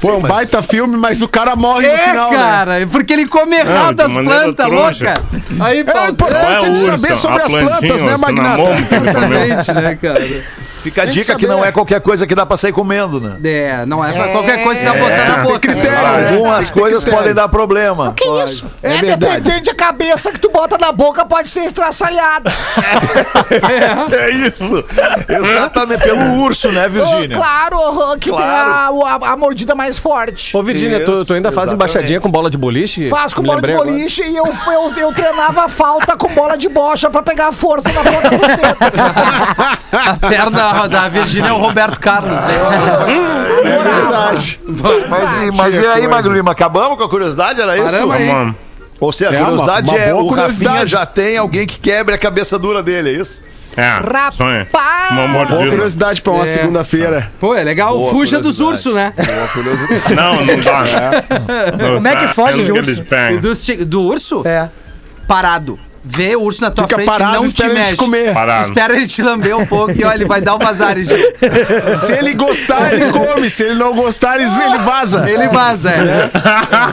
Foi 0.00 0.12
um 0.16 0.20
baita 0.20 0.62
filme, 0.62 0.96
mas 0.96 1.20
o 1.20 1.26
cara 1.26 1.56
morre 1.56 1.88
no 1.88 1.92
É, 1.94 2.08
final, 2.10 2.30
né? 2.30 2.36
cara, 2.36 2.86
porque 2.90 3.12
ele 3.12 3.26
come 3.26 3.56
errado 3.56 4.00
as 4.00 4.12
plantas, 4.12 4.66
louca. 4.68 5.20
Aí, 5.60 5.80
É 5.80 5.84
Não 5.84 5.92
é 6.04 6.60
você 6.60 6.68
o 6.68 6.72
de 6.72 6.78
saber 6.78 7.16
sobre 7.16 7.42
a 7.42 7.46
as 7.46 7.52
plantas, 7.52 8.02
né, 8.02 8.16
Magnata? 8.16 8.62
exatamente, 8.78 9.72
né, 9.72 9.98
cara? 10.00 10.44
Fica 10.84 11.02
a 11.02 11.06
que 11.06 11.12
dica 11.12 11.34
que 11.36 11.46
não 11.46 11.64
é 11.64 11.72
qualquer 11.72 12.00
coisa 12.00 12.26
que 12.26 12.34
dá 12.34 12.44
pra 12.46 12.56
sair 12.56 12.72
comendo, 12.72 13.20
né? 13.20 13.36
É, 13.42 13.86
não 13.86 14.04
é 14.04 14.12
pra 14.12 14.28
qualquer 14.28 14.62
coisa 14.62 14.80
que 14.80 14.86
dá 14.86 14.92
botar 14.94 15.24
na 15.28 15.36
boca. 15.38 15.58
critério, 15.60 15.90
né? 15.90 16.30
Algumas 16.30 16.70
coisas 16.70 17.02
podem 17.04 17.32
dar 17.34 17.48
problema. 17.48 18.12
Que 18.16 18.28
isso? 18.44 18.66
É, 18.82 18.98
verdade. 18.98 19.16
dependente 19.40 19.64
da 19.64 19.74
cabeça 19.74 20.30
que 20.30 20.38
tu 20.38 20.50
bota 20.50 20.76
na 20.78 20.92
boca, 20.92 21.24
pode 21.24 21.48
ser 21.48 21.60
estraçalhada. 21.64 22.52
É 24.12 24.30
isso. 24.30 24.84
Exatamente. 25.28 26.02
Pelo 26.02 26.42
urso, 26.42 26.70
né, 26.70 26.86
Oh, 26.86 26.90
Virgínia? 26.90 27.36
claro, 27.36 27.80
aham, 27.80 28.18
que 28.18 28.28
Claro. 28.30 28.44
tem 28.44 29.02
a, 29.08 29.14
a- 29.28 29.32
a 29.32 29.36
mordida 29.36 29.74
mais 29.74 29.98
forte. 29.98 30.56
Ô, 30.56 30.62
Virgínia, 30.62 31.04
tu, 31.04 31.24
tu 31.24 31.32
ainda 31.34 31.50
faz 31.52 31.72
embaixadinha 31.72 32.20
com 32.20 32.30
bola 32.30 32.50
de 32.50 32.58
boliche? 32.58 33.08
Faço 33.08 33.34
com 33.36 33.42
bola 33.42 33.60
de 33.62 33.72
boliche 33.72 34.22
e 34.22 34.36
eu, 34.36 34.44
eu, 34.66 34.92
eu 34.96 35.12
treinava 35.12 35.64
a 35.64 35.68
falta 35.68 36.16
com 36.16 36.28
bola 36.28 36.56
de 36.58 36.68
bocha 36.68 37.10
pra 37.10 37.22
pegar 37.22 37.52
força 37.52 37.90
na 37.92 38.02
ponta 38.02 38.30
do 38.30 38.38
dedo. 38.38 38.76
A 39.94 40.16
perna 40.28 40.72
da 40.88 41.08
Virgínia 41.08 41.48
é 41.48 41.52
o 41.52 41.58
Roberto 41.58 41.98
Carlos. 42.00 42.32
né? 42.32 42.54
É 43.64 43.82
verdade. 43.82 44.60
Mas, 45.08 45.42
e- 45.42 45.50
mas 45.56 45.74
e 45.74 45.86
aí, 45.86 46.06
Magro 46.08 46.32
Lima, 46.34 46.52
acabamos 46.52 46.96
com 46.98 47.04
a 47.04 47.08
curiosidade? 47.08 47.60
Era 47.60 47.76
isso? 47.76 47.86
Paramos 47.86 48.14
aí. 48.16 48.26
Mano, 48.26 48.56
Ou 49.00 49.12
seja, 49.12 49.30
a 49.30 49.34
É, 49.34 49.38
uma- 49.38 49.46
curiosidade 49.50 49.88
uma 49.90 49.98
é 49.98 50.10
boa 50.12 50.22
o 50.22 50.26
Rafinha 50.28 50.46
curiosidade. 50.48 50.90
já 50.90 51.04
tem 51.06 51.36
alguém 51.36 51.66
que 51.66 51.78
quebre 51.78 52.14
a 52.14 52.18
cabeça 52.18 52.58
dura 52.58 52.82
dele, 52.82 53.10
é 53.10 53.12
isso? 53.20 53.42
é. 53.76 53.88
Rapaz! 53.88 55.10
Uma 55.10 55.26
Boa 55.26 55.28
mordida. 55.28 55.70
curiosidade 55.70 56.22
pra 56.22 56.32
uma 56.32 56.44
É. 56.44 56.52
segunda-feira. 56.52 57.30
Pô, 57.40 57.54
é 57.56 57.64
legal. 57.64 57.98
Boa 57.98 58.10
Fuja 58.12 58.38
dos 58.40 58.60
ursos, 58.60 58.94
né? 58.94 59.12
Não, 60.14 60.44
não 60.46 60.60
dá. 60.60 60.84
Não 61.76 61.94
Como 61.96 62.08
é 62.08 62.12
que 62.14 62.20
sabe 62.22 62.34
foge 62.34 62.64
de 62.64 62.72
urso? 62.72 63.76
do, 63.76 63.84
do 63.84 64.02
urso? 64.02 64.42
É. 64.46 64.70
Parado. 65.26 65.78
Vê 66.06 66.36
o 66.36 66.42
urso 66.42 66.60
na 66.60 66.70
tua 66.70 66.84
Fica 66.84 66.96
frente 66.96 67.08
parado, 67.08 67.32
não 67.36 67.42
te 67.44 67.46
espera 67.46 67.70
ele 67.72 67.78
mexe. 67.78 67.92
te 67.92 67.96
comer. 67.96 68.34
Parado. 68.34 68.68
Espera 68.68 68.94
ele 68.94 69.06
te 69.06 69.22
lamber 69.22 69.56
um 69.56 69.64
pouco 69.64 69.92
e 69.92 70.04
olha, 70.04 70.14
ele 70.14 70.26
vai 70.26 70.40
dar 70.42 70.54
o 70.54 70.58
vazares. 70.58 71.08
Se 72.04 72.12
ele 72.12 72.34
gostar, 72.34 72.92
ele 72.92 73.10
come. 73.10 73.48
Se 73.48 73.62
ele 73.64 73.74
não 73.74 73.94
gostar, 73.94 74.38
ele 74.40 74.44
ele 74.44 74.78
vaza. 74.78 75.24
Ele 75.28 75.48
vaza, 75.48 75.90
é. 75.90 76.04
né? 76.04 76.30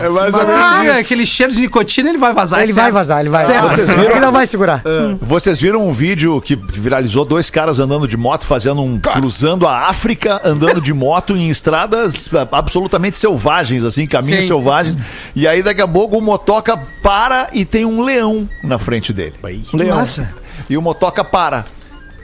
É 0.05 0.09
mais 0.09 0.33
ou 0.33 0.41
Ah, 0.41 0.79
menos 0.79 0.91
isso. 0.97 0.99
aquele 1.05 1.25
cheiro 1.25 1.51
de 1.51 1.59
nicotina, 1.59 2.09
ele 2.09 2.17
vai 2.17 2.33
vazar. 2.33 2.61
Ele 2.61 2.71
é 2.71 2.75
vai 2.75 2.91
vazar, 2.91 3.19
ele 3.19 3.29
vai. 3.29 3.45
Certo. 3.45 3.67
Vocês 3.69 3.89
viram? 3.89 4.11
Ele 4.11 4.19
não 4.19 4.31
vai 4.31 4.47
segurar. 4.47 4.81
Vocês 5.19 5.59
viram 5.59 5.87
um 5.87 5.91
vídeo 5.91 6.39
que 6.41 6.55
viralizou 6.55 7.25
dois 7.25 7.49
caras 7.49 7.79
andando 7.79 8.07
de 8.07 8.15
moto, 8.17 8.45
fazendo 8.45 8.81
um. 8.81 8.99
cruzando 8.99 9.67
a 9.67 9.87
África, 9.89 10.39
andando 10.43 10.79
de 10.79 10.93
moto 10.93 11.35
em 11.35 11.49
estradas 11.49 12.29
ah, 12.33 12.47
absolutamente 12.51 13.17
selvagens, 13.17 13.83
assim, 13.83 14.05
caminhos 14.07 14.41
Sim. 14.41 14.47
selvagens. 14.47 14.97
E 15.35 15.47
aí 15.47 15.61
daqui 15.61 15.81
a 15.81 15.87
pouco 15.87 16.17
o 16.17 16.21
motoca 16.21 16.77
para 17.03 17.49
e 17.53 17.65
tem 17.65 17.85
um 17.85 18.01
leão 18.01 18.47
na 18.63 18.79
frente 19.01 19.13
dele. 19.13 19.35
Que 19.69 19.83
massa. 19.85 20.33
E 20.69 20.77
o 20.77 20.81
motoca 20.81 21.23
para. 21.23 21.65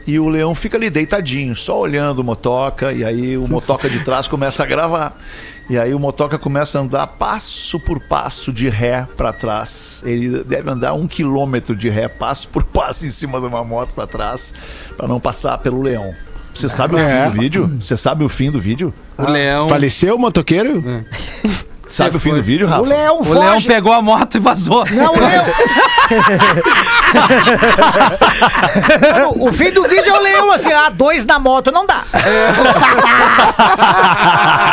E 0.06 0.18
o 0.20 0.30
leão 0.30 0.56
fica 0.56 0.78
ali 0.78 0.90
deitadinho, 0.90 1.54
só 1.56 1.78
olhando 1.80 2.20
o 2.20 2.24
motoca. 2.24 2.94
E 2.94 3.04
aí 3.04 3.38
o 3.38 3.48
motoca 3.48 3.90
de 3.90 4.00
trás 4.06 4.28
começa 4.28 4.64
a 4.64 4.66
gravar. 4.66 5.18
E 5.70 5.78
aí 5.78 5.94
o 5.94 6.00
motoca 6.00 6.40
começa 6.40 6.78
a 6.80 6.82
andar 6.82 7.06
passo 7.08 7.78
por 7.78 8.00
passo 8.00 8.54
de 8.54 8.70
ré 8.70 9.06
pra 9.18 9.34
trás. 9.34 10.02
Ele 10.06 10.42
deve 10.46 10.70
andar 10.70 10.94
um 10.94 11.06
quilômetro 11.08 11.76
de 11.76 11.90
ré, 11.90 12.08
passo 12.08 12.48
por 12.48 12.64
passo 12.72 13.06
em 13.06 13.10
cima 13.12 13.42
de 13.42 13.48
uma 13.48 13.64
moto 13.66 13.94
pra 13.94 14.08
trás, 14.08 14.54
pra 14.96 15.08
não 15.10 15.20
passar 15.20 15.58
pelo 15.58 15.82
leão. 15.82 16.14
Você 16.54 16.70
sabe 16.70 16.96
o 16.96 16.98
É. 17.00 17.26
fim 17.26 17.32
do 17.32 17.40
vídeo? 17.42 17.78
Você 17.80 17.98
sabe 17.98 18.24
o 18.24 18.30
fim 18.30 18.50
do 18.50 18.60
vídeo? 18.60 18.94
O 19.18 19.30
leão. 19.30 19.68
Faleceu 19.68 20.16
o 20.16 20.20
motoqueiro? 20.20 20.82
Sabe 21.88 22.18
o 22.18 22.20
fim 22.20 22.34
do 22.34 22.42
vídeo, 22.44 22.68
Rafa? 22.68 22.82
O 22.82 22.86
leão 22.86 23.22
O 23.22 23.34
leão 23.34 23.54
foge. 23.54 23.68
pegou 23.68 23.94
a 23.94 24.02
moto 24.02 24.36
e 24.36 24.40
vazou. 24.40 24.86
Não, 24.92 25.14
o 25.14 25.20
leão. 25.20 25.44
o, 29.36 29.50
o 29.50 29.54
fim 29.54 29.72
do 29.72 29.84
vídeo 29.84 30.14
é 30.14 30.20
o 30.20 30.22
leão, 30.22 30.52
assim, 30.52 30.72
ah, 30.72 30.90
dois 30.90 31.26
na 31.26 31.40
moto, 31.40 31.72
não 31.72 31.86
dá. 31.86 32.04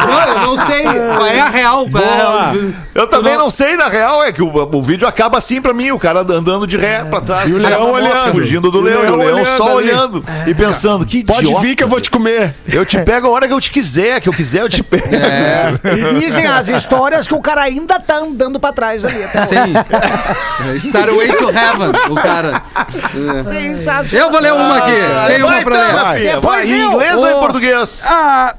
Não, 0.06 0.20
eu 0.20 0.40
não 0.56 0.66
sei 0.66 0.82
qual 0.82 1.26
é 1.26 1.40
a 1.40 1.48
real. 1.48 1.86
é 1.86 2.72
Eu 2.94 3.06
também 3.08 3.36
não 3.36 3.50
sei, 3.50 3.76
na 3.76 3.88
real, 3.88 4.22
é 4.22 4.32
que 4.32 4.42
o, 4.42 4.48
o 4.52 4.82
vídeo 4.82 5.06
acaba 5.06 5.38
assim 5.38 5.60
pra 5.60 5.72
mim, 5.72 5.90
o 5.90 5.98
cara 5.98 6.20
andando 6.20 6.66
de 6.66 6.76
ré 6.76 7.04
pra 7.04 7.20
trás. 7.20 7.48
E 7.50 7.54
o 7.54 7.58
leão 7.58 7.80
moto, 7.88 7.94
olhando. 7.94 8.32
Fugindo 8.32 8.70
do 8.70 8.80
leão, 8.80 9.04
e 9.04 9.08
o 9.10 9.16
leão 9.16 9.34
olhando 9.34 9.56
só 9.56 9.78
ali. 9.78 9.88
olhando 9.90 10.24
e 10.46 10.54
pensando, 10.54 11.04
que 11.06 11.24
Pode 11.24 11.44
idiota. 11.46 11.60
vir 11.62 11.76
que 11.76 11.84
eu 11.84 11.88
vou 11.88 12.00
te 12.00 12.10
comer. 12.10 12.54
Eu 12.66 12.84
te 12.84 12.98
pego 12.98 13.26
a 13.28 13.30
hora 13.30 13.46
que 13.46 13.52
eu 13.52 13.60
te 13.60 13.70
quiser, 13.70 14.20
que 14.20 14.28
eu 14.28 14.32
quiser 14.32 14.62
eu 14.62 14.68
te 14.68 14.82
pego. 14.84 15.06
E 15.84 16.18
dizem 16.18 16.46
as 16.46 16.68
histórias 16.68 17.03
que 17.28 17.34
o 17.34 17.40
cara 17.40 17.62
ainda 17.62 17.98
tá 17.98 18.16
andando 18.16 18.58
pra 18.60 18.72
trás 18.72 19.04
ali. 19.04 19.18
Sim. 19.46 19.74
Starway 20.78 21.32
to 21.32 21.48
Heaven, 21.50 21.92
o 22.10 22.14
cara. 22.14 22.62
É. 22.76 23.42
Sensacional. 23.42 24.26
Eu 24.26 24.30
vou 24.30 24.40
ler 24.40 24.52
uma 24.52 24.78
aqui. 24.78 24.92
Tem 25.26 25.42
uma 25.42 25.62
pra 25.62 26.12
ler. 26.12 26.34
Depois 26.34 26.68
em 26.68 26.80
inglês 26.80 27.16
ou 27.16 27.28
em 27.28 27.34
português? 27.34 28.04
Ah, 28.06 28.54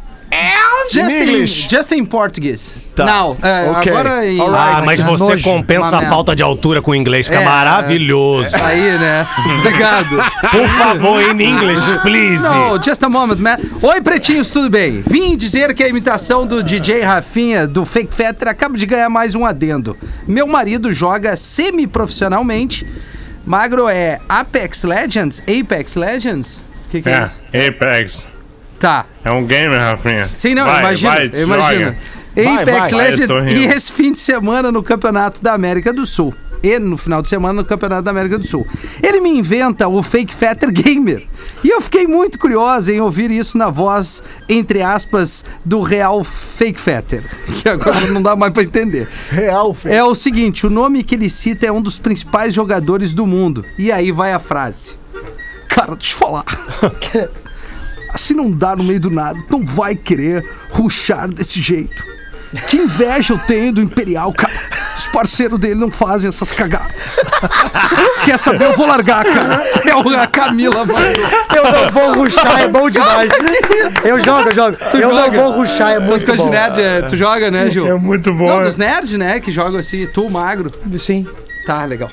just 0.91 1.09
in, 1.11 1.21
English. 1.23 1.67
just 1.69 1.91
in 1.91 2.05
Portuguese. 2.05 2.77
Tá. 2.95 3.05
Não, 3.05 3.35
é, 3.41 3.69
Ok. 3.71 3.91
agora 3.91 4.25
em... 4.25 4.39
Ah, 4.39 4.81
mas 4.85 5.01
Tá 5.01 5.07
você 5.07 5.23
nojo. 5.31 5.43
compensa 5.43 5.87
Uma 5.87 5.97
a 5.97 5.99
merda. 6.01 6.09
falta 6.15 6.35
de 6.35 6.41
altura 6.43 6.81
com 6.81 6.91
o 6.91 6.95
inglês, 6.95 7.27
fica 7.27 7.39
É, 7.41 7.43
maravilhoso. 7.45 8.49
Aí, 8.55 8.97
né? 8.97 9.27
Obrigado. 9.59 10.15
Por 10.51 10.67
favor, 10.69 11.21
in 11.21 11.41
English, 11.41 11.81
please. 12.03 12.41
No, 12.41 12.81
just 12.81 13.03
a 13.03 13.09
moment, 13.09 13.37
man. 13.39 13.57
Oi, 13.81 14.01
pretinhos, 14.01 14.49
tudo 14.49 14.69
bem? 14.69 15.03
Vim 15.05 15.35
dizer 15.35 15.73
que 15.73 15.83
a 15.83 15.89
imitação 15.89 16.45
do 16.47 16.63
DJ 16.63 17.01
Rafinha 17.01 17.67
do 17.67 17.83
Fake 17.85 18.13
Fetter 18.13 18.47
acaba 18.47 18.77
de 18.77 18.85
ganhar 18.85 19.09
mais 19.09 19.35
um 19.35 19.45
adendo. 19.45 19.97
Meu 20.27 20.47
marido 20.47 20.93
joga 20.93 21.35
semi-profissionalmente. 21.35 22.85
Magro 23.45 23.87
é 23.89 24.19
Apex 24.29 24.83
Legends? 24.83 25.41
Apex 25.41 25.95
Legends? 25.95 26.65
O 26.87 26.89
que, 26.91 27.01
que 27.01 27.09
é. 27.09 27.23
isso? 27.23 27.41
É, 27.51 27.67
Apex. 27.67 28.27
Tá. 28.79 29.05
É 29.23 29.31
um 29.31 29.45
gamer, 29.45 29.79
Rafinha. 29.79 30.29
Sim, 30.33 30.53
não, 30.55 30.65
Vai, 30.65 30.79
imagina. 30.79 31.11
vai, 31.13 31.41
imagina. 31.41 31.97
Vai, 32.35 32.63
Apex 32.63 32.91
vai. 32.91 33.11
Legends 33.11 33.53
e 33.53 33.65
esse 33.65 33.91
fim 33.91 34.11
de 34.11 34.19
semana 34.19 34.69
no 34.71 34.83
Campeonato 34.83 35.41
da 35.41 35.53
América 35.53 35.93
do 35.93 36.05
Sul. 36.05 36.33
e 36.61 36.77
no 36.79 36.97
final 36.97 37.21
de 37.21 37.29
semana 37.29 37.53
no 37.53 37.63
Campeonato 37.65 38.01
da 38.01 38.11
América 38.11 38.37
do 38.37 38.45
Sul. 38.45 38.67
Ele 39.01 39.21
me 39.21 39.29
inventa 39.29 39.87
o 39.87 40.03
Fake 40.03 40.33
Fetter 40.35 40.69
Gamer. 40.71 41.25
E 41.63 41.69
eu 41.69 41.79
fiquei 41.79 42.05
muito 42.07 42.37
curiosa 42.37 42.91
em 42.93 42.99
ouvir 42.99 43.31
isso 43.31 43.57
na 43.57 43.69
voz, 43.69 44.21
entre 44.49 44.81
aspas, 44.81 45.45
do 45.63 45.79
real 45.81 46.23
Fake 46.23 46.81
Fetter. 46.81 47.23
Que 47.63 47.69
agora 47.69 48.07
não 48.07 48.21
dá 48.21 48.35
mais 48.35 48.51
pra 48.51 48.63
entender. 48.63 49.07
Real, 49.29 49.73
filho. 49.73 49.93
É 49.93 50.03
o 50.03 50.13
seguinte, 50.13 50.67
o 50.67 50.69
nome 50.69 51.03
que 51.03 51.15
ele 51.15 51.29
cita 51.29 51.65
é 51.67 51.71
um 51.71 51.81
dos 51.81 51.97
principais 51.97 52.53
jogadores 52.53 53.13
do 53.13 53.25
mundo. 53.25 53.63
E 53.77 53.91
aí 53.91 54.11
vai 54.11 54.33
a 54.33 54.39
frase. 54.39 54.95
Cara, 55.69 55.95
deixa 55.95 56.13
eu 56.15 56.17
falar. 56.17 56.43
Assim 58.15 58.33
não 58.33 58.49
dá 58.49 58.75
no 58.77 58.83
meio 58.83 58.99
do 58.99 59.11
nada. 59.11 59.37
Não 59.49 59.65
vai 59.65 59.93
querer 59.93 60.41
ruxar 60.71 61.27
desse 61.27 61.61
jeito. 61.61 62.01
Que 62.69 62.77
inveja 62.77 63.33
eu 63.33 63.37
tenho 63.39 63.73
do 63.73 63.81
Imperial, 63.81 64.31
cara. 64.31 64.53
Os 64.97 65.05
parceiros 65.07 65.59
dele 65.59 65.75
não 65.75 65.91
fazem 65.91 66.29
essas 66.29 66.49
cagadas. 66.53 66.93
Quer 68.23 68.39
saber? 68.39 68.63
Eu 68.65 68.77
vou 68.77 68.87
largar, 68.87 69.25
cara. 69.25 69.61
É 69.85 69.93
o- 69.93 70.09
a 70.17 70.25
Camila, 70.27 70.85
mano. 70.85 71.05
Eu 71.53 71.71
não 71.71 71.89
vou 71.89 72.13
ruxar, 72.13 72.61
é 72.61 72.67
bom 72.69 72.89
demais. 72.89 73.29
Eu 74.05 74.21
jogo, 74.21 74.49
eu 74.49 74.55
jogo. 74.55 74.77
Tu 74.91 74.97
eu 74.97 75.09
joga? 75.09 75.21
não 75.27 75.31
vou 75.43 75.51
ruxar, 75.57 75.91
é 75.91 75.99
muito 75.99 76.33
bom. 76.35 76.49
nerd, 76.49 76.79
é, 76.81 77.01
tu 77.01 77.17
joga, 77.17 77.51
né, 77.51 77.69
Gil? 77.69 77.85
É 77.87 77.93
muito 77.95 78.33
bom. 78.33 78.47
Não, 78.47 78.61
dos 78.63 78.77
nerds, 78.77 79.11
né? 79.13 79.41
Que 79.41 79.51
jogam 79.51 79.77
assim, 79.79 80.07
tu 80.07 80.29
magro. 80.29 80.71
Sim. 80.97 81.27
Tá, 81.65 81.83
legal. 81.83 82.09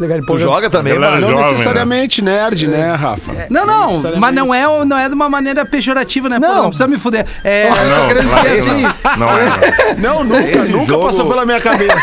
Legal, 0.00 0.20
Tu 0.26 0.38
joga 0.38 0.68
também, 0.70 0.98
mano? 0.98 1.20
Não 1.20 1.30
jovem, 1.30 1.52
necessariamente 1.52 2.22
nerd, 2.22 2.66
né, 2.66 2.92
Rafa? 2.94 3.46
Não, 3.50 3.66
não, 3.66 3.86
necessariamente. 3.90 4.20
mas 4.20 4.34
não 4.34 4.54
é, 4.54 4.84
não 4.84 4.98
é 4.98 5.08
de 5.08 5.14
uma 5.14 5.28
maneira 5.28 5.64
pejorativa, 5.64 6.28
né? 6.28 6.38
Pô, 6.40 6.46
Não. 6.46 6.54
não 6.56 6.62
precisa 6.68 6.88
me 6.88 6.98
fuder. 6.98 7.26
É, 7.42 7.68
eu 7.68 7.74
tô 7.74 7.84
Não, 7.84 8.06
querendo 8.08 8.26
não 8.28 8.38
é 8.38 8.42
dizer 8.42 8.60
assim. 8.60 8.82
Não 9.18 9.28
é. 9.28 9.94
Não, 9.98 10.24
nunca, 10.24 10.42
Esse 10.50 10.72
nunca 10.72 10.86
jogo- 10.86 11.04
passou 11.06 11.28
pela 11.28 11.44
minha 11.46 11.60
cabeça. 11.60 11.94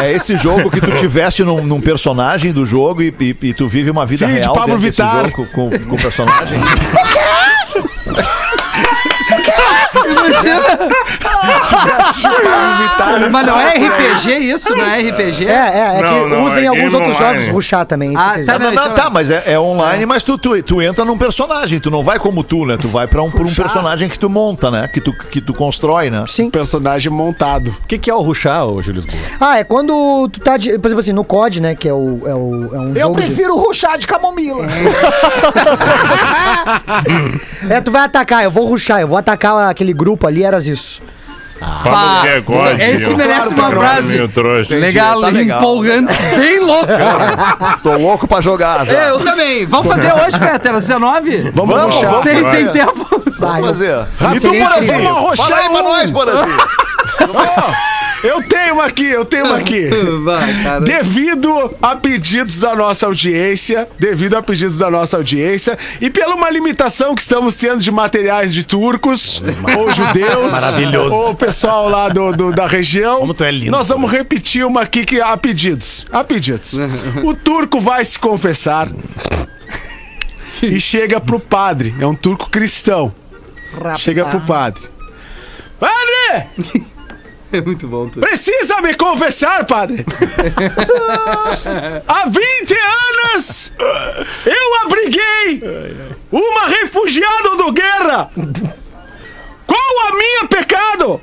É 0.00 0.12
esse 0.12 0.36
jogo 0.36 0.70
que 0.70 0.80
tu 0.80 0.90
tiveste 0.92 1.42
num, 1.44 1.66
num 1.66 1.80
personagem 1.80 2.52
do 2.52 2.64
jogo 2.64 3.02
e, 3.02 3.14
e- 3.20 3.36
e 3.48 3.54
tu 3.54 3.68
vive 3.68 3.90
uma 3.90 4.06
vida 4.06 4.26
Sim, 4.26 4.34
de 4.34 4.38
real 4.40 4.54
Pablo 4.54 4.78
dentro 4.78 4.82
desse 4.82 5.02
Vittar. 5.02 5.24
jogo 5.24 5.30
com, 5.52 5.70
com, 5.70 5.70
com 5.70 5.96
o 5.96 5.98
personagem. 10.22 10.88
Mas 13.30 13.46
não 13.46 13.60
é 13.60 13.74
RPG 13.74 14.32
isso? 14.38 14.74
Não 14.76 14.84
é 14.84 14.98
RPG? 15.00 15.46
É, 15.46 15.50
é, 15.52 15.98
é 15.98 16.02
Não, 16.02 16.08
que 16.24 16.28
não, 16.34 16.44
usa 16.44 16.60
em 16.60 16.64
é 16.64 16.68
alguns 16.68 16.94
outros 16.94 17.16
online. 17.20 17.38
jogos 17.40 17.52
ruxar 17.54 17.86
também. 17.86 18.14
Ah, 18.16 18.34
tá, 18.44 18.58
Não, 18.58 18.72
não, 18.72 18.94
tá, 18.94 19.10
mas 19.10 19.30
é, 19.30 19.42
é 19.46 19.58
online, 19.58 20.06
mas 20.06 20.24
tu, 20.24 20.36
tu, 20.38 20.62
tu 20.62 20.80
entra 20.82 21.04
num 21.04 21.16
personagem, 21.18 21.80
tu 21.80 21.90
não 21.90 22.02
vai 22.02 22.18
como 22.18 22.42
tu, 22.44 22.64
né? 22.66 22.76
Tu 22.80 22.88
vai 22.88 23.06
pra 23.06 23.22
um, 23.22 23.30
por 23.30 23.46
um 23.46 23.54
personagem 23.54 24.08
que 24.08 24.18
tu 24.18 24.28
monta, 24.30 24.70
né? 24.70 24.88
Que 24.88 25.00
tu, 25.00 25.12
que 25.12 25.40
tu 25.40 25.52
constrói, 25.54 26.10
né? 26.10 26.24
Sim. 26.28 26.50
Personagem 26.50 27.10
montado. 27.10 27.68
O 27.68 27.86
que, 27.86 27.98
que 27.98 28.10
é 28.10 28.14
o 28.14 28.20
ruxar, 28.20 28.66
ô 28.66 28.80
Júlio 28.82 29.00
Lisboa? 29.02 29.18
Ah, 29.40 29.58
é 29.58 29.64
quando 29.64 30.28
tu 30.28 30.40
tá, 30.40 30.56
de, 30.56 30.78
por 30.78 30.88
exemplo 30.88 31.00
assim, 31.00 31.12
no 31.12 31.24
COD, 31.24 31.60
né, 31.60 31.74
que 31.74 31.88
é, 31.88 31.92
o, 31.92 32.20
é, 32.26 32.34
o, 32.34 32.70
é 32.74 32.78
um 32.78 32.88
Eu 32.94 33.00
jogo 33.02 33.20
de- 33.20 33.26
prefiro 33.26 33.56
ruxar 33.56 33.98
de 33.98 34.06
camomila. 34.06 34.66
É, 37.68 37.80
tu 37.82 37.90
vai 37.90 38.02
atacar, 38.04 38.44
eu 38.44 38.50
vou 38.50 38.66
ruxar, 38.66 39.00
eu 39.00 39.08
vou 39.08 39.16
atacar 39.18 39.70
aquele 39.70 39.92
grupo 39.92 40.11
ali, 40.26 40.42
eras 40.44 40.66
isso. 40.66 41.00
Fala 41.84 42.18
o 42.18 42.22
que 42.22 42.28
é 42.28 42.40
God. 42.40 42.80
Esse 42.80 43.14
merece 43.14 43.54
uma 43.54 43.70
frase. 43.70 44.18
Legal, 44.70 45.20
tá 45.20 45.28
legal. 45.28 45.58
empolgante, 45.60 46.12
bem 46.36 46.58
louco. 46.58 46.86
Tô 47.84 47.96
louco 47.96 48.26
pra 48.26 48.40
jogar. 48.40 48.84
já. 48.84 48.92
É, 48.92 49.10
eu 49.10 49.20
também. 49.20 49.64
Vamos 49.66 49.86
fazer 49.86 50.12
hoje, 50.12 50.36
às 50.76 50.86
19? 50.86 51.52
Vamos, 51.54 51.76
vamos, 51.76 51.94
vamos 51.94 52.22
Tem, 52.24 52.42
fazer. 52.42 52.56
tem 52.64 52.84
tempo? 52.84 53.06
Vai, 53.38 53.60
Vamos 53.60 53.68
fazer. 53.68 53.94
Ah, 53.94 54.34
E 54.34 54.40
tu, 54.40 54.46
incrível. 54.48 55.36
Fala 55.36 55.56
aí 55.56 55.68
pra 55.68 55.82
nós, 55.82 56.10
Porazinho. 56.10 56.56
Eu 58.22 58.42
tenho 58.42 58.74
uma 58.74 58.84
aqui, 58.84 59.04
eu 59.06 59.24
tenho 59.24 59.46
uma 59.46 59.56
aqui. 59.56 59.88
Vai, 60.24 60.62
cara. 60.62 60.80
Devido 60.80 61.74
a 61.82 61.96
pedidos 61.96 62.60
da 62.60 62.74
nossa 62.76 63.06
audiência, 63.06 63.88
devido 63.98 64.34
a 64.36 64.42
pedidos 64.42 64.78
da 64.78 64.90
nossa 64.90 65.16
audiência 65.16 65.76
e 66.00 66.08
pela 66.08 66.34
uma 66.34 66.48
limitação 66.50 67.14
que 67.14 67.20
estamos 67.20 67.54
tendo 67.56 67.80
de 67.80 67.90
materiais 67.90 68.54
de 68.54 68.62
turcos 68.64 69.42
ou 69.76 69.92
judeus, 69.92 70.52
Maravilhoso. 70.52 71.14
ou 71.14 71.34
pessoal 71.34 71.88
lá 71.88 72.08
do, 72.08 72.32
do- 72.32 72.52
da 72.52 72.66
região, 72.66 73.18
Como 73.20 73.34
tu 73.34 73.42
é 73.44 73.50
lindo, 73.50 73.70
nós 73.72 73.88
vamos 73.88 74.10
repetir 74.10 74.64
uma 74.64 74.82
aqui 74.82 75.04
que 75.04 75.20
há 75.20 75.36
pedidos, 75.36 76.06
há 76.12 76.22
pedidos. 76.22 76.72
O 77.24 77.34
turco 77.34 77.80
vai 77.80 78.04
se 78.04 78.18
confessar 78.18 78.88
e 80.62 80.80
chega 80.80 81.20
pro 81.20 81.40
padre, 81.40 81.94
é 82.00 82.06
um 82.06 82.14
turco 82.14 82.48
cristão. 82.48 83.12
Chega 83.98 84.24
pro 84.26 84.40
padre. 84.42 84.82
Padre! 85.80 86.82
É 87.52 87.60
muito 87.60 87.86
bom, 87.86 88.08
tu. 88.08 88.20
Precisa 88.20 88.80
me 88.80 88.94
confessar, 88.94 89.66
padre! 89.66 90.06
Há 92.08 92.24
20 92.26 92.40
anos 93.34 93.72
eu 94.46 94.74
abriguei 94.84 95.62
uma 96.30 96.68
refugiada 96.68 97.56
do 97.56 97.72
guerra! 97.72 98.30
Qual 99.66 100.08
a 100.08 100.14
minha 100.14 100.46
pecado? 100.48 101.20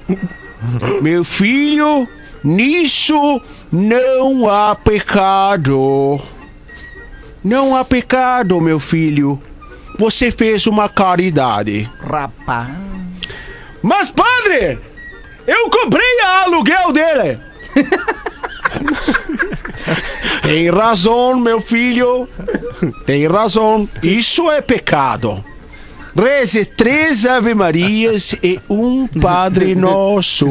Meu 1.02 1.24
filho, 1.24 2.08
nisso 2.44 3.42
não 3.72 4.50
há 4.50 4.76
pecado. 4.76 6.20
Não 7.44 7.76
há 7.76 7.86
pecado, 7.86 8.60
meu 8.60 8.80
filho. 8.80 9.42
Você 9.98 10.32
fez 10.32 10.68
uma 10.68 10.90
caridade. 10.90 11.90
Rapaz. 12.02 12.70
Mas, 13.82 14.10
padre, 14.10 14.80
eu 15.50 15.70
cobrei 15.70 16.20
a 16.22 16.44
aluguel 16.44 16.92
dele. 16.92 17.40
Tem 20.44 20.70
razão, 20.70 21.40
meu 21.40 21.60
filho. 21.60 22.30
Tem 23.06 23.26
razão. 23.28 23.90
Isso 24.04 24.50
é 24.52 24.62
pecado. 24.62 25.44
Reze 26.16 26.66
três 26.66 27.26
Ave 27.26 27.54
Marias 27.54 28.36
e 28.44 28.60
um 28.70 29.08
Padre 29.08 29.74
Nosso. 29.76 30.48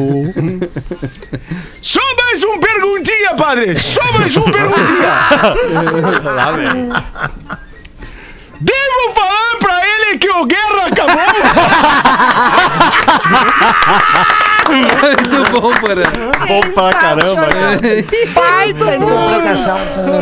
Só 1.81 2.01
mais 2.17 2.43
um 2.43 2.59
perguntinha, 2.59 3.35
padre. 3.35 3.77
Só 3.79 4.03
mais 4.13 4.35
um 4.35 4.43
perguntinha. 4.43 5.29
Devo 8.61 9.13
falar 9.13 9.55
pra 9.59 9.81
ele 9.85 10.17
que 10.17 10.29
o 10.29 10.45
guerra 10.45 10.87
acabou? 10.87 11.19
Muito 14.69 15.61
bom, 15.61 15.71
Porã. 15.73 16.03
Bom 16.47 16.61
pra 16.73 16.93
caramba. 16.93 17.47
Baita 18.33 18.95
interpretação. 18.95 19.77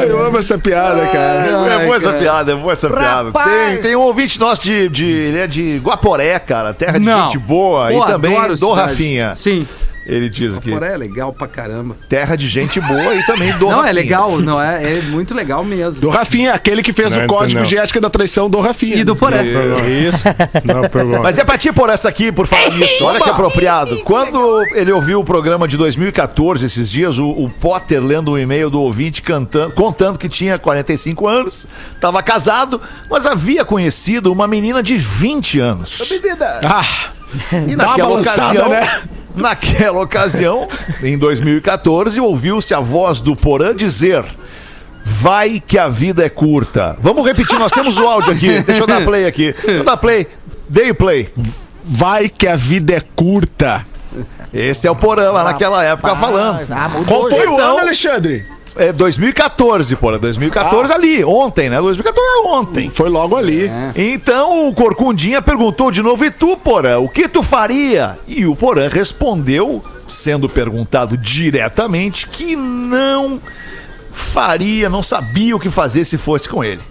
Eu 0.07 0.25
amo 0.25 0.37
essa 0.37 0.57
piada, 0.57 1.07
cara. 1.07 1.73
É 1.81 1.85
boa 1.85 1.95
essa 1.95 2.13
piada, 2.13 2.51
é 2.51 2.55
boa 2.55 2.73
essa 2.73 2.89
piada. 2.89 3.29
Rapaz. 3.29 3.73
Tem, 3.73 3.81
tem 3.81 3.95
um 3.95 4.01
ouvinte 4.01 4.39
nosso 4.39 4.61
de, 4.61 4.87
de. 4.89 5.05
Ele 5.05 5.39
é 5.39 5.47
de 5.47 5.77
Guaporé, 5.77 6.39
cara. 6.39 6.73
Terra 6.73 6.99
de 6.99 7.05
Não. 7.05 7.25
gente 7.25 7.37
boa. 7.37 7.89
Pô, 7.89 8.03
e 8.03 8.07
também 8.07 8.47
do 8.47 8.57
cidade. 8.57 8.75
Rafinha. 8.75 9.33
Sim. 9.35 9.67
Ele 10.07 10.29
diz 10.29 10.57
aqui. 10.57 10.71
Porã 10.71 10.85
é 10.85 10.95
legal 10.95 11.33
pra 11.33 11.47
caramba. 11.47 11.97
Terra 12.07 12.37
de 12.37 12.47
gente 12.47 12.79
boa 12.79 13.13
e 13.13 13.25
também 13.25 13.51
do 13.57 13.65
Não, 13.67 13.81
Rafinha. 13.81 13.89
é 13.89 13.93
legal, 13.93 14.37
não 14.39 14.61
é? 14.61 14.97
É 14.99 15.01
muito 15.01 15.35
legal 15.35 15.63
mesmo. 15.65 15.99
Do 15.99 16.07
Rafinha, 16.09 16.53
aquele 16.53 16.81
que 16.81 16.93
fez 16.93 17.13
Não, 17.13 17.25
o 17.25 17.27
código 17.27 17.59
não. 17.59 17.67
de 17.67 17.77
ética 17.77 17.99
da 17.99 18.09
traição 18.09 18.49
do 18.49 18.61
Rafinha. 18.61 18.95
E 18.95 19.03
do 19.03 19.15
Porã. 19.17 19.43
Isso. 19.43 20.23
Não. 20.63 21.21
Mas 21.21 21.37
é 21.37 21.43
pra 21.43 21.57
ti 21.57 21.73
por 21.73 21.89
essa 21.89 22.07
aqui, 22.07 22.31
por 22.31 22.47
falar 22.47 22.69
nisso. 22.71 23.03
Olha 23.03 23.19
que 23.19 23.29
apropriado. 23.29 23.97
Quando 24.03 24.63
ele 24.73 24.91
ouviu 24.93 25.19
o 25.19 25.23
programa 25.25 25.67
de 25.67 25.75
2014, 25.75 26.65
esses 26.65 26.89
dias, 26.89 27.19
o, 27.19 27.27
o 27.29 27.49
Potter 27.49 28.01
lendo 28.01 28.31
um 28.31 28.37
e-mail 28.37 28.69
do 28.69 28.81
ouvinte 28.81 29.21
cantando, 29.21 29.73
contando 29.73 30.17
que 30.17 30.29
tinha 30.29 30.57
45 30.57 31.27
anos, 31.27 31.67
estava 31.93 32.23
casado, 32.23 32.81
mas 33.09 33.25
havia 33.25 33.65
conhecido 33.65 34.31
uma 34.31 34.47
menina 34.47 34.81
de 34.81 34.97
20 34.97 35.59
anos. 35.59 36.01
Ah, 36.63 37.11
E 37.67 37.75
naquela 37.75 38.19
ocasião, 38.21 38.69
né? 38.69 38.87
Naquela 39.37 40.01
ocasião, 40.01 40.67
em 41.01 41.17
2014, 41.17 42.19
ouviu-se 42.19 42.73
a 42.73 42.79
voz 42.79 43.21
do 43.21 43.35
Porã 43.35 43.75
dizer: 43.75 44.25
Vai 45.03 45.61
que 45.65 45.77
a 45.77 45.87
vida 45.87 46.25
é 46.25 46.29
curta. 46.29 46.97
Vamos 47.01 47.25
repetir, 47.25 47.57
nós 47.57 47.71
temos 47.71 47.97
o 47.97 48.05
áudio 48.05 48.33
aqui. 48.33 48.59
Deixa 48.61 48.81
eu 48.83 48.87
dar 48.87 49.03
play 49.05 49.25
aqui. 49.25 49.53
Deixa 49.53 49.71
eu 49.79 49.83
dar 49.83 49.97
play. 49.97 50.27
Dei 50.67 50.91
o 50.91 50.95
play. 50.95 51.29
vai 51.85 52.27
que 52.27 52.45
a 52.47 52.55
vida 52.57 52.93
é 52.95 53.01
curta. 53.15 53.85
Esse 54.53 54.87
é 54.87 54.91
o 54.91 54.95
Porã 54.95 55.31
lá 55.31 55.43
naquela 55.43 55.83
época 55.83 56.15
falando. 56.15 56.65
Ah. 56.71 56.89
Qual 57.07 57.29
foi 57.29 57.47
o 57.47 57.53
Então- 57.53 57.59
ano, 57.59 57.79
Alexandre? 57.79 58.45
É 58.77 58.93
2014, 58.93 59.95
Porã. 59.95 60.17
2014 60.17 60.91
ali, 60.93 61.23
ontem, 61.23 61.69
né? 61.69 61.79
2014 61.81 62.27
é 62.27 62.47
ontem. 62.49 62.89
Foi 62.89 63.09
logo 63.09 63.35
ali. 63.35 63.69
Então 63.95 64.67
o 64.67 64.73
Corcundinha 64.73 65.41
perguntou 65.41 65.91
de 65.91 66.01
novo: 66.01 66.23
E 66.25 66.31
tu, 66.31 66.55
Porã, 66.57 66.99
o 66.99 67.09
que 67.09 67.27
tu 67.27 67.41
faria? 67.43 68.17
E 68.27 68.45
o 68.45 68.55
Porã 68.55 68.87
respondeu, 68.87 69.83
sendo 70.07 70.47
perguntado 70.47 71.17
diretamente, 71.17 72.27
que 72.27 72.55
não 72.55 73.41
faria, 74.11 74.89
não 74.89 75.03
sabia 75.03 75.55
o 75.55 75.59
que 75.59 75.69
fazer 75.69 76.05
se 76.05 76.17
fosse 76.17 76.49
com 76.49 76.63
ele. 76.63 76.81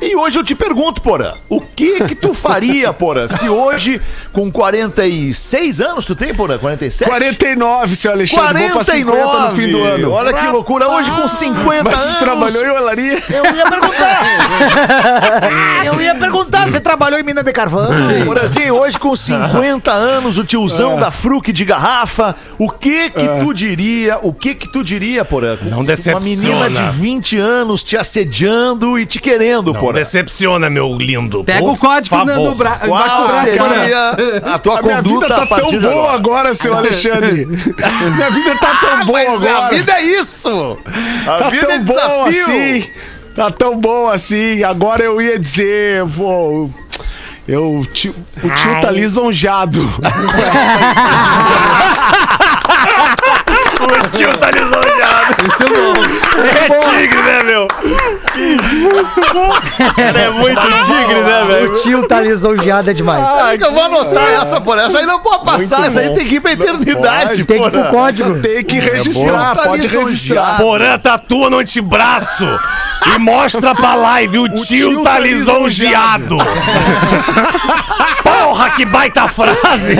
E 0.00 0.14
hoje 0.16 0.38
eu 0.38 0.44
te 0.44 0.54
pergunto, 0.54 1.02
Porã, 1.02 1.34
o 1.48 1.60
que 1.60 2.04
que 2.04 2.14
tu 2.14 2.32
faria, 2.32 2.92
Porã, 2.92 3.26
se 3.26 3.48
hoje, 3.48 4.00
com 4.32 4.50
46 4.50 5.80
anos, 5.80 6.06
tu 6.06 6.14
tem, 6.14 6.32
Porã? 6.34 6.56
47? 6.56 7.08
49, 7.08 7.96
seu 7.96 8.12
Alexandre. 8.12 8.68
Vou 8.68 8.72
pra 8.84 8.84
50 8.84 9.10
49 9.16 9.48
no 9.50 9.56
fim 9.56 9.72
do 9.72 9.82
ano. 9.82 10.10
Olha 10.12 10.32
que 10.32 10.46
loucura, 10.46 10.88
hoje 10.88 11.10
com 11.10 11.26
50 11.28 11.84
Mas 11.84 11.98
anos. 11.98 12.14
tu 12.14 12.18
trabalhou 12.20 12.64
em 12.64 12.70
olaria? 12.70 13.22
Eu 13.28 13.56
ia 13.56 13.66
perguntar. 13.70 14.22
Eu 15.84 16.00
ia 16.00 16.14
perguntar, 16.14 16.70
você 16.70 16.80
trabalhou 16.80 17.18
em 17.18 17.24
mina 17.24 17.42
de 17.42 17.52
carvão? 17.52 17.88
Porazinho, 18.24 18.74
hoje 18.74 18.98
com 18.98 19.14
50 19.16 19.90
anos, 19.92 20.38
o 20.38 20.44
tiozão 20.44 20.96
É. 20.96 21.00
da 21.00 21.10
Fruc 21.10 21.52
de 21.52 21.64
garrafa, 21.64 22.36
o 22.58 22.70
que 22.70 23.10
que 23.10 23.26
tu 23.40 23.52
diria, 23.52 24.18
o 24.22 24.32
que 24.32 24.54
que 24.54 24.68
tu 24.72 24.84
diria, 24.84 25.24
Porã? 25.24 25.56
Não 25.62 25.78
Uma 25.78 25.84
decepciona. 25.86 26.20
menina 26.24 26.70
de 26.70 26.82
20 26.98 27.36
anos 27.38 27.82
te 27.82 27.96
assediando 27.96 28.98
e 28.98 29.04
te 29.06 29.18
querendo, 29.18 29.72
Não 29.72 29.80
Porã. 29.88 29.98
decepciona, 29.98 30.70
meu 30.70 30.96
lindo. 30.96 31.44
Pega 31.44 31.58
Por 31.60 31.72
o 31.72 31.76
código 31.76 32.16
favor. 32.16 32.36
no 32.36 32.54
bra... 32.54 32.80
embaixo 32.84 33.16
do 33.16 33.26
braço, 33.28 33.56
Porã. 33.58 33.74
seria 33.74 34.10
a 34.54 34.58
tua 34.58 34.78
A 34.78 34.82
minha 34.82 35.02
vida 35.02 35.14
conduta 35.14 35.34
tá 35.34 35.46
tão 35.56 35.70
de 35.70 35.78
boa 35.80 35.92
agora? 35.92 36.14
agora, 36.14 36.54
seu 36.54 36.76
Alexandre. 36.76 37.46
minha 37.46 38.30
vida 38.30 38.54
tá 38.60 38.74
tão 38.80 39.04
boa 39.06 39.18
Mas 39.24 39.46
agora. 39.46 39.66
a 39.66 39.70
vida 39.70 39.92
é 39.92 40.02
isso! 40.02 40.78
A 41.26 41.38
tá 41.38 41.50
vida 41.50 41.66
tão 41.66 41.74
é 41.74 41.78
bom 41.80 41.94
desafio! 42.30 42.42
assim. 42.42 42.90
Tá 43.36 43.50
tão 43.50 43.76
bom 43.78 44.08
assim. 44.08 44.62
Agora 44.64 45.02
eu 45.04 45.20
ia 45.22 45.38
dizer, 45.38 46.04
pô. 46.16 46.68
Eu, 47.46 47.86
tio, 47.94 48.14
o 48.36 48.40
tio 48.50 48.80
tá 48.82 48.90
lisonjado. 48.90 49.80
O 53.88 54.08
tio 54.16 54.36
tá 54.38 54.50
lisonjado. 54.50 55.36
Muito 55.40 55.68
bom. 55.74 56.18
É 56.38 57.00
tigre, 57.00 57.22
né, 57.22 57.42
meu? 57.44 57.68
Cara, 59.96 60.18
é 60.18 60.30
muito 60.30 60.60
tigre, 60.60 61.20
né, 61.20 61.44
velho? 61.46 61.72
O 61.72 61.74
tio 61.76 62.06
tá 62.06 62.20
lisonjeado 62.20 62.90
é 62.90 62.92
demais. 62.94 63.24
Ah, 63.24 63.54
eu 63.54 63.72
vou 63.72 63.82
anotar 63.82 64.42
essa, 64.42 64.60
porra. 64.60 64.82
Essa 64.82 64.98
aí 64.98 65.06
não 65.06 65.20
pode 65.20 65.44
passar, 65.44 65.86
essa 65.86 66.00
aí 66.00 66.14
tem 66.14 66.26
que 66.26 66.36
ir 66.36 66.40
pra 66.40 66.52
eternidade, 66.52 67.44
Tem 67.44 67.60
que 67.60 67.68
ir 67.68 67.70
pro 67.70 67.84
código. 67.84 68.40
Tem 68.40 68.64
que 68.64 68.78
registrar, 68.78 69.54
Tá 69.54 69.62
pode 69.62 69.86
registrar. 69.86 70.56
Porã 70.58 70.98
tatua 70.98 71.50
no 71.50 71.58
antebraço 71.58 72.46
e 73.14 73.18
mostra 73.18 73.74
pra 73.74 73.94
live. 73.94 74.38
O, 74.38 74.48
tio, 74.48 74.64
tio 74.66 75.02
tá 75.02 75.12
tá 75.12 75.18
lisonjeado. 75.18 76.38
Porra, 78.48 78.70
que 78.70 78.84
baita 78.86 79.28
frase! 79.28 79.94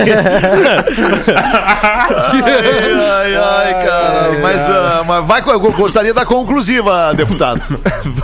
Ai, 2.11 3.36
ai, 3.36 3.84
cara. 3.84 4.38
Mas, 4.42 4.62
ah, 4.62 5.05
mas 5.07 5.26
vai, 5.26 5.42
com- 5.42 5.51
eu 5.51 5.61
gostaria 5.61 6.14
da 6.14 6.24
conclusiva, 6.24 7.12
deputado. 7.14 7.61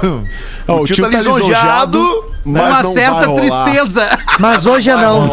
Ó, 0.67 0.81
o 0.81 0.85
tio 0.87 1.11
tá 1.11 1.19
lisonjado, 1.19 2.25
mas 2.45 2.65
Uma 2.65 2.85
certa 2.85 3.35
tristeza. 3.35 4.09
Mas 4.39 4.65
hoje 4.65 4.91
é 4.91 4.97
não. 4.97 5.31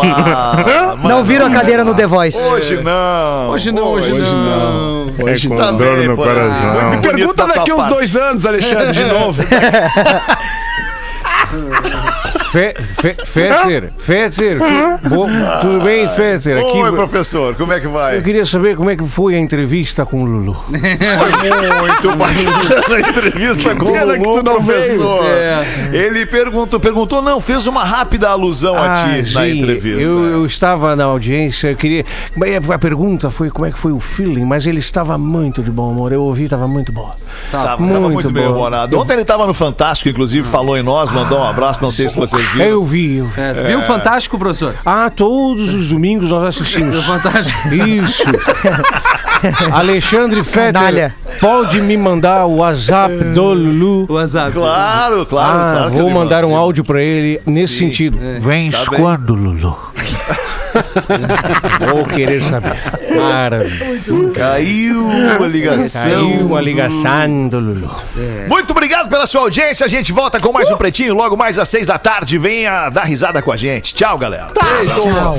Não 1.04 1.24
viram 1.24 1.48
a 1.48 1.50
cadeira 1.50 1.84
no 1.86 1.96
The 1.96 2.06
Voice. 2.08 2.38
Hoje 2.50 2.78
não. 2.82 3.50
Hoje 3.50 3.72
não, 3.72 3.84
hoje, 3.88 4.12
Hoje 4.12 4.34
não. 4.34 5.06
não. 5.06 5.26
Hoje 5.26 5.48
É 5.48 5.50
não. 5.50 5.78
dor 5.78 5.96
bem, 5.98 6.08
no 6.10 6.16
coração. 6.16 7.02
Pergunta 7.02 7.48
daqui 7.48 7.72
uns 7.72 7.78
parte. 7.78 7.90
dois 7.94 8.16
anos, 8.16 8.46
Alexandre, 8.46 8.92
de 8.94 9.04
novo. 9.06 9.42
Fe, 12.52 12.74
fe, 13.24 13.50
tu- 13.50 15.10
bo- 15.10 15.28
tudo 15.62 15.86
bem, 15.86 16.10
Fetter? 16.10 16.58
Aqui, 16.58 16.80
Oi, 16.80 16.92
professor, 16.92 17.56
como 17.56 17.72
é 17.72 17.80
que 17.80 17.88
vai? 17.88 18.18
eu 18.18 18.22
queria 18.22 18.46
saber 18.46 18.76
como 18.76 18.90
é 18.90 18.98
que 18.98 19.08
foi 19.08 19.36
a 19.36 19.40
entrevista 19.40 20.06
com 20.06 20.22
o 20.22 20.26
Lulu. 20.26 20.54
Foi 20.68 20.78
muito 21.80 22.18
bacana 22.18 22.96
a 22.96 23.10
entrevista 23.10 23.74
com 23.74 23.86
o 23.86 23.94
que 23.94 24.00
Lulu, 24.04 24.24
tu 24.24 24.44
não 24.44 24.64
professor. 24.66 25.26
É. 25.26 25.64
Ele 25.94 26.26
perguntou, 26.26 26.78
perguntou, 26.78 27.22
não, 27.22 27.40
fez 27.40 27.68
uma 27.68 27.86
rápida 27.86 28.30
alusão 28.30 28.76
a 28.78 28.96
ti 28.96 29.34
na 29.34 29.44
sim, 29.44 29.60
entrevista. 29.60 30.02
Eu, 30.02 30.26
eu 30.26 30.46
estava 30.46 30.94
na 30.94 31.06
audiência, 31.06 31.70
eu 31.70 31.78
queria. 31.78 32.04
A 32.74 32.80
pergunta 32.80 33.30
foi 33.30 33.50
como 33.50 33.66
é 33.66 33.72
que 33.72 33.80
foi 33.80 33.94
o 33.94 34.00
feeling, 34.02 34.44
mas 34.44 34.68
ele 34.68 34.80
estava 34.80 35.18
muito 35.18 35.64
de 35.64 35.72
bom 35.72 35.90
humor. 35.90 36.12
Eu 36.12 36.24
ouvi, 36.24 36.44
estava 36.44 36.68
muito 36.68 36.92
bom. 36.92 37.16
Tava, 37.50 37.64
tava 37.66 37.82
muito 37.82 38.10
muito 38.12 38.32
bem 38.32 38.46
humorado. 38.46 39.00
Ontem 39.00 39.14
ele 39.14 39.24
tava 39.26 39.48
no 39.48 39.54
Fantástico, 39.54 40.10
inclusive, 40.10 40.46
falou 40.46 40.78
em 40.78 40.84
nós, 40.84 41.12
mandou 41.12 41.40
um 41.40 41.44
abraço, 41.44 41.82
não 41.82 41.92
sei 41.92 42.10
se 42.10 42.18
vocês 42.18 42.41
viram. 42.44 42.66
Eu 42.66 42.86
vi, 42.86 43.18
eu 43.18 43.26
vi. 43.28 43.42
É, 43.42 43.54
Viu 43.68 43.80
o 43.80 43.84
Fantástico, 43.84 44.38
professor? 44.38 44.76
Ah, 44.86 45.10
todos 45.14 45.74
os 45.74 45.90
domingos 45.90 46.30
nós 46.30 46.44
assistimos. 46.44 46.92
Viu 46.92 47.00
o 47.02 47.04
Fantástico? 47.04 47.60
Isso. 47.74 48.24
Alexandre 49.72 50.44
Fetter, 50.44 50.74
Canalha. 50.74 51.16
pode 51.40 51.82
me 51.82 51.98
mandar 51.98 52.46
o 52.46 52.58
WhatsApp 52.58 53.14
do 53.34 53.54
Lulu? 53.54 54.06
O 54.10 54.14
WhatsApp. 54.14 54.52
Claro, 54.52 55.26
claro. 55.26 55.60
Ah, 55.60 55.74
claro 55.88 55.92
vou 55.92 56.10
mandar 56.10 56.46
um 56.46 56.56
áudio 56.56 56.84
pra 56.84 57.02
ele 57.02 57.42
nesse 57.46 57.78
sentido. 57.78 58.18
Vens 58.40 58.74
Tá 58.74 58.86
bem. 58.90 59.00
quando, 59.00 59.34
Lulu? 59.34 59.78
vou 61.92 62.06
querer 62.06 62.42
saber. 62.42 62.80
Maravilha. 63.16 64.32
Caiu 64.34 65.10
a 65.44 65.48
ligação. 65.48 66.04
Caiu 66.04 66.58
a 66.58 66.62
ligação 66.62 67.48
do 67.48 67.60
Lulu. 67.60 67.96
Muito 68.48 68.72
obrigado 68.72 69.10
pela 69.10 69.28
sua 69.28 69.42
audiência. 69.42 69.86
A 69.86 69.90
gente 69.90 70.12
volta 70.12 70.40
com 70.40 70.52
mais 70.52 70.70
um 70.70 70.78
Pretinho 70.78 71.16
logo 71.16 71.38
mais 71.38 71.60
às 71.60 71.70
seis 71.70 71.88
da 71.88 71.98
tarde. 71.98 72.38
Venha 72.38 72.90
dar 72.90 73.04
risada 73.04 73.42
com 73.42 73.52
a 73.52 73.58
gente. 73.58 73.94
Tchau, 73.94 74.18
galera. 74.18 74.48
Tchau. 74.48 75.38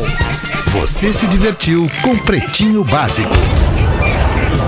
Você 0.68 1.12
se 1.12 1.26
divertiu 1.26 1.90
com 2.03 2.16
Pretinho 2.16 2.84
Básico. 2.84 3.34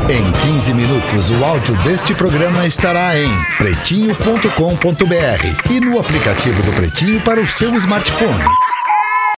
Em 0.08 0.52
15 0.52 0.74
minutos, 0.74 1.30
o 1.30 1.44
áudio 1.44 1.74
deste 1.76 2.12
programa 2.12 2.66
estará 2.66 3.18
em 3.18 3.30
pretinho.com.br 3.56 5.70
e 5.70 5.80
no 5.80 5.98
aplicativo 5.98 6.62
do 6.62 6.72
Pretinho 6.72 7.20
para 7.22 7.40
o 7.40 7.48
seu 7.48 7.74
smartphone. 7.76 8.44